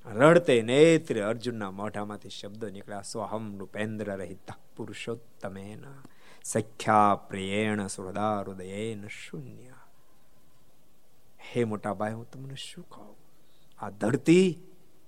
રડતે 0.06 0.62
નેત્ર 0.62 1.28
અર્જુનના 1.28 1.72
મોઢામાંથી 1.72 2.30
શબ્દો 2.30 2.70
નીકળ્યા. 2.70 3.02
સ્વહમ 3.02 3.56
નૃપેન્દ્ર 3.56 4.18
રહિત 4.18 4.52
પુરુષોત્તમેન, 4.76 5.84
સખ્યા 6.44 7.16
પ્રિયેણ 7.16 7.88
સુહૃદા 7.88 8.40
હૃદયેન 8.40 9.08
શૂન્ય. 9.08 9.74
હે 11.42 11.64
મોટા 11.64 11.94
ભાઈ, 11.94 12.14
હું 12.14 12.32
તમને 12.32 12.56
શું 12.56 12.90
કહું? 12.90 13.18
આ 13.80 13.90
ધરતી 13.90 14.62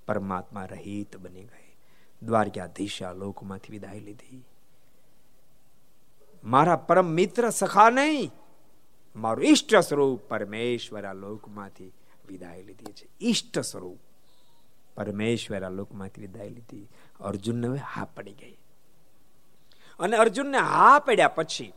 પરમાત્મા 0.07 0.65
રહિત 0.65 1.17
બની 1.17 1.43
ગઈ. 1.43 1.75
દ્વારકાધીશા 2.23 3.13
લોકમાંથી 3.13 3.71
વિદાય 3.71 3.99
લીધી. 3.99 4.45
મારા 6.43 6.75
પરમ 6.75 7.05
મિત્ર 7.05 7.49
સખા 7.49 7.89
નહીં 7.89 8.31
મારું 9.15 9.45
ઈષ્ટ 9.45 9.75
સ્વરૂપ 9.75 10.21
પરમેશ્વર 10.21 11.05
આ 11.05 11.13
લોકમાંથી 11.13 11.93
વિદાય 12.27 12.63
લીધી 12.63 12.91
છે. 12.91 13.07
ઈષ્ટ 13.21 13.59
સ્વરૂપ. 13.59 13.99
પરમેશ્વર 14.95 15.63
આ 15.63 15.69
લોકમાંથી 15.69 16.21
વિદાય 16.21 16.49
લીધી 16.49 16.89
અર્જુનને 17.19 17.67
હવે 17.67 17.77
હા 17.77 18.05
પડી 18.05 18.33
ગઈ. 18.33 18.57
અને 19.99 20.17
અર્જુનને 20.17 20.57
હા 20.57 20.99
પડ્યા 20.99 21.27
પછી 21.27 21.73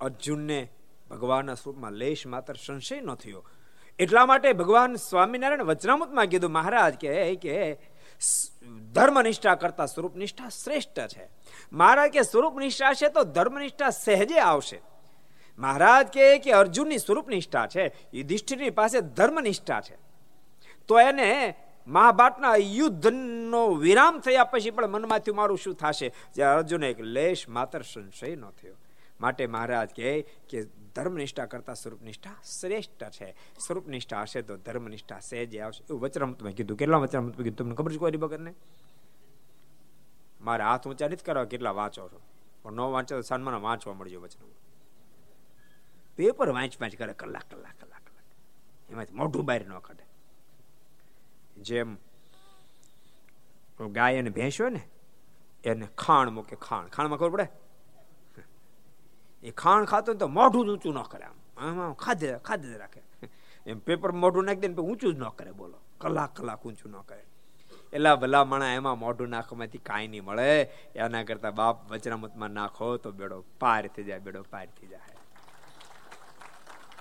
અર્જુનને 0.00 0.68
ભગવાનના 1.10 1.54
સ્વરૂપમાં 1.54 1.92
લેશ 1.92 2.26
માત્ર 2.26 2.54
સંશય 2.66 3.00
ન 3.00 3.14
થયો. 3.14 3.44
એટલા 3.98 4.26
માટે 4.26 4.52
ભગવાન 4.52 4.94
સ્વામિનારાયણ 4.94 5.62
વચનામૃતમાં 5.62 6.26
કીધું, 6.26 6.50
મહારાજ, 6.50 6.94
કે 6.94 7.34
કે 7.34 7.74
ધર્મનિષ્ઠા 8.92 9.54
કરતા 9.54 9.86
સ્વરૂપ 9.86 10.16
નિષ્ઠા 10.16 10.48
શ્રેષ્ઠ 10.48 11.06
છે. 11.06 11.28
મહારાજ, 11.72 12.10
કે 12.10 12.22
સ્વરૂપ 12.22 12.58
નિષ્ઠા 12.58 12.92
છે 12.94 13.08
તો 13.08 13.24
ધર્મનિષ્ઠા 13.24 13.90
સહેજે 13.90 14.38
આવશે. 14.38 14.80
મહારાજ 15.58 16.06
કહે 16.06 16.38
કે 16.38 16.50
અર્જુનની 16.50 16.98
સ્વરૂપ 16.98 17.28
નિષ્ઠા 17.28 17.66
છે, 17.66 17.94
યુધિષ્ઠિરની 18.14 18.70
પાસે 18.70 19.00
ધર્મનિષ્ઠા 19.00 19.80
છે. 19.80 19.96
તો 20.88 21.00
એને 21.00 21.54
મહાભારતના 21.86 22.56
યુદ્ધનો 22.56 23.74
વિરામ 23.74 24.18
થયા 24.18 24.44
પછી 24.44 24.70
પણ 24.70 24.86
મનમાંથી 24.86 25.32
મારું 25.32 25.58
શું 25.58 25.74
થશે? 25.74 26.12
જ્યારે 26.34 26.56
અર્જુને 26.56 26.90
એક 26.90 27.00
લેશ 27.00 27.48
માત્ર 27.48 27.82
સંશય 27.82 28.36
ન 28.36 28.50
થયો. 28.50 28.74
માટે 29.20 29.46
મહારાજ 29.46 29.90
કહે 29.96 30.24
કે 30.48 30.62
ધર્મનિષ્ઠા 30.94 31.46
કરતા 31.46 31.74
સ્વરૂપનિષ્ઠા 31.74 32.30
શ્રેષ્ઠ 32.60 33.10
છે. 33.10 33.34
સ્વરૂપનિષ્ઠા 33.60 34.22
હશે 34.22 34.42
તો 34.42 34.56
ધર્મનિષ્ઠા 34.56 35.20
સહેજે 35.20 35.60
આવશે. 35.60 35.84
એવું 35.84 36.00
વચરામૃતમાં 36.00 36.52
કીધું. 36.52 36.76
કેટલા 36.76 36.96
વચરામૃત 36.96 37.36
કીધું? 37.36 37.56
તમને 37.56 37.74
ખબર 37.74 37.92
છે 37.92 37.96
કોઈ 37.96 38.12
વગરને 38.12 38.54
મારે 40.40 40.64
હાથ 40.64 40.88
ઊંચા 40.88 41.06
નથી 41.06 41.16
કરવા 41.16 41.44
કેટલા 41.44 41.70
વાંચો 41.70 42.08
છો. 42.08 42.20
પણ 42.62 42.72
ન 42.72 42.80
વાંચો 42.80 43.16
તો 43.16 43.22
સન્માન 43.22 43.54
વાંચવા 43.54 43.94
મળજો 43.94 44.20
વચનામૃત 44.20 44.54
પેપર 46.16 46.48
વાંચ 46.48 46.80
વાંચ 46.80 46.96
કરે 46.96 47.12
કલાક 47.12 47.44
કલાક 47.50 47.74
કલાક 47.80 48.02
કલાક 48.04 48.90
એમાંથી 48.90 49.14
મોઢું 49.14 49.44
બહાર 49.44 49.66
ન 49.66 49.78
કાઢે. 49.78 50.13
જેમ 51.64 51.90
ગાય 53.92 54.18
અને 54.18 54.30
ભેંસ 54.30 54.60
હોય 54.60 54.70
ને, 54.70 54.82
એને 55.64 55.86
ખાણ 55.98 56.30
મૂકે, 56.30 56.56
ખાણ. 56.56 56.86
ખાણમાં 56.86 57.18
ખબર 57.18 57.30
પડે? 57.30 57.46
એ 59.42 59.50
ખાણ 59.50 59.84
ખાતો 59.84 60.14
તો 60.14 60.26
મોઢું 60.28 60.72
ઊંચું 60.72 60.94
ન 60.94 61.02
કરે 61.02 61.24
આમ. 61.24 61.38
આમ 61.58 61.92
ખાધે 61.94 62.28
ખાધે 62.38 62.78
રાખે. 62.78 63.02
એમ 63.66 63.78
પેપર 63.78 64.10
મોઢું 64.12 64.44
નાખી 64.44 64.60
દે 64.60 64.82
ઊંચું 64.82 65.14
જ 65.14 65.18
ન 65.18 65.28
કરે, 65.28 65.52
બોલો. 65.52 65.78
કલાક 66.00 66.30
કલાક 66.36 66.66
ઊંચું 66.66 66.90
ન 66.90 67.00
કરે. 67.00 67.24
એટલા 67.92 68.16
ભલા 68.16 68.44
માણા 68.44 68.72
એમાં 68.72 68.98
મોઢું 68.98 69.28
નાખવામાંથી 69.28 69.78
કાંઈ 69.78 70.08
નહીં 70.08 70.24
મળે. 70.24 70.50
એના 70.96 71.22
કરતા 71.22 71.50
બાપ 71.50 71.76
વચરામતમાં 71.92 72.50
નાખો 72.50 72.96
તો 72.96 73.12
બેડો 73.12 73.44
પાર 73.60 73.82
થઈ 73.86 74.04
જાય, 74.04 74.18
બેડો 74.18 74.42
પાર 74.50 74.66
થઈ 74.66 74.86
જાય. 74.86 75.14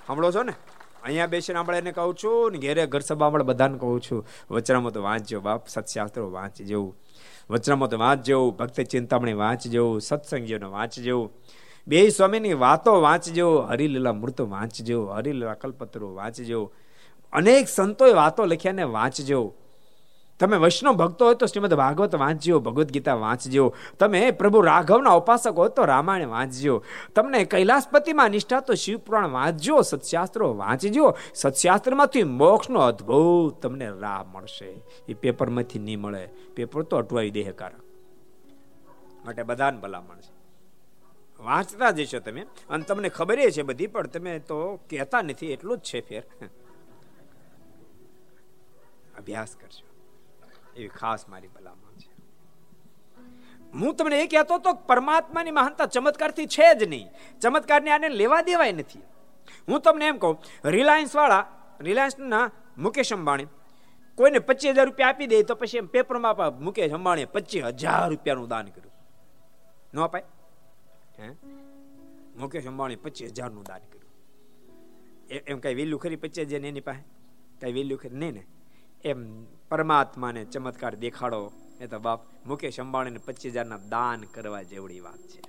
સાંભળો 0.08 0.32
છો 0.32 0.44
ને? 0.44 0.54
અહીંયા 1.04 1.28
બેસીને 1.28 1.60
આપણે 1.60 1.78
એને 1.78 1.92
કહું 1.92 2.16
છું 2.24 2.52
ને 2.52 2.58
ઘેરે 2.58 2.86
ઘર 2.86 3.00
સભા 3.00 3.26
આપણે 3.26 3.44
બધાને 3.44 3.78
કહું 3.78 4.02
છું. 4.02 4.28
વચનામાં 4.52 4.92
તો 4.92 5.02
વાંચજો, 5.02 5.40
બાપ 5.40 5.68
સત્શાસ્ત્રો 5.68 6.32
વાંચજો. 6.32 6.96
વચનામાં 7.50 7.90
તો 7.90 7.98
વાંચજો, 7.98 8.52
ભક્ત 8.52 8.82
ચિંતામણી 8.82 9.34
વાંચ 9.34 9.68
જેવું 9.68 10.02
સત્સંગીઓને 10.02 10.66
વાંચજો. 10.66 11.32
બે 11.88 12.10
સ્વામીની 12.10 12.54
વાતો 12.54 13.02
વાંચજો, 13.02 13.62
હરિલીલા 13.62 14.14
મૃત 14.14 14.42
વાંચજો, 14.42 15.06
હરિલીલા 15.06 15.54
કલ્પત્રો 15.54 16.14
વાંચજો. 16.14 16.74
અનેક 17.34 17.68
સંતોએ 17.68 18.14
વાતો 18.14 18.46
લખ્યાને 18.46 18.84
વાંચજો. 18.84 19.56
તમે 20.40 20.58
વૈષ્ણવ 20.58 20.94
ભક્તો 20.94 21.26
હોય 21.26 21.36
તો 21.36 21.46
શ્રીમદ 21.46 21.74
ભાગવત 21.74 22.16
વાંચજો, 22.16 22.60
ભગવદ્ 22.60 22.92
ગીતા 22.92 23.16
વાંચજો. 23.16 23.76
તમે 24.00 24.32
પ્રભુ 24.32 24.62
રાઘવના 24.62 25.10
ઉપાસક 25.10 25.54
હોય 25.54 25.70
તો 25.70 25.86
રામાયણ 25.86 26.28
વાંચજો. 26.28 26.84
તમને 27.16 27.46
કૈલાસપતિમાં 27.46 28.30
નિષ્ઠા 28.30 28.60
તો 28.60 28.74
શિવપુરાણ 28.74 29.30
વાંચજો, 29.30 29.82
સત્શાસ્ત્રો 29.82 30.56
વાંચજો. 30.56 31.18
સત્શાસ્ત્રમાંથી 31.36 32.24
મોક્ષનો 32.24 32.80
અદ્ભુત 32.80 33.62
તમને 33.62 33.90
રાહ 33.90 34.24
મળશે. 34.24 34.82
એ 35.08 35.14
પેપરમાંથી 35.14 35.80
નહીં 35.80 36.02
મળે. 36.02 36.30
પેપર 36.56 36.82
તો 36.82 36.98
અટવાઈ 36.98 37.30
દેહકારક. 37.30 37.82
માટે 39.26 39.44
બધાને 39.44 39.80
ભલામણ 39.80 40.16
છે. 40.16 40.34
વાંચતા 41.44 41.92
જશો 41.92 42.20
તમે. 42.20 42.42
અને 42.70 42.84
તમને 42.84 43.10
ખબર 43.10 43.40
છે 43.40 43.62
બધી, 43.62 43.88
પણ 43.88 44.08
તમે 44.08 44.40
તો 44.40 44.76
કહેતા 44.76 45.22
નથી. 45.22 45.52
એટલું 45.52 45.78
જ 45.78 45.82
છે 45.82 46.02
ફેર. 46.02 46.24
અભ્યાસ 49.20 49.56
કરજો. 49.62 49.93
એવી 50.76 50.94
ખાસ 51.00 51.28
મારી 51.30 51.48
ભલામણ 51.48 51.96
છે. 51.98 52.12
હું 53.74 53.96
તમને 53.96 54.22
એ 54.22 54.28
કહેતો 54.28 54.58
તો 54.58 54.74
પરમાત્માની 54.90 55.52
મહાનતા 55.52 55.86
ચમત્કારથી 55.86 56.46
છે 56.48 56.68
જ 56.76 56.84
નહીં. 56.84 57.08
ચમત્કારને 57.42 57.92
આને 57.92 58.10
લેવા 58.10 58.42
દેવાય 58.42 58.74
નથી. 58.74 59.02
હું 59.68 59.82
તમને 59.82 60.08
એમ 60.08 60.18
કહું 60.18 60.38
રિલાયન્સ 60.66 61.16
વાળા 61.16 61.44
રિલાયન્સના 61.82 62.52
મુકેશ 62.78 63.14
અંબાણી, 63.14 63.48
કોઈને 64.18 64.40
પચીસ 64.40 64.72
હજાર 64.72 64.86
રૂપિયા 64.86 65.10
આપી 65.10 65.28
દે 65.28 65.44
તો 65.44 65.56
પછી 65.56 65.78
એમ 65.78 65.88
પેપરમાં 65.88 66.64
મુકેશ 66.64 66.92
અંબાણીએ 66.92 67.26
પચીસ 67.26 67.64
હજાર 67.64 68.10
રૂપિયાનું 68.10 68.48
દાન 68.48 68.66
કર્યું. 68.66 68.94
ન 69.94 70.00
અપાય? 70.02 70.24
હે? 71.20 71.30
મુકેશ 72.38 72.68
અંબાણી 72.68 72.96
પચીસ 72.96 73.32
હજારનું 73.32 73.64
દાન 73.64 73.82
કર્યું. 73.92 74.12
એમ 75.48 75.60
કઈ 75.60 75.76
વેલ્યુ 75.76 75.98
ખરી 75.98 76.16
પચીસ 76.16 76.48
હજાર 76.48 76.66
એની 76.66 76.82
પાસે? 76.82 77.04
કઈ 77.62 77.74
વેલ્યુ 77.74 77.98
ખરી? 77.98 78.16
નહીં 78.16 78.34
ને. 78.34 78.44
એમ 79.04 79.44
પરમાત્માને 79.44 80.46
ચમત્કાર 80.46 80.96
દેખાડો. 80.96 81.52
એ 81.82 81.88
તો 81.88 82.00
બાપ 82.00 82.20
મુકેશ 82.46 82.80
અંબાણીને 82.80 83.20
પચીસ 83.26 83.52
હજારના 83.52 83.78
દાન 83.78 84.22
કરવા 84.22 84.62
જેવડી 84.62 85.00
વાત 85.00 85.18
છે. 85.18 85.42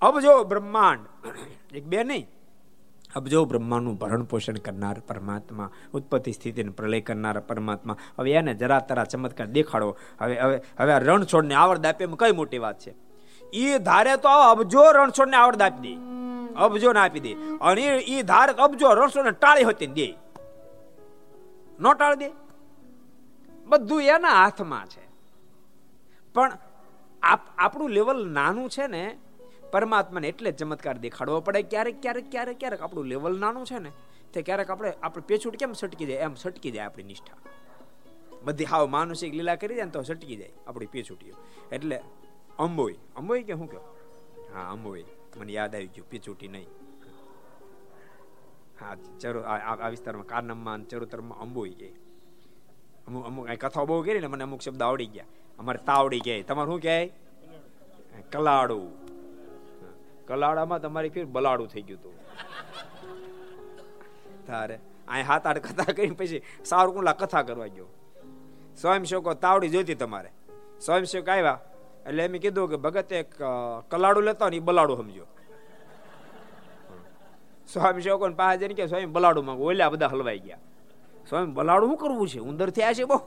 અબજો 0.00 0.44
બ્રહ્માંડ. 0.44 0.98
એક 1.74 1.84
બે 1.84 2.04
નહીં. 2.04 2.26
અબજો 3.16 3.44
બ્રહ્માંડનું 3.44 3.94
ભરણ 3.94 4.22
પોષણ 4.22 4.54
કરનાર 4.54 5.02
પરમાત્મા, 5.08 5.70
ઉત્પત્તિ 5.92 6.32
સ્થિતિને 6.32 6.70
પ્રલય 6.70 7.00
કરનાર 7.00 7.40
પરમાત્મા. 7.40 7.96
હવે 8.18 8.32
એને 8.32 8.54
જરા 8.54 8.78
તરા 8.78 9.04
ચમત્કાર 9.04 9.46
દેખાડો. 9.46 9.96
હવે 10.20 10.40
હવે 10.40 10.60
હવે 10.78 10.92
આ 10.92 10.98
રણછોડને 10.98 11.54
આવડ 11.54 11.86
આપે 11.86 12.06
કઈ 12.18 12.32
મોટી 12.32 12.58
વાત 12.58 12.78
છે? 12.78 12.94
એ 13.52 13.78
ધારે 13.78 14.16
તો 14.16 14.28
અબજો 14.28 14.92
રણછોડને 14.92 15.36
આવડ 15.36 15.62
આપી 15.62 15.88
દે. 15.88 16.16
અબજો 16.54 16.92
ને 16.92 17.00
આપી 17.00 17.20
દે. 17.20 17.34
અને 17.60 17.82
એ 17.82 18.22
ધારે 18.22 18.52
અબજો 18.52 18.94
રણછોડને 18.94 19.30
ટાળી 19.30 19.62
હતી 19.62 19.86
દે. 19.86 20.25
નો 21.80 21.90
ટાળી 21.94 22.20
દે 22.22 22.28
બધું 23.66 24.02
એના 24.04 24.34
હાથમાં 24.40 24.86
છે. 24.86 25.04
પણ 26.34 26.58
આપણું 27.58 27.90
લેવલ 27.90 28.20
નાનું 28.28 28.68
છે 28.70 28.86
ને, 28.86 29.04
પરમાત્માને 29.72 30.28
એટલે 30.28 30.50
ચમત્કાર 30.52 30.96
દેખાડવો 30.98 31.40
પડે. 31.40 31.62
ક્યારેક 31.62 31.96
ક્યારેક 32.02 32.30
ક્યારેક 32.30 32.58
ક્યારેક 32.60 32.82
આપણું 32.82 33.06
લેવલ 33.06 33.38
નાનું 33.38 33.66
છે 33.66 33.78
ને, 33.78 33.90
તે 34.32 34.42
ક્યારેક 34.42 34.70
આપણે 34.70 34.92
આપણે 35.02 35.22
પેછૂટ 35.26 35.56
કેમ 35.56 35.72
સટકી 35.72 36.06
જાય? 36.06 36.18
એમ 36.18 36.34
સટકી 36.34 36.70
જાય 36.70 36.86
આપણી 36.86 37.08
નિષ્ઠા. 37.10 37.38
બધી 38.44 38.64
હાવ 38.64 38.86
માનસિક 38.88 39.34
લીલા 39.34 39.56
કરી 39.56 39.76
જાય 39.76 39.84
ને 39.84 39.90
તો 39.90 40.02
સટકી 40.02 40.36
જાય 40.36 40.52
આપણી 40.66 40.86
પેછૂટીઓ. 40.86 41.34
એટલે 41.72 41.96
અંબોઈ 42.58 42.96
અંબોઈ 43.16 43.42
કે 43.42 43.54
શું 43.54 43.70
કહો? 43.70 43.80
હા 44.54 44.66
અંબોઈ 44.72 45.04
મને 45.36 45.52
યાદ 45.52 45.74
આવી 45.74 45.90
ગયું 45.94 46.08
પેચૂટી 46.10 46.48
નહીં. 46.48 46.68
હા, 48.80 48.96
ચરો 49.20 49.40
આ 49.40 49.88
વિસ્તારમાં 49.88 50.26
કાનમમાં 50.26 50.84
ચરોતરમાં, 50.84 51.38
અંબોઈ 51.38 51.70
ગઈ 51.70 51.94
અમુક 53.06 53.26
અમુક 53.26 53.50
કથાઓ 53.60 53.86
બહુ 53.86 54.02
કરી 54.02 54.20
ને 54.20 54.26
મને 54.26 54.44
અમુક 54.44 54.60
શબ્દ 54.60 54.82
આવડી 54.82 55.06
ગયા. 55.06 55.24
અમારે 55.58 55.78
તાવડી 55.86 56.20
કહે 56.20 56.42
તમારે 56.42 56.68
શું 56.70 56.80
કહે 56.80 56.98
કલાડું. 58.32 58.86
કલાડામાં 60.26 60.80
તમારી 60.80 61.08
ફીર 61.08 61.26
બલાડું 61.26 61.68
થઈ 61.68 61.82
ગયું 61.82 62.00
હતું. 62.00 62.14
તારે. 64.46 64.78
અહીં 65.08 65.26
હાથ 65.26 65.46
આઠ 65.46 65.60
કથા 65.66 65.92
કરી 65.92 66.10
પછી 66.10 66.42
સાવરકુંડલા 66.64 67.12
કથા 67.12 67.42
કરવા 67.42 67.66
ગયો. 67.66 67.88
સ્વયંસેવકો 68.76 69.34
તાવડી 69.34 69.68
જોઈતી 69.68 69.94
તમારે. 69.94 70.30
સ્વયંસેવક 70.80 71.28
આવ્યા. 71.28 71.60
એટલે 72.06 72.24
એમ 72.24 72.32
કીધું 72.32 72.70
કે 72.70 72.76
ભગત 72.76 73.12
એક 73.12 73.34
કલાડું 73.88 74.22
લેતા 74.22 74.50
ને 74.50 74.56
એ 74.56 74.60
બલાડું 74.60 74.96
સમજો. 74.96 75.26
સ્વામી 77.72 78.02
સેવકો 78.02 78.28
પાસે 78.28 78.58
જઈને 78.58 78.74
કે, 78.74 78.86
સ્વામી, 78.86 79.06
બલાડું 79.06 79.44
માંગો. 79.44 79.64
ઓલ્યા 79.64 79.88
બધા 79.88 80.06
હલવાઈ 80.06 80.38
ગયા. 80.38 80.58
સ્વામી, 81.28 81.52
બલાડું 81.52 81.88
શું 81.88 81.96
કરવું 81.96 82.28
છે? 82.28 82.38
ઉંદર 82.38 82.70
થયા 82.70 82.92
છે 82.92 83.04
બહુ. 83.04 83.20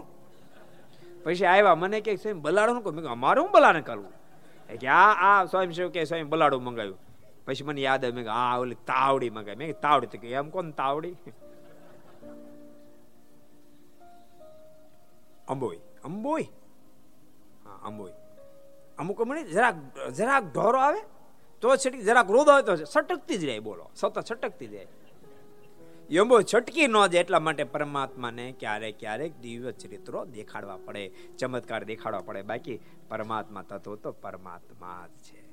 પછી 1.23 1.45
આવ્યા 1.45 1.75
મને 1.75 2.01
કે, 2.01 2.15
સ્વામી, 2.15 2.39
બલાડું 2.39 2.83
કહું 2.83 3.05
અમારે 3.05 3.41
હું 3.41 3.51
બલાને 3.51 3.81
કરવું? 3.81 4.19
કે, 4.79 4.87
આ 4.87 5.13
આ 5.13 5.45
સ્વામી 5.45 5.73
સેવ 5.73 5.89
કે 5.89 6.03
સ્વયં 6.03 6.29
બલાડું 6.29 6.63
મંગાવ્યું. 6.63 6.97
પછી 7.45 7.63
મને 7.63 7.81
યાદ 7.81 8.05
આવે 8.05 8.13
મેં 8.13 8.31
આ 8.31 8.57
ઓલી 8.57 8.75
તાવડી 8.75 9.29
મંગાવી. 9.29 9.57
મેં 9.57 9.79
તાવડી 9.79 10.07
તો 10.07 10.17
કે, 10.17 10.29
એમ 10.29 10.49
કોણ 10.49 10.69
તાવડી? 10.69 11.15
અંબોઈ. 15.47 15.77
અંબોઈ? 16.03 16.43
હા, 17.65 17.87
અંબોઈ. 17.87 18.11
અમુક 18.97 19.21
મને 19.21 19.43
જરાક 19.43 19.75
જરાક 20.09 20.53
ઢોરો 20.53 20.79
આવે 20.79 20.99
તો 21.61 21.75
છટકી 21.75 22.03
જરાક 22.03 22.29
રોદો 22.31 22.51
હોય 22.51 22.63
તો 22.63 22.75
છટકતી 22.75 23.37
જ 23.37 23.45
રહે, 23.45 23.59
બોલો. 23.59 23.89
સતત 23.95 24.31
છટકતી 24.31 24.67
જાય 24.67 24.87
યંબો 26.11 26.41
છટકી 26.41 26.87
ન 26.87 27.07
જાય 27.07 27.21
એટલા 27.21 27.39
માટે 27.39 27.63
પરમાત્માને 27.63 28.51
ક્યારેક 28.59 28.99
ક્યારેક 28.99 29.39
દિવ્ય 29.39 29.71
ચરિત્રો 29.71 30.25
દેખાડવા 30.25 30.77
પડે, 30.77 31.11
ચમત્કાર 31.37 31.83
દેખાડવા 31.83 32.19
પડે. 32.19 32.41
બાકી 32.41 32.79
પરમાત્મા 33.09 33.61
તત્વ 33.61 33.95
તો 33.95 34.11
પરમાત્મા 34.11 35.07
જ 35.07 35.23
છે. 35.23 35.43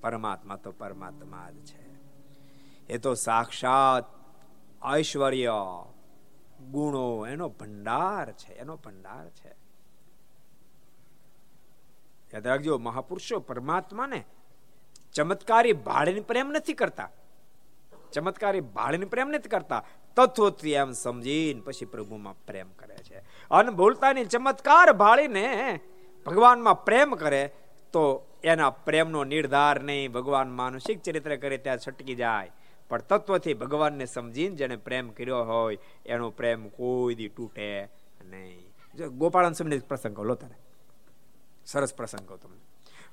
પરમાત્મા 0.00 0.56
તો 0.56 0.70
પરમાત્મા 0.72 1.50
જ 1.50 1.56
છે. 1.56 1.84
એ 2.88 2.98
તો 2.98 3.14
સાક્ષાત 3.14 4.04
ઐશ્વર્ય, 4.96 5.52
ગુણો, 6.70 7.26
એનો 7.26 7.48
ભંડાર 7.48 8.32
છે, 8.32 8.52
એનો 8.52 8.76
ભંડાર 8.76 9.28
છે. 9.28 9.54
યાદ 12.34 12.46
રાખજો, 12.46 12.78
મહાપુરુષો 12.78 13.40
પરમાત્માને 13.40 14.24
ચમત્કારી 15.12 15.72
ભાડે 15.72 16.20
પ્રેમ 16.20 16.48
નથી 16.48 16.72
કરતા. 16.72 17.10
ચમત્કારી 18.12 18.60
ભાળીને 18.60 19.04
પ્રેમ 19.04 19.28
નથી 19.28 19.48
કરતા. 19.48 19.84
તત્વથી 20.16 20.72
એમ 20.72 20.92
સમજીને 20.92 21.60
પછી 21.60 21.84
પ્રભુમાં 21.84 22.34
પ્રેમ 22.46 22.68
કરે 22.78 22.96
છે. 22.96 23.18
અને 23.50 23.70
ભૂલતાની 23.70 24.24
ચમત્કાર 24.24 24.92
ભાળીને 24.92 25.80
ભગવાનમાં 26.26 26.84
પ્રેમ 26.84 27.14
કરે 27.14 27.52
તો 27.92 28.26
એના 28.44 28.70
પ્રેમનો 28.70 29.24
નિર્ધાર 29.24 29.82
નહીં. 29.82 30.12
ભગવાન 30.12 30.50
માનસિક 30.50 31.02
ચરિત્ર 31.02 31.36
કરે 31.36 31.58
ત્યાં 31.58 31.78
છટકી 31.78 32.14
જાય. 32.14 32.50
પણ 32.88 33.00
તત્વથી 33.00 33.54
ભગવાનને 33.54 34.06
સમજીને 34.06 34.56
જેને 34.56 34.76
પ્રેમ 34.76 35.08
કર્યો 35.08 35.44
હોય, 35.44 35.78
એનો 36.06 36.30
પ્રેમ 36.30 36.68
કોઈ 36.68 37.14
દી 37.14 37.28
તૂટે 37.28 37.88
નહીં. 38.24 38.68
જો 38.94 39.10
ગોપાળન 39.10 39.52
સ્વામી 39.52 39.78
પ્રસંગ 39.78 40.20
લો 40.20 40.34
તને 40.34 40.58
સરસ 41.66 41.94
પ્રસંગ 41.94 42.32
તમને. 42.32 42.60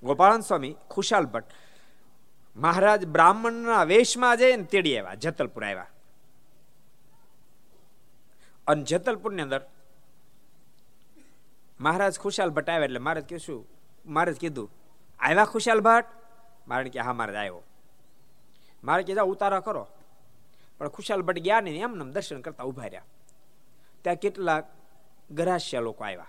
ગોપાળન 0.04 0.40
સ્વામી 0.40 0.76
ખુશાલ 0.90 1.26
ભટ્ટ 1.26 1.52
મહારાજ 2.56 3.06
બ્રાહ્મણના 3.06 3.84
વેશમાં 3.84 4.38
જઈને 4.38 4.64
તેડી 4.64 4.98
આવ્યા, 4.98 5.16
જતલપુર 5.16 5.66
આવ્યા. 5.66 5.88
અને 8.68 8.84
જતલપુરની 8.84 9.42
અંદર 9.42 9.62
મહારાજ 11.80 12.20
ખુશાલ 12.20 12.50
ભટ્ટ 12.50 12.70
આવ્યા 12.70 12.86
એટલે 12.86 13.00
મહારાજ 13.00 13.24
કે 13.24 13.38
શું 13.38 13.68
મહારાજ 14.06 14.36
કીધું, 14.36 14.72
આવ્યા 15.20 15.46
ખુશાલ 15.46 15.80
ભટ્ટ? 15.80 16.08
મારે 16.68 16.90
કે, 16.90 17.00
હા, 17.00 17.14
મહારાજ, 17.14 17.36
આવ્યો. 17.36 17.64
મારે 18.84 19.04
કે, 19.04 19.14
જાઓ, 19.14 19.26
ઉતારા 19.26 19.60
કરો. 19.60 19.88
પણ 20.78 20.88
ખુશાલ 20.88 21.22
ભટ્ટ 21.22 21.40
ગયા 21.40 21.62
નહીં, 21.62 21.84
એમને 21.84 22.12
દર્શન 22.12 22.42
કરતા 22.42 22.64
ઊભા 22.64 22.84
રહ્યા. 22.84 23.02
ત્યાં 24.02 24.16
કેટલાક 24.16 24.72
ગરાસ્યા 25.32 25.82
લોકો 25.82 26.04
આવ્યા. 26.04 26.28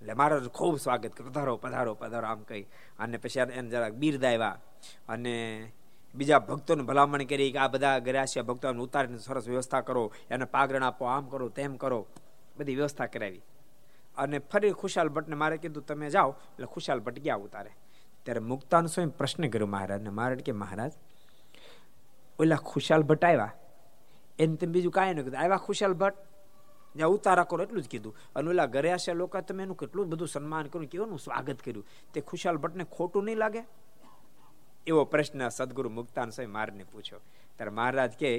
એટલે 0.00 0.14
મહારાજ 0.14 0.48
ખૂબ 0.48 0.78
સ્વાગત 0.78 1.12
કર્યું 1.12 1.30
પધારો 1.30 1.56
પધારો 1.56 1.94
પધારો, 1.94 2.28
આમ 2.28 2.42
કહી. 2.42 2.62
અને 2.98 3.16
પછી 3.16 3.40
એને 3.40 3.70
જરાક 3.70 3.92
બિરદાવ્યા 3.92 4.60
અને 5.08 5.66
બીજા 6.14 6.38
ભક્તોને 6.38 6.82
ભલામણ 6.82 7.22
કરી 7.22 7.52
કે 7.52 7.58
આ 7.58 7.68
બધા 7.68 7.98
ગરાસિયા 7.98 8.42
ભક્તોને 8.42 8.80
ઉતારીને 8.80 9.18
સરસ 9.18 9.48
વ્યવસ્થા 9.48 9.80
કરો, 9.80 10.12
એને 10.30 10.44
પાગરણ 10.44 10.84
આપો, 10.84 11.04
આમ 11.04 11.26
કરો, 11.26 11.48
તેમ 11.48 11.76
કરો. 11.76 12.06
બધી 12.58 12.76
વ્યવસ્થા 12.76 13.06
કરાવી. 13.06 13.42
અને 14.16 14.38
ફરી 14.38 14.70
ખુશાલ 14.70 15.08
ભટ્ટને 15.08 15.36
મારે 15.36 15.56
કીધું, 15.56 15.86
તમે 15.86 16.10
જાઓ. 16.10 16.30
એટલે 16.30 16.66
ખુશાલ 16.66 17.00
ભટ્ટ 17.00 17.18
ગયા 17.18 17.34
ઉતારે. 17.34 17.70
ત્યારે 18.22 18.40
મુક્તાન 18.40 18.86
સ્વયં 18.86 19.08
પ્રશ્ન 19.08 19.48
કર્યો 19.48 19.66
મહારાજને 19.66 20.10
મહારાજ 20.10 20.38
કે, 20.38 20.52
મહારાજ, 20.52 20.92
ઓલા 22.40 22.56
ખુશાલ 22.56 23.02
ભટ્ટ 23.02 23.24
આવ્યા? 23.24 23.52
એને 24.38 24.56
તમે 24.56 24.72
બીજું 24.72 24.92
કાંઈ 24.92 25.14
ન 25.14 25.22
કીધું. 25.22 25.40
આવ્યા 25.40 25.56
ખુશાલ 25.56 25.92
ભટ્ટ? 25.92 26.18
જ્યાં 26.98 27.10
ઉતારા 27.10 27.46
કરો, 27.50 27.62
એટલું 27.62 27.82
જ 27.82 27.88
કીધું. 27.88 28.14
અને 28.36 28.50
ઓલા 28.50 28.66
ઘરે 28.66 28.90
આશે 28.92 29.12
લોકો 29.14 29.40
તમે 29.40 29.62
એનું 29.62 29.78
કેટલું 29.78 30.08
બધું 30.10 30.28
સન્માન 30.28 30.66
કર્યું 30.66 30.90
કેવાનું 30.90 31.18
સ્વાગત 31.18 31.58
કર્યું. 31.64 31.86
તે 32.14 32.18
ખુશાલ 32.20 32.56
ભટ્ટને 32.56 32.84
ખોટું 32.96 33.24
નહીં 33.24 33.38
લાગે? 33.38 33.62
એવો 34.86 35.02
પ્રશ્ન 35.04 35.48
સદગુરુ 35.48 35.90
મુક્તાન 35.90 36.30
સ્વામી 36.30 36.52
મારને 36.52 36.84
પૂછ્યો. 36.84 37.20
ત્યારે 37.56 37.70
મહારાજ 37.70 38.12
કે 38.12 38.30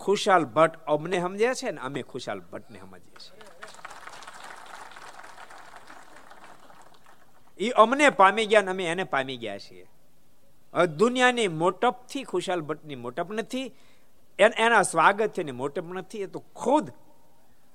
ખુશાલ 0.00 0.44
ભટ્ટ 0.46 0.84
અમને 0.86 1.18
સમજે 1.20 1.50
છે 1.54 1.70
ને 1.70 1.80
અમે 1.80 2.02
ખુશાલ 2.02 2.40
ભટ્ટને 2.52 2.78
સમજીએ 2.80 3.18
છીએ. 3.24 3.40
એ 7.58 7.70
અમને 7.82 8.10
પામી 8.10 8.46
ગયા 8.46 8.62
ને 8.62 8.70
અમે 8.70 8.84
એને 8.86 9.04
પામી 9.04 9.36
ગયા 9.36 9.58
છીએ. 9.58 9.84
દુનિયાની 10.96 11.48
મોટપથી 11.62 12.24
ખુશાલ 12.24 12.60
ભટ્ટની 12.60 12.98
મોટપ 13.04 13.28
નથી 13.32 13.66
એના 14.38 14.82
સ્વાગત 14.82 15.30
છે 15.36 15.42
ને 15.42 15.52
મોટપ 15.52 15.86
નથી, 15.92 16.18
એ 16.18 16.26
તો 16.26 16.40
ખુદ 16.56 16.86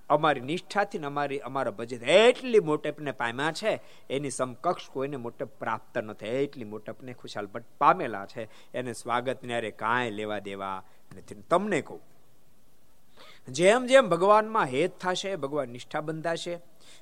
અમારી 0.09 0.41
નિષ્ઠાથી 0.41 0.99
ને 0.99 1.07
અમારી 1.07 1.39
અમારા 1.39 1.71
ભજન 1.71 2.03
એટલી 2.15 2.59
મોટપને 2.59 3.11
પામ્યા 3.11 3.51
છે, 3.51 3.73
એની 4.09 4.29
સમકક્ષ 4.29 4.89
કોઈને 4.89 5.17
મોટેપ 5.17 5.51
પ્રાપ્ત 5.59 5.97
નથી. 5.97 6.33
એટલી 6.45 6.63
મોટપને 6.63 7.13
ખુશાલ 7.13 7.47
ભટ્ટ 7.47 7.77
પામેલા 7.77 8.25
છે. 8.25 8.43
એને 8.73 8.93
સ્વાગતને 8.93 9.53
અરે 9.55 9.71
કાંઈ 9.71 10.11
લેવા 10.11 10.39
દેવા 10.39 10.79
નથી. 11.17 11.43
તમને 11.49 11.81
કહું, 11.81 12.01
જેમ 13.47 13.85
જેમ 13.85 14.09
ભગવાનમાં 14.09 14.65
હેત 14.65 14.99
થશે, 14.99 15.31
ભગવાન 15.35 15.69
નિષ્ઠા 15.69 16.01
બંધાશે, 16.01 16.55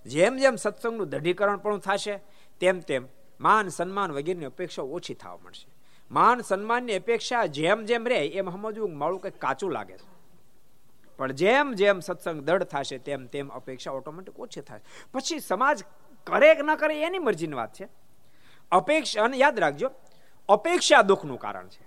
જેમ 0.06 0.38
જેમ 0.38 0.56
સત્સંગનું 0.56 1.10
દઢીકરણ 1.10 1.58
પણ 1.58 1.80
થશે, 1.80 2.16
તેમ 2.62 2.80
તેમ 2.80 3.04
માન 3.39 3.70
સન્માન 3.70 4.12
વગેરેની 4.12 4.45
અપેક્ષા 4.45 4.88
ઓછી 4.95 5.14
થવા 5.14 5.38
મળશે 5.43 5.68
માન 6.12 6.41
સન્માનની 6.41 6.95
અપેક્ષા 6.95 7.45
જેમ 7.58 7.86
જેમ 7.86 8.08
રહે, 8.08 8.22
એમ 8.30 8.49
સમજવું 8.49 8.97
મારું 8.97 9.22
કંઈક 9.22 9.38
કાચું 9.39 9.72
લાગે 9.72 9.97
છે. 9.97 10.11
પણ 11.22 11.38
જેમ 11.41 11.74
જેમ 11.80 11.99
સત્સંગ 11.99 12.39
દઢ 12.47 12.65
થશે, 12.74 12.97
તેમ 12.97 13.22
તેમ 13.34 13.47
અપેક્ષા 13.59 13.93
ઓટોમેટિક 13.99 14.39
ઓછી 14.39 14.65
થાય 14.69 14.82
પછી 15.13 15.39
સમાજ 15.49 15.78
કરે 16.28 16.49
કે 16.57 16.63
ન 16.63 16.76
કરે 16.82 16.95
એની 17.05 17.24
મરજીની 17.28 17.59
વાત 17.61 17.74
છે. 17.78 17.86
અપેક્ષા, 18.72 19.24
અને 19.26 19.38
યાદ 19.38 19.59
રાખજો, 19.59 19.88
અપેક્ષા 20.49 21.01
દુઃખનું 21.01 21.39
કારણ 21.39 21.67
છે. 21.67 21.84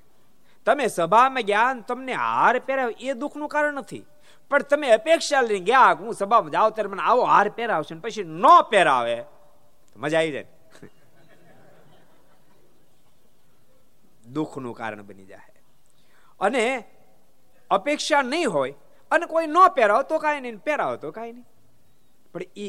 તમે 0.66 0.86
સભામાં 0.88 1.42
જ્ઞાન 1.42 1.80
તમને 1.88 2.14
હાર 2.24 2.58
પહેરાવ 2.66 2.90
એ 3.00 3.14
દુઃખનું 3.22 3.48
કારણ 3.54 3.74
નથી. 3.80 4.04
પણ 4.50 4.62
તમે 4.70 4.86
અપેક્ષા 4.98 5.42
લઈને 5.42 5.66
ગયા 5.68 5.92
હું 6.00 6.14
સભામાં 6.14 6.52
જાઓ 6.56 6.70
ત્યારે 6.76 6.90
મને 6.92 7.02
આવો 7.02 7.22
હાર 7.32 7.48
પહેરાવશે 7.58 7.94
પછી 8.04 8.24
ન 8.24 8.46
પહેરાવે. 8.70 9.16
મજા 9.96 10.18
આવી 10.18 10.34
જાય 10.36 10.48
દુઃખનું 14.36 14.74
કારણ 14.74 15.06
બની 15.08 15.28
જાય. 15.32 15.52
અને 16.40 16.64
અપેક્ષા 17.70 18.22
નહીં 18.22 18.48
હોય 18.50 18.74
અને 19.14 19.26
કોઈ 19.26 19.46
ન 19.46 19.58
પહેરાવ, 19.74 20.02
તો 20.02 20.18
કાંઈ 20.18 20.40
નહીં 20.40 20.58
પહેરાવતો 20.58 21.10
કાંઈ 21.10 21.32
નહીં. 21.32 21.46
પણ 22.32 22.42
એ 22.56 22.66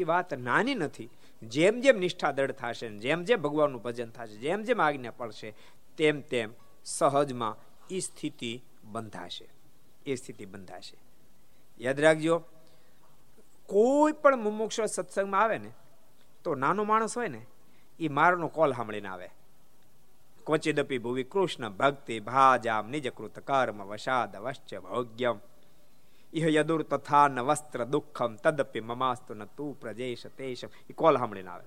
એ 0.00 0.04
વાત 0.04 0.34
નાની 0.34 0.74
નથી. 0.74 1.08
જેમ 1.42 1.80
જેમ 1.80 1.98
નિષ્ઠા 1.98 2.32
દળ 2.32 2.52
થશે 2.52 2.88
જેમ 2.98 3.24
જેમ 3.24 3.42
ભગવાનનું 3.42 3.82
ભજન 3.82 4.10
થશે, 4.10 4.36
જેમ 4.36 4.62
જેમ 4.62 4.80
આજ્ઞા 4.82 5.10
પડશે, 5.10 5.54
તેમ 5.96 6.20
તેમ 6.20 6.52
સહજમાં 6.84 7.56
એ 7.90 7.98
સ્થિતિ 7.98 8.52
બંધાશે. 8.84 9.48
એ 10.06 10.14
સ્થિતિ 10.14 10.44
બંધાશે. 10.46 10.96
યાદ 11.80 12.00
રાખજો, 12.00 12.38
કોઈ 13.66 14.12
પણ 14.12 14.36
મુમુક્ષ 14.36 14.80
સત્સંગમાં 14.80 15.40
આવે 15.40 15.58
ને, 15.58 15.70
તો 16.44 16.54
નાનો 16.54 16.84
માણસ 16.84 17.18
હોય 17.18 17.28
ને 17.28 17.46
એ 18.00 18.08
મારનો 18.08 18.48
કોલ 18.48 18.72
સાંભળીને 18.72 19.08
આવે. 19.08 19.28
ક્વચિદપી 20.46 20.98
ભુવિ 20.98 21.24
કૃષ્ણ 21.24 21.68
ભક્તિ 21.70 22.20
ભાજામ 22.20 22.90
નિજકૃત 22.90 23.38
કર્મ 23.38 23.82
વશાદ 23.84 24.36
વશ્ચ 24.36 24.74
ભોગ્યમ. 24.74 25.40
ઇહ 26.32 26.46
યદુર 26.48 26.82
તથા 26.84 27.28
ન 27.28 27.40
વસ્ત્ર 27.42 27.84
દુઃખમ 27.86 28.36
તદપી 28.38 28.84
મમાસ્તુ 28.84 29.34
ન 29.34 29.48
તું 29.54 29.72
પ્રજેશ 29.76 30.26
તેશ 30.34 30.64
એ 30.64 30.92
કોલ 30.94 31.14
સાંભળીને 31.14 31.50
આવે 31.50 31.66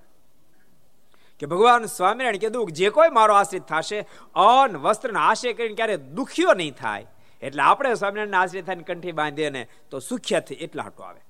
કે 1.40 1.46
ભગવાન 1.46 1.86
સ્વામિનારાયણ 1.88 2.40
કીધું 2.40 2.72
જે 2.74 2.90
કોઈ 2.90 3.12
મારો 3.12 3.34
આશ્રિત 3.34 3.66
થશે 3.66 4.00
અન 4.44 4.80
વસ્ત્ર 4.80 5.14
આશય 5.18 5.54
કરીને 5.54 5.76
ક્યારે 5.76 5.96
દુખ્યો 6.12 6.54
નહીં 6.54 6.74
થાય 6.76 7.06
એટલે 7.42 7.62
આપણે 7.62 7.94
સ્વામિનારાયણ 7.94 8.40
આશ્રિત 8.40 8.66
થઈને 8.66 8.84
કંઠી 8.84 9.14
બાંધીએ 9.14 9.50
ને 9.50 9.62
તો 9.90 10.02
સુખ્ય 10.02 10.42
થઈ 10.42 10.58
એટલા 10.60 10.86
હાટો 10.86 11.04
આવે 11.04 11.22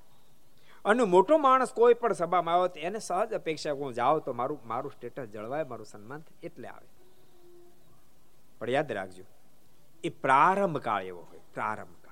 અને 0.85 1.05
મોટો 1.07 1.41
માણસ 1.41 1.75
કોઈ 1.75 1.97
પણ 1.97 2.17
સભામાં 2.17 2.55
આવ્યો 2.55 2.71
તો 2.71 2.81
એને 2.83 3.01
સહજ 3.01 3.35
અપેક્ષા 3.35 3.77
હું 3.77 3.95
જાઉં 3.95 4.23
તો 4.23 4.35
મારું 4.35 4.61
મારું 4.65 4.93
સ્ટેટસ 4.93 5.31
જળવાય 5.31 5.67
મારું 5.67 5.89
સન્માન 5.89 6.27
એટલે 6.43 6.69
આવે 6.69 6.89
પણ 8.61 8.73
યાદ 8.73 8.97
રાખજો 8.97 9.29
એ 10.05 10.17
પ્રારંભ 10.21 10.83
કાળ 10.83 11.07
એવો 11.07 11.23
હોય 11.25 11.45
પ્રારંભ 11.55 12.06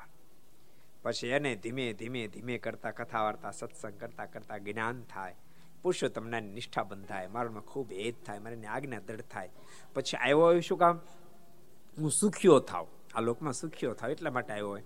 પછી 1.04 1.26
એને 1.28 1.56
ધીમે 1.56 1.92
ધીમે 1.92 2.28
ધીમે 2.28 2.58
કરતા 2.58 2.90
કથા 2.90 3.22
વાર્તા 3.22 3.50
સત્સંગ 3.50 4.00
કરતા 4.00 4.26
કરતા 4.26 4.58
જ્ઞાન 4.58 5.02
થાય. 5.02 5.36
પુરુષોત્તમના 5.82 6.40
નિષ્ઠા 6.40 6.82
બંધાય 6.82 7.26
મારામાં 7.26 7.62
ખૂબ 7.62 7.92
હેત 7.92 8.26
થાય, 8.26 8.38
મારી 8.38 8.64
આજ્ઞા 8.64 8.98
દૃઢ 8.98 9.20
થાય. 9.20 9.50
પછી 9.94 10.16
આવ્યો 10.16 10.40
હોય 10.40 10.60
શું 10.60 10.78
કામ? 10.78 11.00
હું 11.98 12.10
સુખ્યો 12.10 12.58
થાવ 12.60 12.86
આ 13.14 13.20
લોકમાં 13.20 13.52
સુખ્યો 13.52 13.94
થાવ 13.94 14.10
એટલા 14.10 14.30
માટે 14.30 14.52
આવ્યો 14.52 14.68
હોય. 14.68 14.82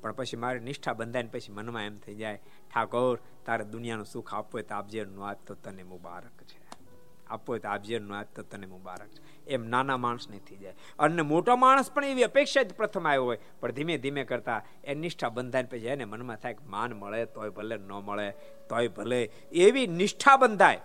પણ 0.00 0.12
પછી 0.12 0.36
મારી 0.36 0.60
નિષ્ઠા 0.60 0.92
બંધાય 0.92 1.22
પછી 1.22 1.52
મનમાં 1.52 1.82
એમ 1.82 1.98
થઈ 1.98 2.14
જાય, 2.14 2.36
ઠાકોર, 2.74 3.18
તારે 3.46 3.64
દુનિયાનું 3.64 4.06
સુખ 4.06 4.34
આપવું 4.34 4.52
હોય 4.52 4.62
તો 4.62 4.74
આપજે, 4.74 5.04
ન 5.04 5.20
આપતો 5.20 5.54
તને 5.54 5.82
મુબારક 5.82 6.42
છે. 6.42 6.61
હોય 7.30 7.58
તો 7.58 7.68
આપજે 7.68 7.98
આજ 7.98 8.26
તો 8.36 8.42
તને 8.42 8.66
મુબારક 8.66 9.10
એમ 9.48 9.66
નાના 9.66 9.96
માણસ 9.96 10.28
નહીં 10.30 10.42
થઈ 10.48 10.56
જાય. 10.56 10.74
અને 10.98 11.22
મોટો 11.22 11.56
માણસ 11.56 11.90
પણ 11.90 12.04
એવી 12.04 12.22
અપેક્ષા 12.22 12.62
જ 12.62 12.74
પ્રથમ 12.74 13.08
આવ્યો 13.08 13.24
હોય. 13.24 13.38
પણ 13.60 13.72
ધીમે 13.72 13.98
ધીમે 13.98 14.24
કરતા 14.24 14.62
એ 14.84 14.94
નિષ્ઠા 14.94 15.28
બંધાય 15.28 15.64
પછી 15.64 15.86
એને 15.86 16.04
મનમાં 16.04 16.36
થાય 16.36 16.54
કે 16.54 16.64
માન 16.66 16.92
મળે, 16.92 17.24
તોય 17.26 17.50
ભલે 17.50 17.76
ન 17.76 17.92
મળે, 17.92 18.30
તોય 18.68 18.88
ભલે. 18.88 19.20
એવી 19.52 19.86
નિષ્ઠા 19.86 20.36
બંધાય. 20.36 20.80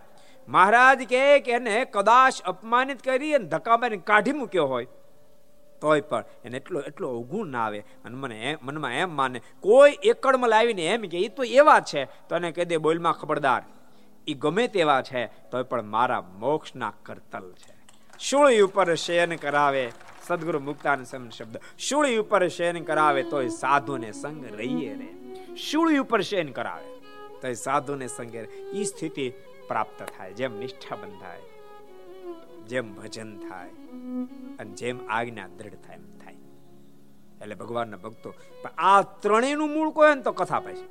મહારાજ 0.47 1.03
કે 1.03 1.23
એને 1.37 1.85
કદાચ 1.85 2.41
અપમાનિત 2.41 3.01
કરી 3.01 3.33
અને 3.33 3.45
ધક્કા 3.45 3.77
મારીને 3.77 4.03
કાઢી 4.05 4.31
મૂક્યો 4.31 4.65
હોય, 4.65 4.87
તોય 5.81 6.01
પણ 6.01 6.23
એને 6.43 6.57
એટલો 6.57 6.79
એટલો 6.81 7.07
અવગુણ 7.09 7.47
ના 7.47 7.65
આવે. 7.65 7.79
અને 8.05 8.15
મને 8.15 8.37
એમ 8.51 8.57
મનમાં 8.61 8.93
એમ 8.93 9.15
માને, 9.15 9.41
કોઈ 9.59 9.97
એકડમાં 10.03 10.49
લાવીને 10.49 10.85
એમ 10.87 11.01
કે 11.01 11.17
એ 11.19 11.27
તો 11.27 11.43
એવા 11.43 11.79
છે. 11.79 12.05
તો 12.05 12.35
એને 12.35 12.51
કહી 12.51 12.65
દે, 12.65 12.77
બોલમાં 12.77 13.13
ખબરદાર. 13.13 13.63
એ 14.27 14.33
ગમે 14.33 14.67
તેવા 14.67 15.01
છે, 15.01 15.27
તોય 15.27 15.63
પણ 15.63 15.81
મારા 15.81 16.21
મોક્ષના 16.21 16.93
કરતલ 17.03 17.53
છે. 17.53 17.73
શુળી 18.19 18.59
ઉપર 18.59 18.95
શયન 18.95 19.35
કરાવે, 19.35 19.91
સદગુરુ 20.27 20.59
મુક્તાન 20.59 21.03
સમ 21.03 21.29
શબ્દ. 21.29 21.57
શુળી 21.77 22.17
ઉપર 22.17 22.47
શયન 22.47 22.83
કરાવે, 22.83 23.23
તોય 23.23 23.47
સાધુને 23.47 24.11
સંગ 24.11 24.45
રહીએ 24.45 24.93
રે. 24.95 25.09
શુળી 25.55 25.97
ઉપર 25.97 26.21
શયન 26.21 26.51
કરાવે 26.51 26.97
તો 27.41 27.53
સાધુને 27.53 28.07
સંગે 28.07 28.39
એ 28.73 28.83
સ્થિતિ 28.83 29.33
પ્રાપ્ત 29.67 30.03
થાય, 30.17 30.33
જેમ 30.33 30.59
નિષ્ઠા 30.59 30.95
બંધાય, 30.95 31.39
જેમ 32.67 32.95
ભજન 32.95 33.39
થાય, 33.39 33.69
અને 34.59 34.71
જેમ 34.71 34.99
આજ્ઞા 35.09 35.47
દ્રઢ 35.47 35.73
થાય, 35.73 35.95
એમ 35.95 36.17
થાય. 36.17 36.35
એટલે 37.41 37.55
ભગવાનના 37.55 37.97
ભક્તો, 37.97 38.33
પણ 38.63 38.69
આ 38.77 39.01
ત્રણેયનું 39.01 39.69
મૂળ 39.69 39.89
કોઈ 39.89 40.15
ને 40.15 40.21
તો 40.21 40.31
કથા 40.31 40.59
પછી. 40.59 40.87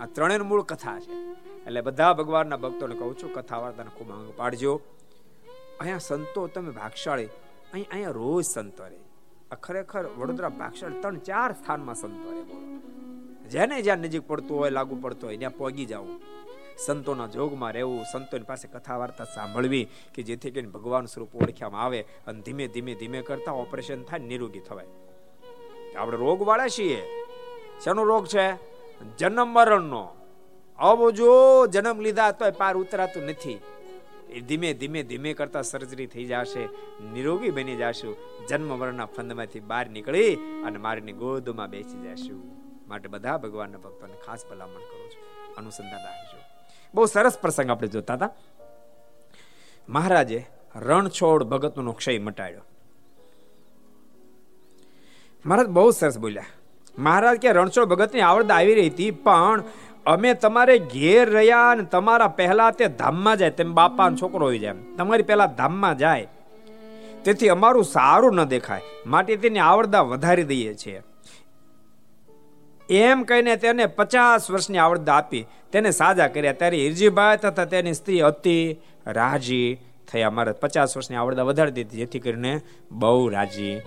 આ 0.00 0.06
ત્રણેયનું 0.06 0.48
મૂળ 0.48 0.62
કથા 0.62 1.00
છે. 1.00 1.12
એટલે 1.66 1.80
બધા 1.80 2.12
ભગવાનના 2.12 2.56
ભક્તોને 2.56 2.94
કહું 2.94 3.14
છું, 3.18 3.30
કથા 3.34 3.60
વાર્તાને 3.64 3.90
ખૂબ 3.96 4.10
અંગ 4.10 4.32
પાડજો. 4.36 4.72
અહીંયા 5.80 5.98
સંતો 5.98 6.46
તમે 6.46 6.70
ભાગશાળી, 6.70 7.30
અહીં 7.72 7.88
અહીંયા 7.92 8.18
રોજ 8.20 8.44
સંતો 8.44 8.84
રે 8.84 8.98
ખરેખર 9.56 10.04
વડોદરા 10.18 10.52
ભાગશાળી 10.60 11.00
ત્રણ 11.02 11.18
ચાર 11.18 11.50
સ્થાનમાં 11.52 11.94
સંતો 11.94 12.28
રે 12.34 12.42
બોલો. 12.42 12.66
જેને 13.52 13.76
જ્યાં 13.82 13.98
નજીક 13.98 14.24
પડતું 14.28 14.56
હોય, 14.58 14.70
લાગુ 14.70 14.94
પડતું 14.96 15.26
હોય, 15.28 15.38
ત્યાં 15.38 15.58
પહોંચી 15.58 15.86
જવું 15.86 16.20
સંતોના 16.76 17.26
જોગમાં 17.26 17.72
રહેવું, 17.74 18.04
સંતોની 18.12 18.48
પાસે 18.50 18.66
કથા 18.68 18.98
વાર્તા 18.98 19.24
સાંભળવી 19.24 19.84
કે 20.14 20.22
જેથી 20.22 20.50
કરીને 20.50 20.72
ભગવાન 20.72 21.06
સ્વરૂપ 21.06 21.34
ઓળખ્યામાં 21.34 21.84
આવે 21.84 22.00
અને 22.26 22.40
ધીમે 22.40 22.64
ધીમે 22.68 22.92
ધીમે 22.94 23.20
કરતા 23.22 23.52
ઓપરેશન 23.52 24.02
થાય, 24.08 24.28
નિરોગી 24.30 24.60
થવાય. 24.60 24.88
આપણે 25.96 26.16
રોગ 26.16 26.40
વાળા 26.46 26.68
છીએ. 26.68 27.00
શેનો 27.84 28.02
રોગ 28.04 28.24
છે? 28.26 28.46
જન્મ 29.18 29.48
મરણનો. 29.48 30.19
આવો 30.80 31.10
જો, 31.10 31.32
જન્મ 31.66 32.00
લીધા 32.00 32.30
તોય 32.30 32.50
પાર 32.50 32.74
ઉતરાતું 32.76 33.22
નથી. 33.22 33.58
ધીમે 34.48 34.74
ધીમે 34.74 35.02
ધીમે 35.02 35.34
કરતા 35.34 35.62
સર્જરી 35.62 36.06
થઈ 36.06 36.24
જશે, 36.24 36.68
નિરોગી 37.12 37.50
બની 37.50 37.76
જશું 37.76 38.16
જન્મ 38.48 38.78
મરણના 38.78 39.04
ફંદમાંથી 39.06 39.60
બહાર 39.60 39.86
નીકળી 39.88 40.34
અને 40.66 40.78
મારીની 40.78 41.12
ગોદમાં 41.12 41.70
બેસી 41.70 42.00
જશું. 42.08 42.40
માટે 42.88 43.08
બધા 43.08 43.36
ભગવાનના 43.36 43.78
ભક્તોને 43.78 44.16
ખાસ 44.26 44.46
ભલામણ 44.50 44.86
કરું 44.90 45.10
છું. 45.10 45.56
અનુસંધાન 45.56 46.02
રાખજો. 46.04 46.38
બહુ 46.94 47.06
સરસ 47.06 47.38
પ્રસંગ 47.38 47.70
આપણે 47.70 47.88
જોતા 47.88 48.14
હતા. 48.14 48.30
મહારાજે 49.88 50.40
રણછોડ 50.76 51.42
ભગતનો 51.42 51.92
ક્ષય 51.92 52.18
મટાડ્યો. 52.18 52.64
મહારાજ 55.46 55.66
બહુ 55.66 55.90
સરસ 55.90 56.18
બોલ્યા. 56.18 56.44
મહારાજ 56.98 57.38
કે 57.38 57.52
રણછોડ 57.52 57.84
ભગતની 57.84 58.20
આવડત 58.20 58.50
આવી 58.50 58.74
રહી 58.74 58.90
હતી, 58.90 59.10
પણ 59.10 59.62
અમે 60.06 60.34
તમારે 60.34 60.78
ઘેર 60.78 61.30
રહ્યા 61.30 61.70
અને 61.70 61.84
તમારા 61.84 62.28
પહેલા 62.28 62.70
તે 62.70 62.86
ધામમાં 62.86 63.36
જાય, 63.36 63.50
તેમ 63.50 63.74
બાપા 63.74 64.10
છોકરો 64.10 64.46
હોય 64.46 64.58
જાય 64.58 64.74
તમારી 64.96 65.22
પહેલા 65.22 65.46
ધામમાં 65.46 65.98
જાય. 65.98 66.28
તેથી 67.24 67.48
અમારું 67.48 67.84
સારું 67.84 68.34
ન 68.34 68.44
દેખાય. 68.44 68.82
માટે 69.06 69.36
તેની 69.36 69.58
આવડતા 69.58 70.00
વધારી 70.00 70.42
દઈએ 70.42 70.74
છીએ. 70.74 71.02
એમ 72.90 73.22
કહીને 73.22 73.56
તેને 73.56 73.86
પચાસ 73.86 74.50
વર્ષની 74.50 74.78
આવડતા 74.78 75.14
આપી. 75.14 75.46
તેને 75.72 75.90
સાજા 75.90 76.28
કર્યા. 76.28 76.52
ત્યારે 76.52 76.76
હિરજીભાઈ 76.76 77.36
તથા 77.36 77.64
તેની 77.64 77.92
સ્ત્રી 77.92 78.20
અતિ 78.20 78.80
રાજી 79.06 79.80
થયા. 80.12 80.30
મારે 80.30 80.52
પચાસ 80.52 80.96
વર્ષની 80.96 81.16
આવડતા 81.16 81.42
વધારી 81.42 81.70
દીધી. 81.70 81.96
જેથી 81.96 82.18
કરીને 82.18 82.60
બહુ 82.90 83.28
રાજી 83.28 83.80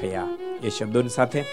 થયા. 0.00 0.28
એ 0.62 0.68
શબ્દોની 0.68 1.08
સાથે 1.08 1.44